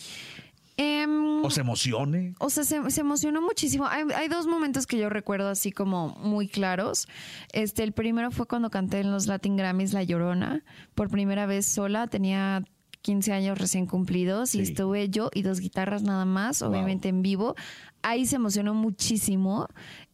Em, 0.78 1.44
¿O 1.44 1.50
se 1.50 1.62
emocione? 1.62 2.34
O 2.40 2.50
sea, 2.50 2.66
se, 2.66 2.90
se 2.92 3.02
emocionó 3.02 3.42
muchísimo. 3.42 3.88
Hay, 3.88 4.04
hay 4.14 4.28
dos 4.28 4.46
momentos 4.46 4.86
que 4.86 4.98
yo 4.98 5.10
recuerdo 5.10 5.50
así 5.50 5.72
como 5.72 6.10
muy 6.20 6.50
claros. 6.50 7.08
Este, 7.54 7.84
el 7.84 7.94
primero 7.94 8.30
fue 8.32 8.46
cuando 8.46 8.70
canté 8.70 9.00
en 9.00 9.12
los 9.12 9.28
Latin 9.28 9.56
Grammys 9.56 9.94
La 9.94 10.04
Llorona, 10.04 10.64
por 10.94 11.10
primera 11.10 11.46
vez 11.46 11.66
sola. 11.66 12.08
Tenía 12.08 12.64
15 13.06 13.32
años 13.34 13.60
recién 13.60 13.86
cumplidos 13.86 14.56
y 14.56 14.62
estuve 14.62 15.10
yo 15.10 15.30
y 15.32 15.44
dos 15.44 15.60
guitarras 15.60 16.02
nada 16.02 16.26
más, 16.26 16.62
Wow. 16.62 16.72
obviamente 16.72 17.08
en 17.08 17.22
vivo. 17.22 17.56
Ahí 18.02 18.26
se 18.26 18.38
emocionó 18.38 18.74
muchísimo. 18.74 19.68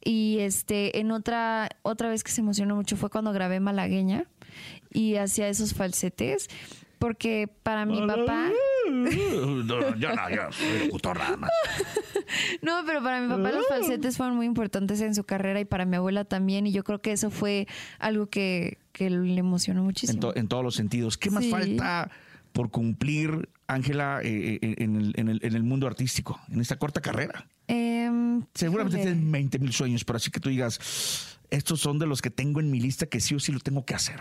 Y 0.03 0.39
este, 0.39 0.99
en 0.99 1.11
otra, 1.11 1.69
otra 1.83 2.09
vez 2.09 2.21
que 2.25 2.31
se 2.31 2.41
emocionó 2.41 2.75
mucho 2.75 2.97
fue 2.97 3.09
cuando 3.09 3.31
grabé 3.31 3.61
Malagueña 3.61 4.25
y 4.91 5.15
hacía 5.15 5.47
esos 5.47 5.73
falsetes. 5.73 6.49
Porque 6.99 7.49
para 7.63 7.85
mi 7.85 8.05
papá. 8.05 8.49
No, 8.91 9.95
yo 9.95 10.13
no, 10.15 10.29
yo 10.29 10.51
soy 10.51 10.85
locutor 10.87 11.17
nada 11.17 11.37
más. 11.37 11.49
No, 12.61 12.83
pero 12.85 13.03
para 13.03 13.19
mi 13.19 13.27
papá 13.27 13.51
los 13.51 13.67
falsetes 13.67 14.15
fueron 14.15 14.37
muy 14.37 14.45
importantes 14.45 15.01
en 15.01 15.13
su 15.15 15.25
carrera 15.25 15.59
y 15.59 15.65
para 15.65 15.83
mi 15.85 15.97
abuela 15.97 16.23
también. 16.23 16.65
Y 16.67 16.71
yo 16.71 16.83
creo 16.85 17.01
que 17.01 17.11
eso 17.11 17.29
fue 17.29 17.67
algo 17.99 18.27
que, 18.27 18.77
que 18.93 19.09
le 19.09 19.37
emocionó 19.39 19.81
En, 19.81 19.85
muchísimo. 19.87 20.19
to- 20.21 20.35
en 20.37 20.47
todos 20.47 20.63
los 20.63 20.75
sentidos. 20.75 21.17
¿Qué 21.17 21.29
más 21.29 21.43
Sí. 21.43 21.49
falta 21.51 22.09
por 22.53 22.69
cumplir, 22.71 23.49
Ángela, 23.67 24.19
eh, 24.23 24.59
eh, 24.61 24.75
en, 24.79 24.95
el, 24.97 25.13
en 25.15 25.29
el- 25.29 25.39
en 25.43 25.55
el 25.55 25.63
mundo 25.63 25.87
artístico, 25.87 26.39
en 26.49 26.59
esta 26.61 26.77
corta 26.77 27.01
carrera? 27.01 27.47
Em, 27.67 28.43
Seguramente 28.53 28.97
tienes 29.01 29.31
20 29.31 29.59
mil 29.59 29.71
sueños, 29.73 30.03
pero 30.03 30.17
así 30.17 30.29
que 30.31 30.39
tú 30.39 30.49
digas, 30.49 31.37
estos 31.49 31.79
son 31.79 31.99
de 31.99 32.05
los 32.07 32.21
que 32.21 32.29
tengo 32.29 32.59
en 32.59 32.69
mi 32.69 32.79
lista 32.81 33.05
que 33.05 33.19
sí 33.19 33.35
o 33.35 33.39
sí 33.39 33.51
lo 33.51 33.59
tengo 33.59 33.85
que 33.85 33.93
hacer. 33.95 34.19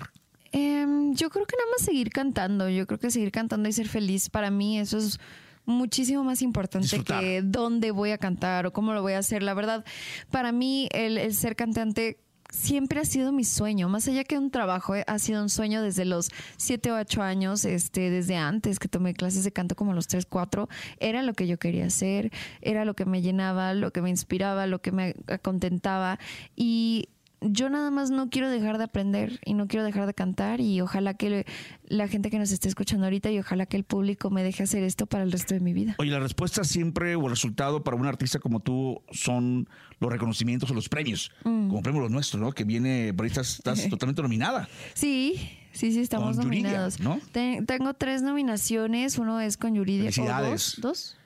Em, 0.53 1.14
yo 1.14 1.31
creo 1.31 1.47
que 1.47 1.57
nada 1.57 1.68
más 1.76 1.85
seguir 1.85 2.11
cantando. 2.11 2.68
Yo 2.68 2.87
creo 2.87 2.99
que 2.99 3.11
seguir 3.11 3.31
cantando 3.33 3.68
y 3.68 3.72
ser 3.72 3.89
feliz 3.89 4.28
para 4.31 4.51
mí 4.51 4.78
eso 4.78 4.99
es 4.99 5.18
muchísimo 5.64 6.24
más 6.24 6.43
importante 6.43 6.87
Disfrutar. 6.87 7.20
que 7.22 7.43
dónde 7.43 7.91
voy 7.93 8.11
a 8.11 8.18
cantar 8.18 8.66
o 8.66 8.72
cómo 8.72 8.93
lo 8.93 9.03
voy 9.03 9.12
a 9.12 9.18
hacer. 9.18 9.43
La 9.43 9.55
verdad, 9.55 9.85
para 10.31 10.51
mí 10.53 10.89
el, 10.93 11.18
el 11.18 11.35
ser 11.35 11.55
cantante 11.55 12.18
siempre 12.53 13.01
ha 13.01 13.05
sido 13.05 13.32
mi 13.32 13.44
sueño, 13.44 13.88
más 13.88 14.09
allá 14.09 14.24
que 14.24 14.38
un 14.38 14.51
trabajo, 14.51 14.94
eh, 14.94 15.05
ha 15.07 15.18
sido 15.18 15.42
un 15.42 15.48
sueño 15.48 15.82
desde 15.82 16.05
los 16.05 16.30
7 16.57 16.92
o 16.92 16.96
8 16.98 17.22
años, 17.22 17.64
este, 17.64 18.11
desde 18.11 18.36
antes 18.36 18.78
que 18.78 18.88
tomé 18.88 19.14
clases 19.14 19.44
de 19.44 19.53
canto 19.53 19.74
como 19.74 19.92
los 19.92 20.07
3, 20.07 20.26
4, 20.26 20.68
era 20.98 21.22
lo 21.22 21.34
que 21.34 21.46
yo 21.46 21.59
quería 21.59 21.86
hacer, 21.86 22.30
era 22.61 22.84
lo 22.84 22.94
que 22.94 23.05
me 23.05 23.22
llenaba, 23.22 23.74
lo 23.74 23.92
que 23.92 24.03
me 24.03 24.11
inspiraba, 24.11 24.66
lo 24.66 24.80
que 24.80 24.92
me 24.92 25.14
contentaba 25.42 26.18
y 26.57 27.09
yo 27.43 27.70
nada 27.70 27.91
más 27.91 28.11
no 28.11 28.28
quiero 28.30 28.51
dejar 28.51 28.76
de 28.78 28.84
aprender 28.84 29.41
y 29.45 29.55
no 29.55 29.66
quiero 29.66 29.84
dejar 29.84 30.07
de 30.07 30.14
cantar 30.14 30.61
y 30.61 30.80
ojalá 30.80 31.14
que 31.14 31.47
la 31.88 32.07
gente 32.09 32.30
que 32.30 32.38
nos 32.38 32.51
esté 32.53 32.68
escuchando 32.68 33.05
ahorita 33.07 33.30
y 33.30 33.38
ojalá 33.38 33.66
que 33.66 33.76
el 33.76 33.84
público 33.84 34.30
me 34.30 34.43
deje 34.43 34.62
hacer 34.62 34.82
esto 34.82 35.07
para 35.07 35.24
el 35.24 35.32
resto 35.32 35.55
de 35.55 35.61
mi 35.61 35.72
vida. 35.72 35.95
Oye, 35.99 36.11
la 36.11 36.20
respuesta 36.20 36.64
siempre 36.64 37.14
o 37.16 37.24
el 37.24 37.30
resultado 37.30 37.82
para 37.82 37.97
un 37.97 38.07
artista 38.07 38.38
como 38.38 38.61
tú 38.61 39.03
son 39.11 39.68
los 40.01 40.11
reconocimientos 40.12 40.70
o 40.70 40.74
los 40.74 40.88
premios, 40.88 41.30
Mm. 41.45 41.68
como 41.68 41.82
premio 41.82 42.01
los 42.03 42.11
nuestros, 42.11 42.41
¿no? 42.43 42.53
Que 42.53 42.64
viene, 42.64 43.12
por 43.14 43.24
ahí 43.24 43.30
estás, 43.30 43.55
estás 43.55 43.88
totalmente 43.91 44.22
nominada. 44.22 44.68
Sí, 44.95 45.34
sí, 45.72 45.93
sí, 45.93 46.01
estamos 46.01 46.36
Con 46.36 46.45
Yuridia, 46.47 46.62
nominados. 46.68 47.01
¿no? 47.01 47.20
Te- 47.32 47.62
tengo 47.66 47.95
tres 47.95 48.22
nominaciones, 48.22 49.18
uno 49.18 49.41
es 49.41 49.57
con 49.57 49.74
Yuridia. 49.74 50.11
o. 50.11 50.43
¿Dos? 50.51 50.76
¿Dos? 50.80 51.16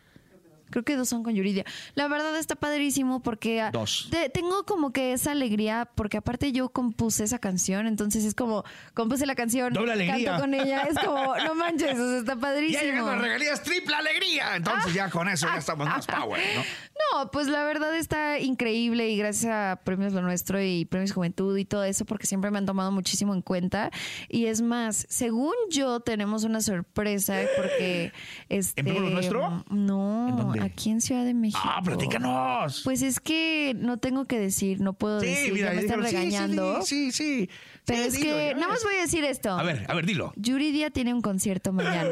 Creo 0.75 0.85
que 0.85 0.97
dos 0.97 1.09
son 1.09 1.23
con 1.23 1.33
Yuridia. 1.37 1.65
La 1.95 2.09
verdad 2.09 2.37
está 2.37 2.57
padrísimo 2.57 3.23
porque 3.23 3.61
ah, 3.61 3.71
Dos. 3.71 4.09
te- 4.11 4.29
tengo 4.29 4.65
como 4.65 4.93
que 4.93 5.13
esa 5.13 5.31
alegría 5.31 5.89
porque 5.95 6.17
aparte 6.17 6.51
yo 6.51 6.71
compuse 6.71 7.23
esa 7.23 7.39
canción, 7.39 7.87
entonces 7.87 8.25
es 8.25 8.35
como 8.35 8.65
compuse 8.93 9.25
la 9.25 9.37
canción, 9.37 9.73
Doble 9.73 9.93
alegría. 9.93 10.31
canto 10.33 10.41
con 10.41 10.55
ella, 10.55 10.83
es 10.83 10.99
como 10.99 11.37
no 11.37 11.55
manches, 11.55 11.97
o 11.97 12.09
sea, 12.11 12.19
está 12.19 12.35
padrísimo. 12.35 12.81
Ya 12.83 12.87
llegan 12.89 13.07
las 13.07 13.21
regalías, 13.21 13.63
triple 13.63 13.95
alegría. 13.95 14.57
Entonces 14.57 14.93
ya 14.95 15.09
con 15.11 15.29
eso 15.29 15.47
ya 15.47 15.59
estamos 15.59 15.87
más 15.89 16.05
power, 16.09 16.43
¿no? 16.57 16.63
No, 17.13 17.31
pues 17.31 17.49
la 17.49 17.65
verdad 17.65 17.95
está 17.97 18.39
increíble 18.39 19.09
y 19.11 19.17
gracias 19.19 19.53
a 19.53 19.81
Premios 19.85 20.13
Lo 20.13 20.23
Nuestro 20.23 20.63
y 20.63 20.85
Premios 20.85 21.13
Juventud 21.13 21.57
y 21.59 21.65
todo 21.65 21.85
eso, 21.85 22.05
porque 22.05 22.27
siempre 22.27 22.51
me 22.51 22.59
han 22.59 22.67
tomado 22.67 22.93
muchísimo 22.93 23.35
en 23.35 23.43
cuenta. 23.43 23.91
Y 24.29 24.47
es 24.47 24.63
más, 24.63 25.05
según 25.11 25.53
yo, 25.71 26.01
tenemos 26.01 26.45
una 26.45 26.61
sorpresa 26.61 27.41
porque... 27.57 28.13
Este, 28.49 28.81
¿En 28.81 28.87
Premios 28.87 29.05
Lo 29.05 29.11
Nuestro? 29.11 29.65
No, 29.71 30.29
¿En 30.29 30.37
dónde? 30.37 30.61
Aquí 30.65 30.91
en 30.91 31.01
Ciudad 31.01 31.25
de 31.25 31.35
México. 31.35 31.61
Ah, 31.63 31.81
platícanos. 31.85 32.81
Pues 32.85 33.03
es 33.03 33.21
que 33.21 33.75
no 33.77 33.99
tengo 33.99 34.27
que 34.27 34.39
decir, 34.39 34.81
no 34.81 34.93
puedo 34.95 35.21
Sí, 35.21 35.27
decir, 35.27 35.53
mira, 35.53 35.69
ya 35.75 35.75
me 35.75 35.81
están 35.83 36.01
dígalo. 36.01 36.07
Sí, 36.07 36.11
sí, 36.11 36.17
regañando. 36.17 36.83
Sí, 36.83 37.13
sí, 37.13 37.47
sí. 37.47 37.51
Pero 37.85 38.03
Sí, 38.03 38.09
es 38.09 38.15
dilo, 38.15 38.35
que 38.37 38.55
nada 38.55 38.69
más 38.69 38.83
voy 38.83 38.95
a 38.95 39.01
decir 39.03 39.25
esto. 39.25 39.51
A 39.51 39.63
ver, 39.63 39.85
a 39.89 39.95
ver, 39.95 40.07
dilo. 40.07 40.33
Yuridia 40.37 40.91
tiene 40.91 41.13
un 41.13 41.21
concierto 41.21 41.73
mañana 41.73 42.09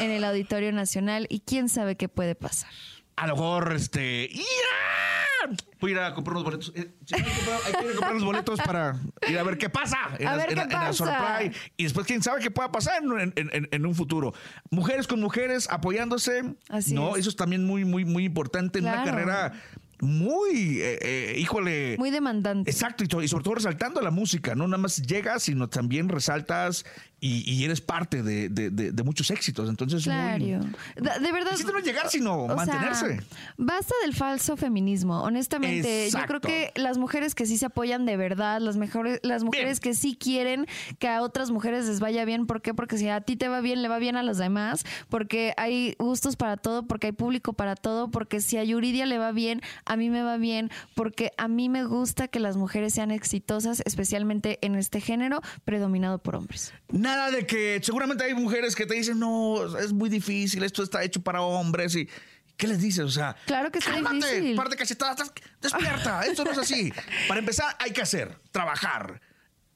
en 0.00 0.10
el 0.10 0.22
Auditorio 0.24 0.72
Nacional 0.72 1.26
y 1.28 1.40
quién 1.40 1.68
sabe 1.68 1.96
qué 1.96 2.08
puede 2.08 2.34
pasar. 2.34 2.70
A 3.16 3.26
lo 3.26 3.34
mejor, 3.34 3.72
este. 3.74 4.28
¡Ya! 4.32 4.42
Voy 5.80 5.90
a 5.90 5.94
ir 5.94 6.00
a 6.00 6.14
comprar 6.14 6.34
los 6.34 6.44
boletos. 6.44 6.72
Eh, 6.74 6.94
sí, 7.04 7.14
hay, 7.16 7.22
que 7.22 7.30
comprar, 7.30 7.58
hay 7.66 7.72
que 7.72 7.84
ir 7.84 7.90
a 7.90 7.92
comprar 7.92 8.14
los 8.14 8.24
boletos 8.24 8.60
para 8.60 8.96
ir 9.28 9.38
a 9.38 9.42
ver 9.42 9.58
qué 9.58 9.68
pasa. 9.70 9.98
En 10.18 10.28
A 10.28 10.32
la- 10.32 10.36
ver 10.36 10.46
en 10.46 10.50
qué 10.50 10.56
la- 10.56 10.62
en 10.64 10.68
la 10.70 10.78
pasa. 10.88 10.92
Surprise. 11.38 11.72
Y 11.76 11.82
después, 11.84 12.06
quién 12.06 12.22
sabe 12.22 12.40
qué 12.40 12.50
pueda 12.50 12.70
pasar 12.72 13.02
en, 13.02 13.86
un 13.86 13.94
futuro. 13.94 14.32
Mujeres 14.70 15.06
con 15.06 15.20
mujeres 15.20 15.68
apoyándose. 15.70 16.42
Así 16.68 16.94
no, 16.94 17.14
es. 17.16 17.20
eso 17.20 17.30
es 17.30 17.36
también 17.36 17.64
muy, 17.66 17.84
muy, 17.84 18.04
muy 18.04 18.24
importante 18.24 18.78
en 18.78 18.86
una 18.86 19.04
carrera 19.04 19.52
muy, 20.00 20.80
eh, 20.80 20.98
eh, 21.00 21.34
híjole. 21.38 21.96
Muy 21.98 22.10
demandante. 22.10 22.68
Exacto, 22.70 23.04
y, 23.04 23.08
to- 23.08 23.22
y 23.22 23.28
sobre 23.28 23.44
todo 23.44 23.54
resaltando 23.54 24.00
la 24.00 24.10
música, 24.10 24.54
no 24.56 24.66
nada 24.66 24.78
más 24.82 25.00
llegas, 25.02 25.44
sino 25.44 25.68
también 25.68 26.08
resaltas 26.08 26.84
y, 27.24 27.48
y 27.50 27.64
eres 27.64 27.80
parte 27.80 28.22
de, 28.24 28.48
de- 28.48 28.70
de- 28.70 28.90
de 28.90 29.02
muchos 29.04 29.30
éxitos. 29.30 29.68
Entonces, 29.68 30.02
Claro. 30.02 30.38
muy. 30.44 30.48
De 30.96 31.32
verdad. 31.32 31.52
No 31.64 31.78
llegar, 31.78 32.08
sino 32.10 32.46
sea, 32.48 32.56
mantenerse. 32.56 33.20
basta 33.56 33.94
del 34.02 34.12
falso 34.12 34.56
feminismo. 34.56 35.22
Honestamente, 35.22 36.10
yo 36.10 36.18
creo 36.26 36.40
que 36.40 36.72
las 36.74 36.98
mujeres 36.98 37.34
que 37.36 37.46
sí 37.46 37.56
se 37.58 37.66
apoyan 37.66 38.04
de 38.06 38.16
verdad, 38.16 38.60
las 38.60 38.76
mejores, 38.76 39.20
las 39.22 39.44
mujeres 39.44 39.78
que 39.78 39.94
sí 39.94 40.16
quieren 40.16 40.66
que 40.98 41.06
a 41.08 41.22
otras 41.22 41.50
mujeres 41.52 41.86
les 41.86 42.00
vaya 42.00 42.24
bien. 42.24 42.46
¿Por 42.46 42.60
qué? 42.60 42.74
Porque 42.74 42.98
si 42.98 43.08
a 43.08 43.20
ti 43.20 43.36
te 43.36 43.46
va 43.48 43.60
bien, 43.60 43.82
le 43.82 43.88
va 43.88 43.98
bien 43.98 44.16
a 44.16 44.24
los 44.24 44.38
demás. 44.38 44.84
Porque 45.08 45.54
hay 45.56 45.94
gustos 46.00 46.34
para 46.34 46.56
todo, 46.56 46.86
porque 46.88 47.06
hay 47.08 47.12
público 47.12 47.52
para 47.52 47.76
todo. 47.76 48.10
Porque 48.10 48.40
si 48.40 48.56
a 48.58 48.64
Yuridia 48.64 49.06
le 49.06 49.18
va 49.18 49.30
bien, 49.30 49.60
a 49.84 49.94
mí 49.96 50.10
me 50.10 50.22
va 50.24 50.38
bien. 50.38 50.70
Porque 50.94 51.30
a 51.38 51.46
mí 51.46 51.68
me 51.68 51.84
gusta 51.84 52.26
que 52.26 52.40
las 52.40 52.56
mujeres 52.56 52.94
sean 52.94 53.12
exitosas, 53.12 53.80
especialmente 53.86 54.58
en 54.62 54.74
este 54.74 55.00
género 55.00 55.40
predominado 55.64 56.18
por 56.18 56.34
hombres. 56.34 56.72
Nada 56.90 57.11
de 57.30 57.46
que 57.46 57.80
seguramente 57.82 58.24
hay 58.24 58.34
mujeres 58.34 58.74
que 58.74 58.86
te 58.86 58.94
dicen, 58.94 59.18
no, 59.18 59.78
es 59.78 59.92
muy 59.92 60.08
difícil, 60.08 60.62
esto 60.62 60.82
está 60.82 61.02
hecho 61.02 61.20
para 61.22 61.42
hombres 61.42 61.94
y... 61.96 62.08
¿Qué 62.56 62.66
les 62.68 62.80
dices? 62.80 63.04
O 63.04 63.10
sea, 63.10 63.34
Claro 63.46 63.72
que 63.72 63.78
cálmate, 63.80 64.14
difícil. 64.34 64.54
par 64.56 64.68
de 64.68 64.76
cachetadas, 64.76 65.18
estás- 65.18 65.32
despierta, 65.60 66.22
esto 66.26 66.44
no 66.44 66.52
es 66.52 66.58
así. 66.58 66.92
Para 67.28 67.40
empezar, 67.40 67.74
hay 67.80 67.90
que 67.92 68.02
hacer, 68.02 68.38
trabajar, 68.52 69.20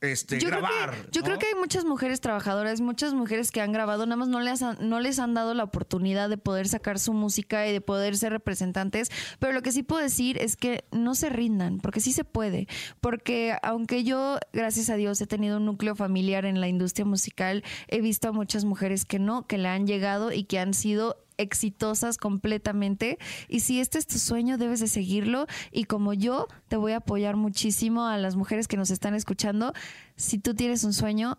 este, 0.06 0.38
Yo 0.38 0.48
creo, 0.48 0.60
grabar. 0.60 0.90
que, 0.90 1.10
yo 1.12 1.20
¿no? 1.20 1.24
creo 1.26 1.38
que 1.38 1.46
hay 1.46 1.54
muchas 1.54 1.84
mujeres 1.84 2.20
trabajadoras, 2.20 2.80
muchas 2.80 3.14
mujeres 3.14 3.50
que 3.50 3.60
han 3.60 3.72
grabado, 3.72 4.06
nada 4.06 4.16
más 4.16 4.28
no 4.28 4.40
les 4.40 4.62
han, 4.62 4.76
no 4.88 5.00
les 5.00 5.18
han 5.18 5.34
dado 5.34 5.54
la 5.54 5.64
oportunidad 5.64 6.28
de 6.28 6.38
poder 6.38 6.68
sacar 6.68 6.98
su 6.98 7.12
música 7.12 7.66
y 7.66 7.72
de 7.72 7.80
poder 7.80 8.16
ser 8.16 8.32
representantes. 8.32 9.10
Pero 9.38 9.52
lo 9.52 9.62
que 9.62 9.72
sí 9.72 9.82
puedo 9.82 10.02
decir 10.02 10.38
es 10.38 10.56
que 10.56 10.84
no 10.92 11.14
se 11.14 11.28
rindan, 11.28 11.78
porque 11.78 12.00
sí 12.00 12.12
se 12.12 12.24
puede. 12.24 12.68
Porque 13.00 13.56
aunque 13.62 14.04
yo, 14.04 14.38
gracias 14.52 14.90
a 14.90 14.96
Dios, 14.96 15.20
he 15.20 15.26
tenido 15.26 15.58
un 15.58 15.66
núcleo 15.66 15.94
familiar 15.94 16.44
en 16.44 16.60
la 16.60 16.68
industria 16.68 17.04
musical, 17.04 17.64
he 17.88 18.00
visto 18.00 18.28
a 18.28 18.32
muchas 18.32 18.64
mujeres 18.64 19.04
que 19.04 19.18
no, 19.18 19.46
que 19.46 19.58
le 19.58 19.68
han 19.68 19.86
llegado 19.86 20.32
y 20.32 20.44
que 20.44 20.58
han 20.58 20.74
sido 20.74 21.25
exitosas 21.38 22.18
completamente 22.18 23.18
y 23.48 23.60
si 23.60 23.80
este 23.80 23.98
es 23.98 24.06
tu 24.06 24.18
sueño 24.18 24.58
debes 24.58 24.80
de 24.80 24.88
seguirlo 24.88 25.46
y 25.70 25.84
como 25.84 26.12
yo 26.12 26.48
te 26.68 26.76
voy 26.76 26.92
a 26.92 26.98
apoyar 26.98 27.36
muchísimo 27.36 28.06
a 28.06 28.16
las 28.18 28.36
mujeres 28.36 28.68
que 28.68 28.76
nos 28.76 28.90
están 28.90 29.14
escuchando 29.14 29.72
si 30.16 30.38
tú 30.38 30.54
tienes 30.54 30.84
un 30.84 30.92
sueño 30.92 31.38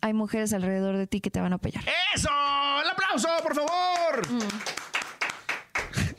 hay 0.00 0.14
mujeres 0.14 0.52
alrededor 0.52 0.96
de 0.96 1.06
ti 1.06 1.20
que 1.20 1.30
te 1.30 1.40
van 1.40 1.52
a 1.52 1.56
apoyar 1.56 1.84
¡Eso! 2.14 2.28
¡El 2.82 2.90
aplauso, 2.90 3.28
por 3.42 3.54
favor! 3.54 4.22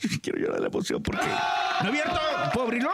Quiero 0.21 0.39
llorar 0.39 0.55
de 0.55 0.61
la 0.61 0.67
emoción 0.67 1.01
porque... 1.01 1.25
¿No 1.25 1.85
he 1.85 1.89
abierto? 1.89 2.19
¿Puedo 2.53 2.67
abrirlo? 2.67 2.91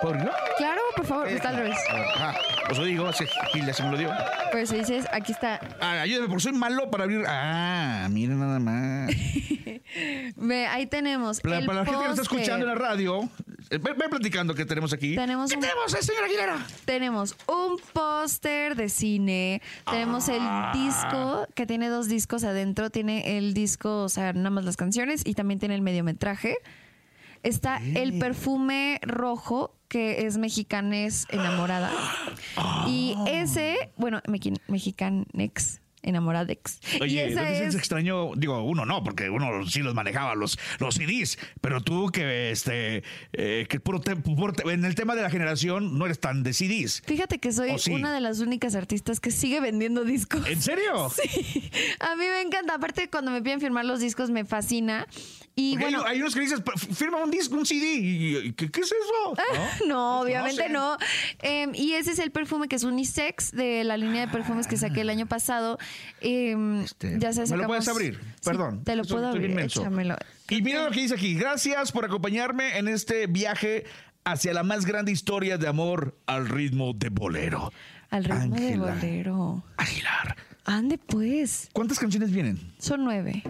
¿Puedo 0.00 0.14
abrirlo? 0.14 0.32
claro 0.56 0.80
por 0.96 1.06
favor 1.06 1.28
está 1.28 1.48
al 1.50 1.56
revés 1.56 1.78
Ah, 1.90 2.34
os 2.70 2.78
lo 2.78 2.84
digo, 2.84 3.06
así, 3.06 3.24
y 3.54 3.72
se 3.72 3.82
me 3.82 3.90
lo 3.92 3.96
dio. 3.98 4.10
pues 4.52 4.70
dices 4.70 5.06
aquí 5.12 5.32
está 5.32 5.60
Ah, 5.80 6.00
ayúdame, 6.02 6.28
porque 6.28 6.42
soy 6.44 6.52
malo 6.52 6.90
para 6.90 7.04
abrir. 7.04 7.24
Ah, 7.26 8.08
miren 8.10 8.38
nada 8.40 8.58
más. 8.58 9.10
Ve, 10.36 10.66
ahí 10.66 10.86
tenemos 10.86 11.40
Para, 11.40 11.58
el 11.58 11.66
para 11.66 11.80
la 11.80 11.84
gente 11.86 12.00
que 12.02 12.08
nos 12.08 12.18
está 12.18 12.22
póster. 12.28 12.40
escuchando 12.40 12.66
en 12.66 12.78
la 12.78 12.78
radio, 12.88 13.22
eh, 13.70 13.78
ve, 13.78 13.94
ve 13.94 14.08
platicando 14.08 14.54
que 14.54 14.64
tenemos 14.66 14.92
aquí. 14.92 15.14
Tenemos 15.16 15.50
¿Qué 15.50 15.56
un- 15.56 15.62
tenemos, 15.62 15.94
eh, 15.94 16.02
señora 16.02 16.26
Aguilera? 16.26 16.66
Tenemos 16.84 17.36
un 17.46 17.78
póster 17.92 18.76
de 18.76 18.88
cine, 18.90 19.62
tenemos 19.90 20.28
el 20.28 20.40
Ah. 20.42 20.72
disco 20.74 21.46
que 21.54 21.66
tiene 21.66 21.88
dos 21.88 22.08
discos 22.08 22.44
adentro, 22.44 22.90
tiene 22.90 23.38
el 23.38 23.54
disco, 23.54 24.02
o 24.02 24.08
sea, 24.08 24.32
nada 24.34 24.50
más 24.50 24.64
las 24.64 24.76
canciones 24.76 25.22
y 25.24 25.34
también 25.34 25.58
tiene 25.58 25.74
el 25.74 25.82
mediometraje. 25.82 26.58
Está 27.42 27.80
el 27.94 28.18
perfume 28.18 29.00
rojo 29.02 29.74
que 29.88 30.26
es 30.26 30.36
mexicanes 30.38 31.26
enamorada 31.30 31.90
y 32.86 33.14
Ah. 33.16 33.24
ese, 33.28 33.92
bueno, 33.96 34.20
mexicanex 34.68 35.80
enamoradex. 36.08 36.80
y 36.98 37.02
Oye, 37.02 37.26
esa 37.28 37.42
¿no 37.42 37.46
te 37.48 37.54
sientes 37.54 37.74
es 37.74 37.78
extraño? 37.80 38.30
Digo, 38.36 38.62
uno 38.64 38.84
no, 38.86 39.02
porque 39.02 39.30
uno 39.30 39.66
sí 39.66 39.80
los 39.80 39.94
manejaba, 39.94 40.34
los, 40.34 40.58
los 40.78 40.94
CDs. 40.96 41.38
Pero 41.60 41.80
tú 41.80 42.08
que, 42.10 42.50
este, 42.50 43.02
eh, 43.32 43.66
que 43.68 43.80
puro 43.80 44.00
te- 44.00 44.16
puro 44.16 44.52
te- 44.52 44.68
en 44.72 44.84
el 44.84 44.94
tema 44.94 45.14
de 45.14 45.22
la 45.22 45.30
generación 45.30 45.98
no 45.98 46.04
eres 46.06 46.20
tan 46.20 46.42
de 46.42 46.52
CDs. 46.52 47.02
Fíjate 47.06 47.38
que 47.38 47.52
soy 47.52 47.76
una 47.90 48.12
de 48.12 48.20
las 48.20 48.40
únicas 48.40 48.74
artistas 48.74 49.20
que 49.20 49.30
sigue 49.30 49.60
vendiendo 49.60 50.04
discos. 50.04 50.46
¿En 50.46 50.60
serio? 50.60 51.10
Sí. 51.18 51.70
A 52.00 52.14
mí 52.16 52.24
me 52.24 52.40
encanta. 52.42 52.74
Aparte, 52.74 53.08
cuando 53.10 53.30
me 53.30 53.42
piden 53.42 53.60
firmar 53.60 53.84
los 53.84 54.00
discos, 54.00 54.30
me 54.30 54.44
fascina. 54.44 55.06
Y 55.56 55.72
Porque 55.72 55.86
bueno. 55.86 56.04
hay, 56.06 56.20
unos 56.20 56.34
que 56.34 56.40
dices, 56.40 56.62
"F- 56.64 56.94
firma 56.94 57.18
un 57.18 57.30
disco, 57.32 57.56
un 57.56 57.66
CD. 57.66 57.94
Y, 57.96 58.36
y- 58.36 58.52
¿qué, 58.52 58.70
qué 58.70 58.80
es 58.80 58.86
eso? 58.86 59.34
No, 59.88 60.20
obviamente 60.20 60.68
no. 60.68 60.96
Em, 61.40 61.72
y 61.74 61.94
ese 61.94 62.12
es 62.12 62.18
el 62.20 62.30
perfume 62.30 62.68
que 62.68 62.76
es 62.76 62.84
unisex 62.84 63.50
de 63.52 63.82
la 63.84 63.96
línea 63.96 64.26
de 64.26 64.32
perfumes 64.32 64.66
que 64.68 64.76
saqué 64.76 65.00
el 65.00 65.10
año 65.10 65.26
pasado. 65.26 65.78
Em, 66.20 66.84
ya 67.18 67.32
sabes, 67.32 67.50
¿Me 67.50 67.56
lo 67.56 67.66
puedes 67.66 67.86
abrir? 67.88 68.18
Sí, 68.18 68.30
Perdón. 68.44 68.84
te 68.84 68.96
lo 68.96 69.04
puedo 69.04 69.30
estoy 69.30 69.44
abrir. 69.46 69.60
échamelo. 69.60 70.16
Y 70.50 70.62
mira 70.62 70.84
lo 70.84 70.90
que 70.90 71.00
dice 71.02 71.14
aquí. 71.14 71.34
Gracias 71.34 71.92
por 71.92 72.04
acompañarme 72.04 72.78
en 72.78 72.88
este 72.88 73.26
viaje 73.26 73.84
hacia 74.24 74.52
la 74.52 74.62
más 74.62 74.84
grande 74.84 75.12
historia 75.12 75.58
de 75.58 75.68
amor 75.68 76.16
al 76.26 76.48
ritmo 76.48 76.92
de 76.94 77.08
bolero. 77.10 77.72
Al 78.10 78.24
ritmo 78.24 78.56
de 78.56 78.76
bolero. 78.78 79.64
Aguilar. 79.76 80.36
Ande 80.64 80.98
pues. 80.98 81.68
¿Cuántas 81.72 81.98
canciones 81.98 82.30
vienen? 82.30 82.58
Son 82.78 83.04
nueve. 83.04 83.42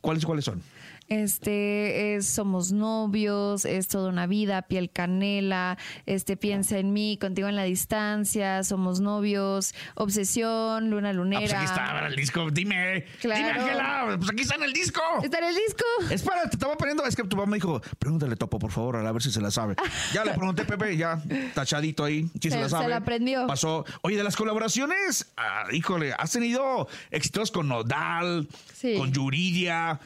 ¿Cuáles 0.00 0.24
cuáles 0.24 0.44
son? 0.44 0.62
Este 1.10 2.14
es 2.14 2.26
Somos 2.28 2.70
novios, 2.70 3.64
es 3.64 3.88
toda 3.88 4.08
una 4.10 4.28
vida, 4.28 4.62
piel 4.62 4.90
canela, 4.92 5.76
este 6.06 6.36
piensa 6.36 6.78
en 6.78 6.92
mí, 6.92 7.18
contigo 7.20 7.48
en 7.48 7.56
la 7.56 7.64
distancia, 7.64 8.62
somos 8.62 9.00
novios, 9.00 9.74
obsesión, 9.96 10.88
luna 10.88 11.08
Ah, 11.08 11.12
lunera. 11.12 11.40
pues 11.40 11.52
aquí 11.52 11.64
está 11.64 12.06
el 12.06 12.14
disco. 12.14 12.48
Dime. 12.52 13.06
Claro. 13.20 13.38
Dime, 13.44 13.50
Ángela. 13.60 14.14
Pues 14.18 14.30
aquí 14.30 14.42
está 14.42 14.54
en 14.54 14.62
el 14.62 14.72
disco. 14.72 15.00
Está 15.24 15.38
en 15.38 15.44
el 15.46 15.54
disco. 15.56 15.84
Espera, 16.14 16.42
te 16.48 16.54
estaba 16.56 16.76
poniendo. 16.76 17.04
Es 17.04 17.16
que 17.16 17.24
tu 17.24 17.36
mamá 17.36 17.50
me 17.50 17.56
dijo, 17.56 17.80
pregúntale, 17.98 18.36
Topo, 18.36 18.60
por 18.60 18.70
favor, 18.70 18.94
a 19.04 19.10
ver 19.10 19.20
si 19.22 19.32
se 19.32 19.40
la 19.40 19.50
sabe. 19.50 19.74
Ya 20.14 20.24
le 20.24 20.30
pregunté, 20.34 20.64
Pepe, 20.64 20.96
ya 20.96 21.20
tachadito 21.54 22.04
ahí. 22.04 22.30
Sí 22.40 22.50
se, 22.50 22.50
Se- 22.50 22.56
la 22.58 22.64
se 22.64 22.70
sabe. 22.70 22.88
la 22.88 22.96
aprendió. 22.98 23.48
Pasó. 23.48 23.84
Oye, 24.02 24.16
de 24.16 24.22
las 24.22 24.36
colaboraciones, 24.36 25.32
ah, 25.36 25.64
híjole, 25.72 26.12
has 26.16 26.30
tenido 26.30 26.86
éxitos 27.10 27.50
con 27.50 27.66
Nodal, 27.66 28.46
Sí. 28.74 28.94
con 28.96 29.10
Yuridia. 29.12 29.98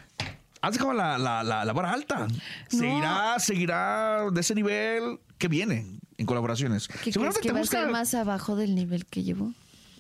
Has 0.67 0.73
dejado 0.73 0.93
la, 0.93 1.19
la, 1.19 1.43
la, 1.43 1.65
la 1.65 1.73
vara 1.73 1.93
alta. 1.93 2.27
Seguirá, 2.69 3.39
seguirá 3.39 4.31
de 4.33 4.41
ese 4.41 4.55
nivel 4.55 5.19
que 5.39 5.49
viene 5.49 5.99
en 6.17 6.27
colaboraciones. 6.27 6.89
¿Qué 6.89 7.13
crees 7.13 7.39
que 7.39 7.49
te 7.49 7.53
va 7.53 7.59
a 7.59 7.63
busca- 7.63 7.81
ser 7.83 7.91
más 7.91 8.15
abajo 8.15 8.57
del 8.57 8.75
nivel 8.75 9.05
que 9.07 9.23
llevo? 9.23 9.53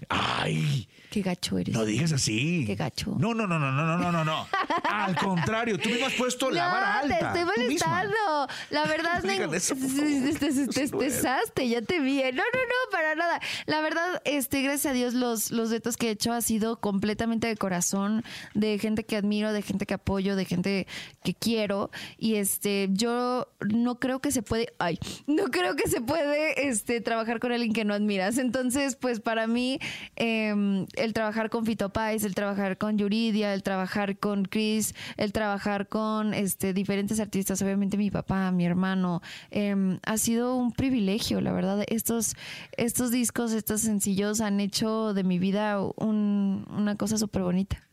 Ay, 0.08 0.88
Qué 1.14 1.22
gacho 1.22 1.56
eres. 1.58 1.72
No 1.72 1.84
digas 1.84 2.10
así. 2.10 2.64
Qué 2.66 2.74
gacho. 2.74 3.14
No, 3.16 3.34
no, 3.34 3.46
no, 3.46 3.56
no, 3.56 3.70
no, 3.70 3.96
no, 3.96 4.10
no, 4.10 4.24
no. 4.24 4.48
Al 4.82 5.14
contrario, 5.24 5.78
tú 5.78 5.88
mismo 5.88 6.06
has 6.06 6.14
puesto 6.14 6.50
la 6.50 6.66
no, 6.66 6.72
vara 6.72 6.98
alta. 6.98 7.32
Te 7.32 7.38
estoy 7.38 7.56
molestando. 7.56 8.48
La 8.70 8.84
verdad, 8.86 9.22
me. 9.22 9.36
Eso, 9.56 9.76
te 9.76 10.82
estresaste, 10.82 11.68
ya 11.68 11.82
te 11.82 12.00
vi. 12.00 12.20
¿eh? 12.20 12.32
No, 12.32 12.42
no, 12.42 12.58
no, 12.58 12.90
para 12.90 13.14
nada. 13.14 13.40
La 13.66 13.80
verdad, 13.80 14.22
este, 14.24 14.62
gracias 14.62 14.90
a 14.90 14.92
Dios, 14.92 15.14
los, 15.14 15.52
los 15.52 15.70
retos 15.70 15.96
que 15.96 16.08
he 16.08 16.10
hecho 16.10 16.32
ha 16.32 16.40
sido 16.40 16.80
completamente 16.80 17.46
de 17.46 17.56
corazón, 17.56 18.24
de 18.54 18.76
gente 18.80 19.04
que 19.04 19.14
admiro, 19.14 19.52
de 19.52 19.62
gente 19.62 19.86
que 19.86 19.94
apoyo, 19.94 20.34
de 20.34 20.46
gente 20.46 20.88
que 21.22 21.34
quiero. 21.34 21.92
Y 22.18 22.34
este, 22.34 22.88
yo 22.90 23.46
no 23.60 24.00
creo 24.00 24.18
que 24.18 24.32
se 24.32 24.42
puede. 24.42 24.74
Ay, 24.80 24.98
no 25.28 25.44
creo 25.44 25.76
que 25.76 25.88
se 25.88 26.00
puede 26.00 26.66
este, 26.66 27.00
trabajar 27.00 27.38
con 27.38 27.52
alguien 27.52 27.72
que 27.72 27.84
no 27.84 27.94
admiras. 27.94 28.36
Entonces, 28.36 28.96
pues 28.96 29.20
para 29.20 29.46
mí. 29.46 29.78
Eh, 30.16 30.86
el 31.04 31.12
trabajar 31.12 31.50
con 31.50 31.64
Fito 31.64 31.90
Páez, 31.90 32.24
el 32.24 32.34
trabajar 32.34 32.78
con 32.78 32.98
Yuridia, 32.98 33.54
el 33.54 33.62
trabajar 33.62 34.18
con 34.18 34.44
Chris, 34.44 34.94
el 35.16 35.32
trabajar 35.32 35.88
con 35.88 36.34
este, 36.34 36.72
diferentes 36.72 37.20
artistas, 37.20 37.60
obviamente 37.62 37.96
mi 37.96 38.10
papá, 38.10 38.50
mi 38.52 38.64
hermano, 38.66 39.22
eh, 39.50 39.98
ha 40.04 40.18
sido 40.18 40.56
un 40.56 40.72
privilegio, 40.72 41.40
la 41.40 41.52
verdad. 41.52 41.84
Estos, 41.88 42.34
estos 42.76 43.10
discos, 43.10 43.52
estos 43.52 43.82
sencillos 43.82 44.40
han 44.40 44.60
hecho 44.60 45.14
de 45.14 45.24
mi 45.24 45.38
vida 45.38 45.80
un- 45.96 46.66
una 46.70 46.96
cosa 46.96 47.18
súper 47.18 47.42
bonita. 47.42 47.83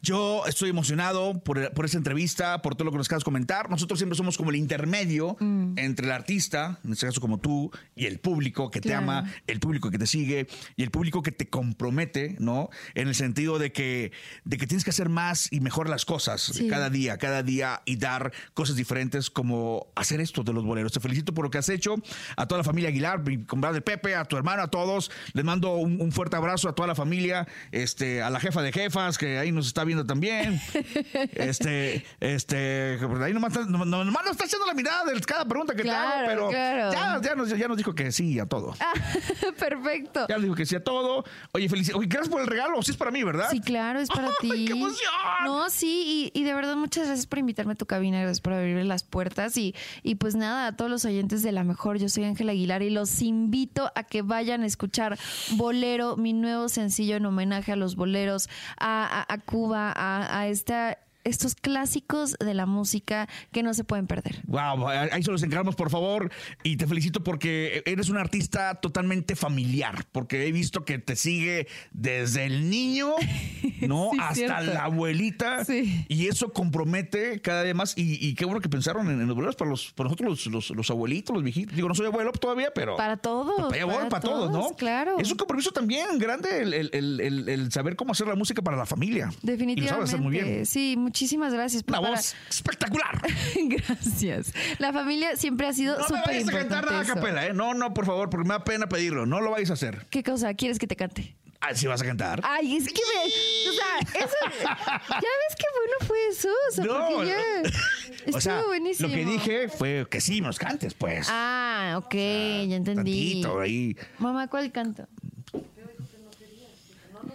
Yo 0.00 0.44
estoy 0.46 0.70
emocionado 0.70 1.40
por, 1.42 1.72
por 1.74 1.84
esa 1.84 1.98
entrevista, 1.98 2.62
por 2.62 2.74
todo 2.76 2.84
lo 2.84 2.92
que 2.92 2.98
nos 2.98 3.08
acabas 3.08 3.22
de 3.22 3.24
comentar. 3.24 3.68
Nosotros 3.68 3.98
siempre 3.98 4.16
somos 4.16 4.36
como 4.36 4.50
el 4.50 4.56
intermedio 4.56 5.36
Mm. 5.40 5.74
entre 5.76 6.06
el 6.06 6.12
artista, 6.12 6.78
en 6.84 6.92
este 6.92 7.06
caso 7.06 7.20
como 7.20 7.38
tú, 7.38 7.70
y 7.96 8.06
el 8.06 8.18
público 8.20 8.70
que 8.70 8.80
te 8.80 8.90
Claro. 8.90 9.02
ama, 9.02 9.32
el 9.46 9.58
público 9.60 9.90
que 9.90 9.98
te 9.98 10.06
sigue 10.06 10.46
y 10.76 10.82
el 10.84 10.90
público 10.90 11.22
que 11.22 11.32
te 11.32 11.48
compromete, 11.48 12.36
¿no? 12.38 12.70
En 12.94 13.08
el 13.08 13.14
sentido 13.14 13.58
de 13.58 13.72
que, 13.72 14.12
de 14.44 14.56
que 14.56 14.66
tienes 14.66 14.84
que 14.84 14.90
hacer 14.90 15.08
más 15.08 15.52
y 15.52 15.60
mejor 15.60 15.88
las 15.88 16.04
cosas 16.04 16.40
Sí. 16.42 16.68
cada 16.68 16.90
día, 16.90 17.18
cada 17.18 17.42
día 17.42 17.82
y 17.84 17.96
dar 17.96 18.32
cosas 18.54 18.76
diferentes 18.76 19.30
como 19.30 19.88
hacer 19.96 20.20
esto 20.20 20.42
de 20.44 20.52
los 20.52 20.64
boleros. 20.64 20.92
Te 20.92 21.00
felicito 21.00 21.34
por 21.34 21.44
lo 21.44 21.50
que 21.50 21.58
has 21.58 21.68
hecho. 21.68 21.96
A 22.36 22.46
toda 22.46 22.58
la 22.58 22.64
familia 22.64 22.88
Aguilar, 22.90 23.24
mi 23.24 23.44
compadre 23.44 23.80
Pepe, 23.80 24.14
a 24.14 24.24
tu 24.24 24.36
hermano, 24.36 24.62
a 24.62 24.68
todos. 24.68 25.10
Les 25.32 25.44
mando 25.44 25.74
un, 25.76 26.00
un 26.00 26.12
fuerte 26.12 26.36
abrazo 26.36 26.68
a 26.68 26.74
toda 26.74 26.86
la 26.86 26.94
familia, 26.94 27.48
este, 27.72 28.22
a 28.22 28.30
la 28.30 28.38
jefa 28.40 28.62
de 28.62 28.72
jefas 28.72 29.18
que 29.18 29.38
ahí 29.38 29.50
nos 29.52 29.66
está 29.66 29.84
viendo 29.88 30.06
también. 30.06 30.60
este, 31.32 32.04
este, 32.20 32.98
pues 33.06 33.20
ahí 33.22 33.32
nomás, 33.32 33.52
está- 33.56 33.66
no- 33.68 33.84
no- 33.84 34.04
nomás 34.04 34.22
nos 34.24 34.32
está 34.32 34.44
haciendo 34.44 34.66
la 34.66 34.74
mirada 34.74 35.04
de 35.04 35.20
cada 35.20 35.44
pregunta 35.44 35.74
que 35.74 35.82
Claro, 35.82 36.08
te 36.10 36.16
hago, 36.16 36.26
pero 36.26 36.48
claro. 36.48 36.92
ya, 36.92 37.20
ya 37.28 37.34
nos, 37.34 37.48
ya 37.48 37.68
nos 37.68 37.76
dijo 37.76 37.94
que 37.94 38.12
sí 38.12 38.38
a 38.38 38.46
todo. 38.46 38.74
Perfecto. 39.58 40.26
Ya 40.28 40.34
nos 40.36 40.42
dijo 40.44 40.54
que 40.54 40.66
sí 40.66 40.76
a 40.76 40.82
todo. 40.84 41.24
Oye, 41.52 41.68
felicidades. 41.68 41.98
Oye, 41.98 42.08
gracias 42.08 42.28
por 42.30 42.40
el 42.40 42.46
regalo. 42.46 42.82
Sí 42.82 42.90
es 42.92 42.96
para 42.96 43.10
mí, 43.10 43.22
¿verdad? 43.22 43.48
Sí, 43.50 43.60
claro, 43.60 44.00
es 44.00 44.08
para 44.08 44.28
ti. 44.40 44.66
qué 44.66 44.72
emoción! 44.72 45.12
No, 45.44 45.68
sí, 45.70 46.30
y, 46.34 46.38
y 46.40 46.44
de 46.44 46.54
verdad 46.54 46.76
muchas 46.76 47.06
gracias 47.06 47.26
por 47.26 47.38
invitarme 47.38 47.72
a 47.72 47.76
tu 47.76 47.86
cabina, 47.86 48.18
gracias 48.20 48.40
por 48.40 48.52
abrirme 48.52 48.84
las 48.84 49.02
puertas 49.02 49.56
y, 49.56 49.74
y 50.02 50.16
pues 50.16 50.34
nada, 50.34 50.66
a 50.68 50.76
todos 50.76 50.90
los 50.90 51.04
oyentes 51.04 51.42
de 51.42 51.52
La 51.52 51.64
Mejor, 51.64 51.98
yo 51.98 52.08
soy 52.08 52.24
Ángela 52.24 52.52
Aguilar 52.52 52.82
y 52.82 52.90
los 52.90 53.20
invito 53.22 53.90
a 53.94 54.04
que 54.04 54.22
vayan 54.22 54.62
a 54.62 54.66
escuchar 54.66 55.18
Bolero, 55.52 56.16
mi 56.16 56.32
nuevo 56.32 56.68
sencillo 56.68 57.16
en 57.16 57.26
homenaje 57.26 57.72
a 57.72 57.76
los 57.76 57.96
boleros, 57.96 58.48
a, 58.78 59.04
a- 59.20 59.32
a 59.32 59.38
Cuba, 59.38 59.77
a, 59.78 59.94
a, 59.96 60.48
a 60.48 60.96
estos 61.28 61.54
clásicos 61.54 62.36
de 62.38 62.54
la 62.54 62.66
música 62.66 63.28
que 63.52 63.62
no 63.62 63.74
se 63.74 63.84
pueden 63.84 64.06
perder. 64.06 64.40
Wow, 64.46 64.88
ahí 64.88 65.22
se 65.22 65.30
los 65.30 65.42
encargamos, 65.42 65.76
por 65.76 65.90
favor. 65.90 66.30
Y 66.62 66.76
te 66.76 66.86
felicito 66.86 67.22
porque 67.22 67.82
eres 67.86 68.08
un 68.08 68.16
artista 68.16 68.74
totalmente 68.76 69.36
familiar. 69.36 70.04
Porque 70.12 70.46
he 70.46 70.52
visto 70.52 70.84
que 70.84 70.98
te 70.98 71.16
sigue 71.16 71.66
desde 71.92 72.44
el 72.46 72.70
niño, 72.70 73.12
¿no? 73.86 74.10
Sí, 74.12 74.18
Hasta 74.20 74.34
cierto. 74.34 74.64
la 74.74 74.84
abuelita. 74.84 75.62
Y 76.08 76.26
eso 76.26 76.52
compromete 76.52 77.40
cada 77.40 77.62
vez 77.62 77.74
más. 77.74 77.96
Y, 77.96 78.26
y 78.26 78.34
qué 78.34 78.44
bueno 78.44 78.60
que 78.60 78.68
pensaron 78.68 79.08
en, 79.10 79.20
en 79.20 79.26
los 79.26 79.34
boleros 79.36 79.56
para, 79.56 79.70
los, 79.70 79.92
para 79.92 80.08
nosotros, 80.08 80.30
los, 80.30 80.46
los- 80.46 80.70
los 80.70 80.90
abuelitos, 80.90 81.34
los 81.34 81.42
viejitos. 81.42 81.74
Digo, 81.74 81.88
no 81.88 81.94
soy 81.94 82.06
abuelo 82.06 82.32
todavía, 82.32 82.70
pero. 82.74 82.96
Para 82.96 83.16
todos. 83.16 83.70
Para, 83.70 83.74
allá 83.74 83.84
voy, 83.84 84.08
para 84.08 84.20
todos, 84.22 84.50
¿no? 84.50 84.70
Claro. 84.76 85.18
Es 85.18 85.30
un 85.30 85.36
compromiso 85.36 85.70
también 85.72 86.18
grande 86.18 86.62
el, 86.62 86.74
el- 86.74 87.48
el- 87.48 87.72
saber 87.72 87.96
cómo 87.96 88.12
hacer 88.12 88.26
la 88.26 88.34
música 88.34 88.62
para 88.62 88.76
la 88.76 88.86
familia. 88.86 89.30
Y 89.42 89.46
lo 89.46 89.52
Definitivamente. 89.52 89.88
sabes 89.88 90.08
hacer 90.10 90.20
muy 90.20 90.32
bien. 90.32 90.66
Sí, 90.66 90.96
muchísimas 91.18 91.52
gracias. 91.52 91.82
Una 91.88 92.00
Para- 92.00 92.14
voz 92.14 92.36
espectacular. 92.48 93.20
gracias. 93.64 94.52
La 94.78 94.92
familia 94.92 95.34
siempre 95.36 95.66
ha 95.66 95.72
sido 95.72 95.94
No 95.94 96.02
me 96.02 96.06
súper 96.06 96.22
vayas 96.26 96.48
a 96.48 96.52
cantar 96.52 96.62
importante. 96.84 96.92
nada 96.92 97.00
a 97.00 97.14
capela, 97.14 97.46
¿eh? 97.46 97.52
No, 97.52 97.74
no, 97.74 97.92
por 97.92 98.06
favor, 98.06 98.30
porque 98.30 98.46
me 98.46 98.54
da 98.54 98.62
pena 98.62 98.88
pedirlo. 98.88 99.26
No 99.26 99.40
lo 99.40 99.50
vayas 99.50 99.70
a 99.70 99.72
hacer. 99.72 100.06
¿Qué 100.10 100.22
cosa 100.22 100.54
quieres 100.54 100.78
que 100.78 100.86
te 100.86 100.94
cante? 100.94 101.34
Ah, 101.60 101.74
sí 101.74 101.88
vas 101.88 102.00
a 102.02 102.04
cantar. 102.04 102.40
Ay, 102.44 102.76
es 102.76 102.86
que 102.86 102.92
me. 103.00 103.70
O 103.70 103.72
sea, 103.74 104.20
eso. 104.24 104.36
¿Ya 105.08 105.18
ves 105.18 105.56
qué 105.58 105.66
bueno 105.74 106.06
fue 106.06 106.16
eso? 106.30 106.48
O 106.68 106.72
sea, 106.72 106.84
No, 106.84 107.24
ya. 107.24 107.36
Estuvo 107.62 108.36
o 108.36 108.40
sea, 108.40 108.62
buenísimo. 108.62 109.08
lo 109.08 109.14
que 109.16 109.24
dije 109.24 109.68
fue 109.68 110.06
que 110.08 110.20
sí 110.20 110.40
nos 110.40 110.56
cantes, 110.56 110.94
pues. 110.94 111.26
Ah, 111.28 111.96
ok, 111.98 112.14
ya 112.14 112.76
entendí. 112.76 113.42
Tantito 113.42 113.58
ahí. 113.60 113.96
Mamá, 114.20 114.46
¿cuál 114.46 114.70
canto? 114.70 115.08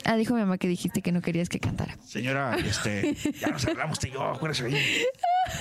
Ah, 0.05 0.15
dijo 0.15 0.33
mi 0.33 0.41
mamá 0.41 0.57
que 0.57 0.67
dijiste 0.67 1.01
que 1.01 1.11
no 1.11 1.21
querías 1.21 1.49
que 1.49 1.59
cantara. 1.59 1.97
Señora, 2.05 2.55
este, 2.57 3.15
ya 3.39 3.47
nos 3.49 3.63
arreglamos 3.63 3.99
tú 3.99 4.07
y 4.07 4.11
yo, 4.11 4.23
acuérdese 4.23 4.65
ahí. 4.65 5.05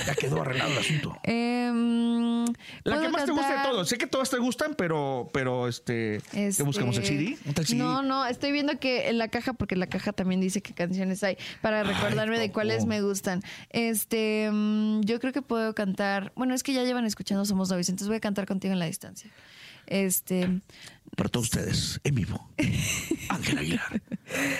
Ya 0.07 0.15
quedó 0.15 0.43
arreglado 0.43 0.73
el 0.73 0.79
asunto. 0.79 1.17
Em, 1.25 2.45
La 2.45 2.95
que 2.95 3.01
¿puedo 3.01 3.11
más 3.11 3.25
te 3.25 3.33
gusta 3.33 3.57
de 3.63 3.69
todos. 3.69 3.89
Sé 3.89 3.99
que 3.99 4.07
todas 4.07 4.31
te 4.31 4.39
gustan, 4.39 4.75
pero, 4.77 5.31
pero 5.33 5.69
este, 5.69 6.21
¿qué 6.33 6.63
buscamos 6.63 6.97
el 6.99 7.05
CD? 7.05 7.37
¿Un 7.45 7.55
tal 7.55 7.67
CD? 7.67 7.79
No, 7.79 8.03
no, 8.03 8.27
estoy 8.27 8.53
viendo 8.53 8.79
que 8.79 9.09
en 9.09 9.19
la 9.19 9.29
caja, 9.29 9.53
porque 9.53 9.77
la 9.77 9.87
caja 9.87 10.13
también 10.13 10.41
dice 10.41 10.63
qué 10.63 10.73
canciones 10.73 11.23
hay, 11.25 11.37
para 11.61 11.83
recordarme 11.83 12.39
de 12.39 12.51
cuáles 12.53 12.87
me 12.87 13.03
gustan. 13.03 13.43
Este, 13.71 14.51
mm, 14.53 15.03
yo 15.03 15.19
creo 15.21 15.33
que 15.33 15.43
puedo 15.43 15.75
cantar, 15.75 16.33
bueno, 16.37 16.55
es 16.55 16.63
que 16.63 16.73
ya 16.73 16.85
llevan 16.85 17.05
escuchando 17.05 17.45
Somos 17.45 17.71
Novios, 17.71 17.89
entonces 17.89 18.09
voy 18.09 18.17
a 18.19 18.21
cantar 18.21 18.47
contigo 18.47 18.73
en 18.73 18.79
la 18.79 18.87
distancia. 18.87 19.31
Este, 19.87 20.49
Para 21.17 21.29
todos 21.29 21.47
ustedes, 21.47 22.01
en 22.05 22.15
vivo. 22.15 22.49
Ángel 23.29 23.59
Aguilar. 23.59 24.03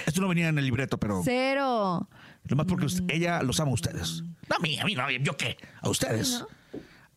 Esto 0.07 0.21
no 0.21 0.29
venía 0.29 0.49
en 0.49 0.59
el 0.59 0.65
libreto, 0.65 0.99
pero 0.99 1.23
cero. 1.25 2.09
lo 2.45 2.57
más 2.57 2.67
porque 2.67 2.87
usted- 2.87 3.05
ella 3.09 3.43
los 3.43 3.59
ama 3.61 3.71
a 3.71 3.75
ustedes. 3.75 4.23
No 4.51 4.57
a 4.57 4.59
mí, 4.59 4.79
a 4.79 4.85
mí 4.85 4.95
no, 4.95 5.11
¿yo 5.11 5.37
qué? 5.37 5.57
A 5.81 5.89
ustedes. 5.89 6.45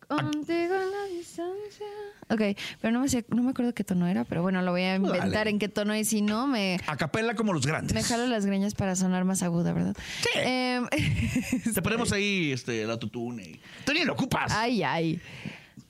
Contigo 0.08 0.52
en 0.54 0.90
la 0.90 1.04
distancia. 1.18 1.86
Ok, 2.28 2.40
pero 2.80 2.92
no 2.92 3.00
me, 3.00 3.08
sé- 3.08 3.26
no 3.28 3.42
me 3.42 3.50
acuerdo 3.50 3.74
qué 3.74 3.82
tono 3.84 4.06
era, 4.06 4.24
pero 4.24 4.40
bueno, 4.40 4.62
lo 4.62 4.70
voy 4.70 4.82
a 4.82 4.94
inventar 4.96 5.30
Dale. 5.30 5.50
en 5.50 5.58
qué 5.58 5.68
tono 5.68 5.94
y 5.96 6.04
si 6.04 6.22
no, 6.22 6.46
me, 6.46 6.78
A 6.86 6.96
capela 6.96 7.34
como 7.34 7.52
los 7.52 7.66
grandes. 7.66 7.92
me 7.94 8.02
jalo 8.04 8.26
las 8.26 8.46
greñas 8.46 8.74
para 8.74 8.94
sonar 8.96 9.24
más 9.24 9.42
aguda, 9.42 9.72
¿verdad? 9.72 9.96
Em, 10.36 10.86
Te 11.74 11.82
ponemos 11.82 12.12
ahí 12.12 12.52
este, 12.52 12.86
la 12.86 12.98
tutune. 12.98 13.60
Tú 13.84 13.92
ni 13.92 14.04
lo 14.04 14.12
ocupas. 14.14 14.50
Ay, 14.52 14.82
ay. 14.84 15.20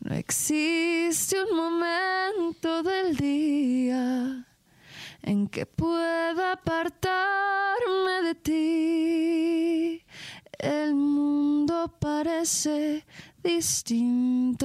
No 0.09 0.15
existe 0.15 1.37
un 1.43 1.57
momento 1.57 2.85
del 2.85 3.17
día 3.17 4.47
en 5.23 5.49
que 5.49 5.67
pueda 5.67 6.53
apartarme 6.53 8.23
de 8.23 8.35
ti. 8.37 10.05
El 10.61 10.95
mundo 10.95 11.93
parece 11.99 13.05
distinto 13.43 14.65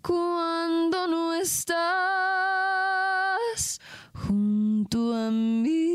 cuando 0.00 1.06
no 1.08 1.34
estás 1.34 1.82
junto 4.14 5.14
a 5.14 5.30
mí. 5.30 5.92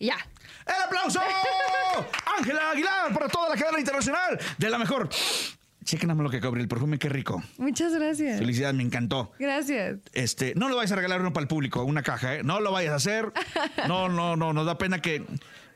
Ya. 0.00 0.16
¡El 0.66 0.82
aplauso! 0.86 1.20
Ángela 2.42 2.70
Aguilar 2.72 3.12
para 3.14 3.28
toda 3.28 3.50
la 3.50 3.56
cadena 3.56 3.78
internacional 3.78 4.38
de 4.58 4.70
la 4.70 4.78
mejor. 4.78 5.08
Chequen 5.84 6.08
nada 6.08 6.16
más 6.16 6.24
lo 6.24 6.30
que 6.30 6.40
cobra 6.40 6.60
el 6.60 6.66
perfume, 6.66 6.98
qué 6.98 7.08
rico. 7.08 7.40
Muchas 7.58 7.92
gracias. 7.92 8.38
Felicidades, 8.38 8.74
me 8.74 8.82
encantó. 8.82 9.32
Gracias. 9.38 9.98
Este, 10.12 10.52
no 10.56 10.68
lo 10.68 10.76
vayas 10.76 10.92
a 10.92 10.96
regalar 10.96 11.20
uno 11.20 11.32
para 11.32 11.42
el 11.42 11.48
público, 11.48 11.84
una 11.84 12.02
caja, 12.02 12.36
¿eh? 12.36 12.42
No 12.42 12.60
lo 12.60 12.72
vayas 12.72 12.92
a 12.92 12.96
hacer. 12.96 13.32
No, 13.86 14.08
no, 14.08 14.36
no, 14.36 14.52
nos 14.52 14.66
da 14.66 14.76
pena 14.78 15.00
que. 15.00 15.24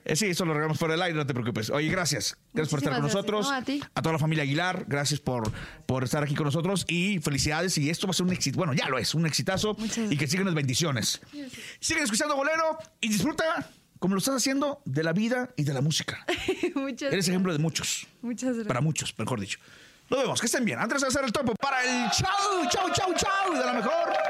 Eh, 0.05 0.15
sí, 0.15 0.27
eso 0.27 0.45
lo 0.45 0.53
regalamos 0.55 0.79
por 0.79 0.91
el 0.93 1.03
aire, 1.03 1.17
no 1.17 1.27
te 1.27 1.35
preocupes. 1.35 1.71
Oye, 1.71 1.89
gracias. 1.89 2.37
Gracias 2.53 2.71
por 2.71 2.79
estar 2.79 2.93
con 2.93 3.03
gracias. 3.03 3.15
nosotros. 3.15 3.49
No, 3.49 3.55
a 3.57 3.63
ti. 3.63 3.81
toda 3.95 4.13
la 4.13 4.19
familia 4.19 4.45
Aguilar, 4.45 4.85
gracias 4.87 5.21
por, 5.21 5.53
por 5.87 6.05
estar 6.05 6.23
aquí 6.23 6.35
con 6.35 6.45
nosotros 6.45 6.85
y 6.89 7.19
felicidades. 7.21 7.77
Y 7.79 7.91
esto 7.91 8.07
va 8.07 8.13
a 8.13 8.15
ser 8.15 8.27
un 8.27 8.33
éxito. 8.33 8.59
Bueno, 8.59 8.73
ya 8.75 8.89
lo 8.89 8.99
es, 8.99 9.15
un 9.15 9.27
exitazo. 9.27 9.77
Y 10.11 10.17
que 10.17 10.27
sigan 10.29 10.47
las 10.47 10.55
bendiciones. 10.55 11.21
Siguen 11.81 12.05
escuchando 12.05 12.37
Bolero 12.37 12.79
y 13.01 13.09
disfruta, 13.09 13.69
como 14.07 14.15
lo 14.15 14.19
estás 14.21 14.37
haciendo, 14.37 14.81
de 14.85 15.03
la 15.03 15.13
vida 15.13 15.51
y 15.57 15.65
de 15.65 15.75
la 15.75 15.81
música. 15.81 16.25
Muchas 16.77 17.13
Eres 17.13 17.27
ejemplo 17.27 17.53
de 17.53 17.59
muchos. 17.59 18.07
Muchas 18.23 18.51
gracias. 18.51 18.69
Para 18.69 18.81
muchos, 18.81 19.13
mejor 19.19 19.41
dicho. 19.41 19.59
Nos 20.09 20.21
vemos, 20.21 20.41
que 20.41 20.47
estén 20.47 20.65
bien. 20.65 20.79
Antes 20.79 21.01
de 21.01 21.09
hacer 21.09 21.25
el 21.25 21.33
topo 21.33 21.57
para 21.57 21.83
el 21.83 22.09
chau, 22.13 22.69
chau, 22.71 22.89
chau, 22.93 23.13
chau 23.17 23.53
de 23.53 23.65
la 23.67 23.73
mejor. 23.73 24.26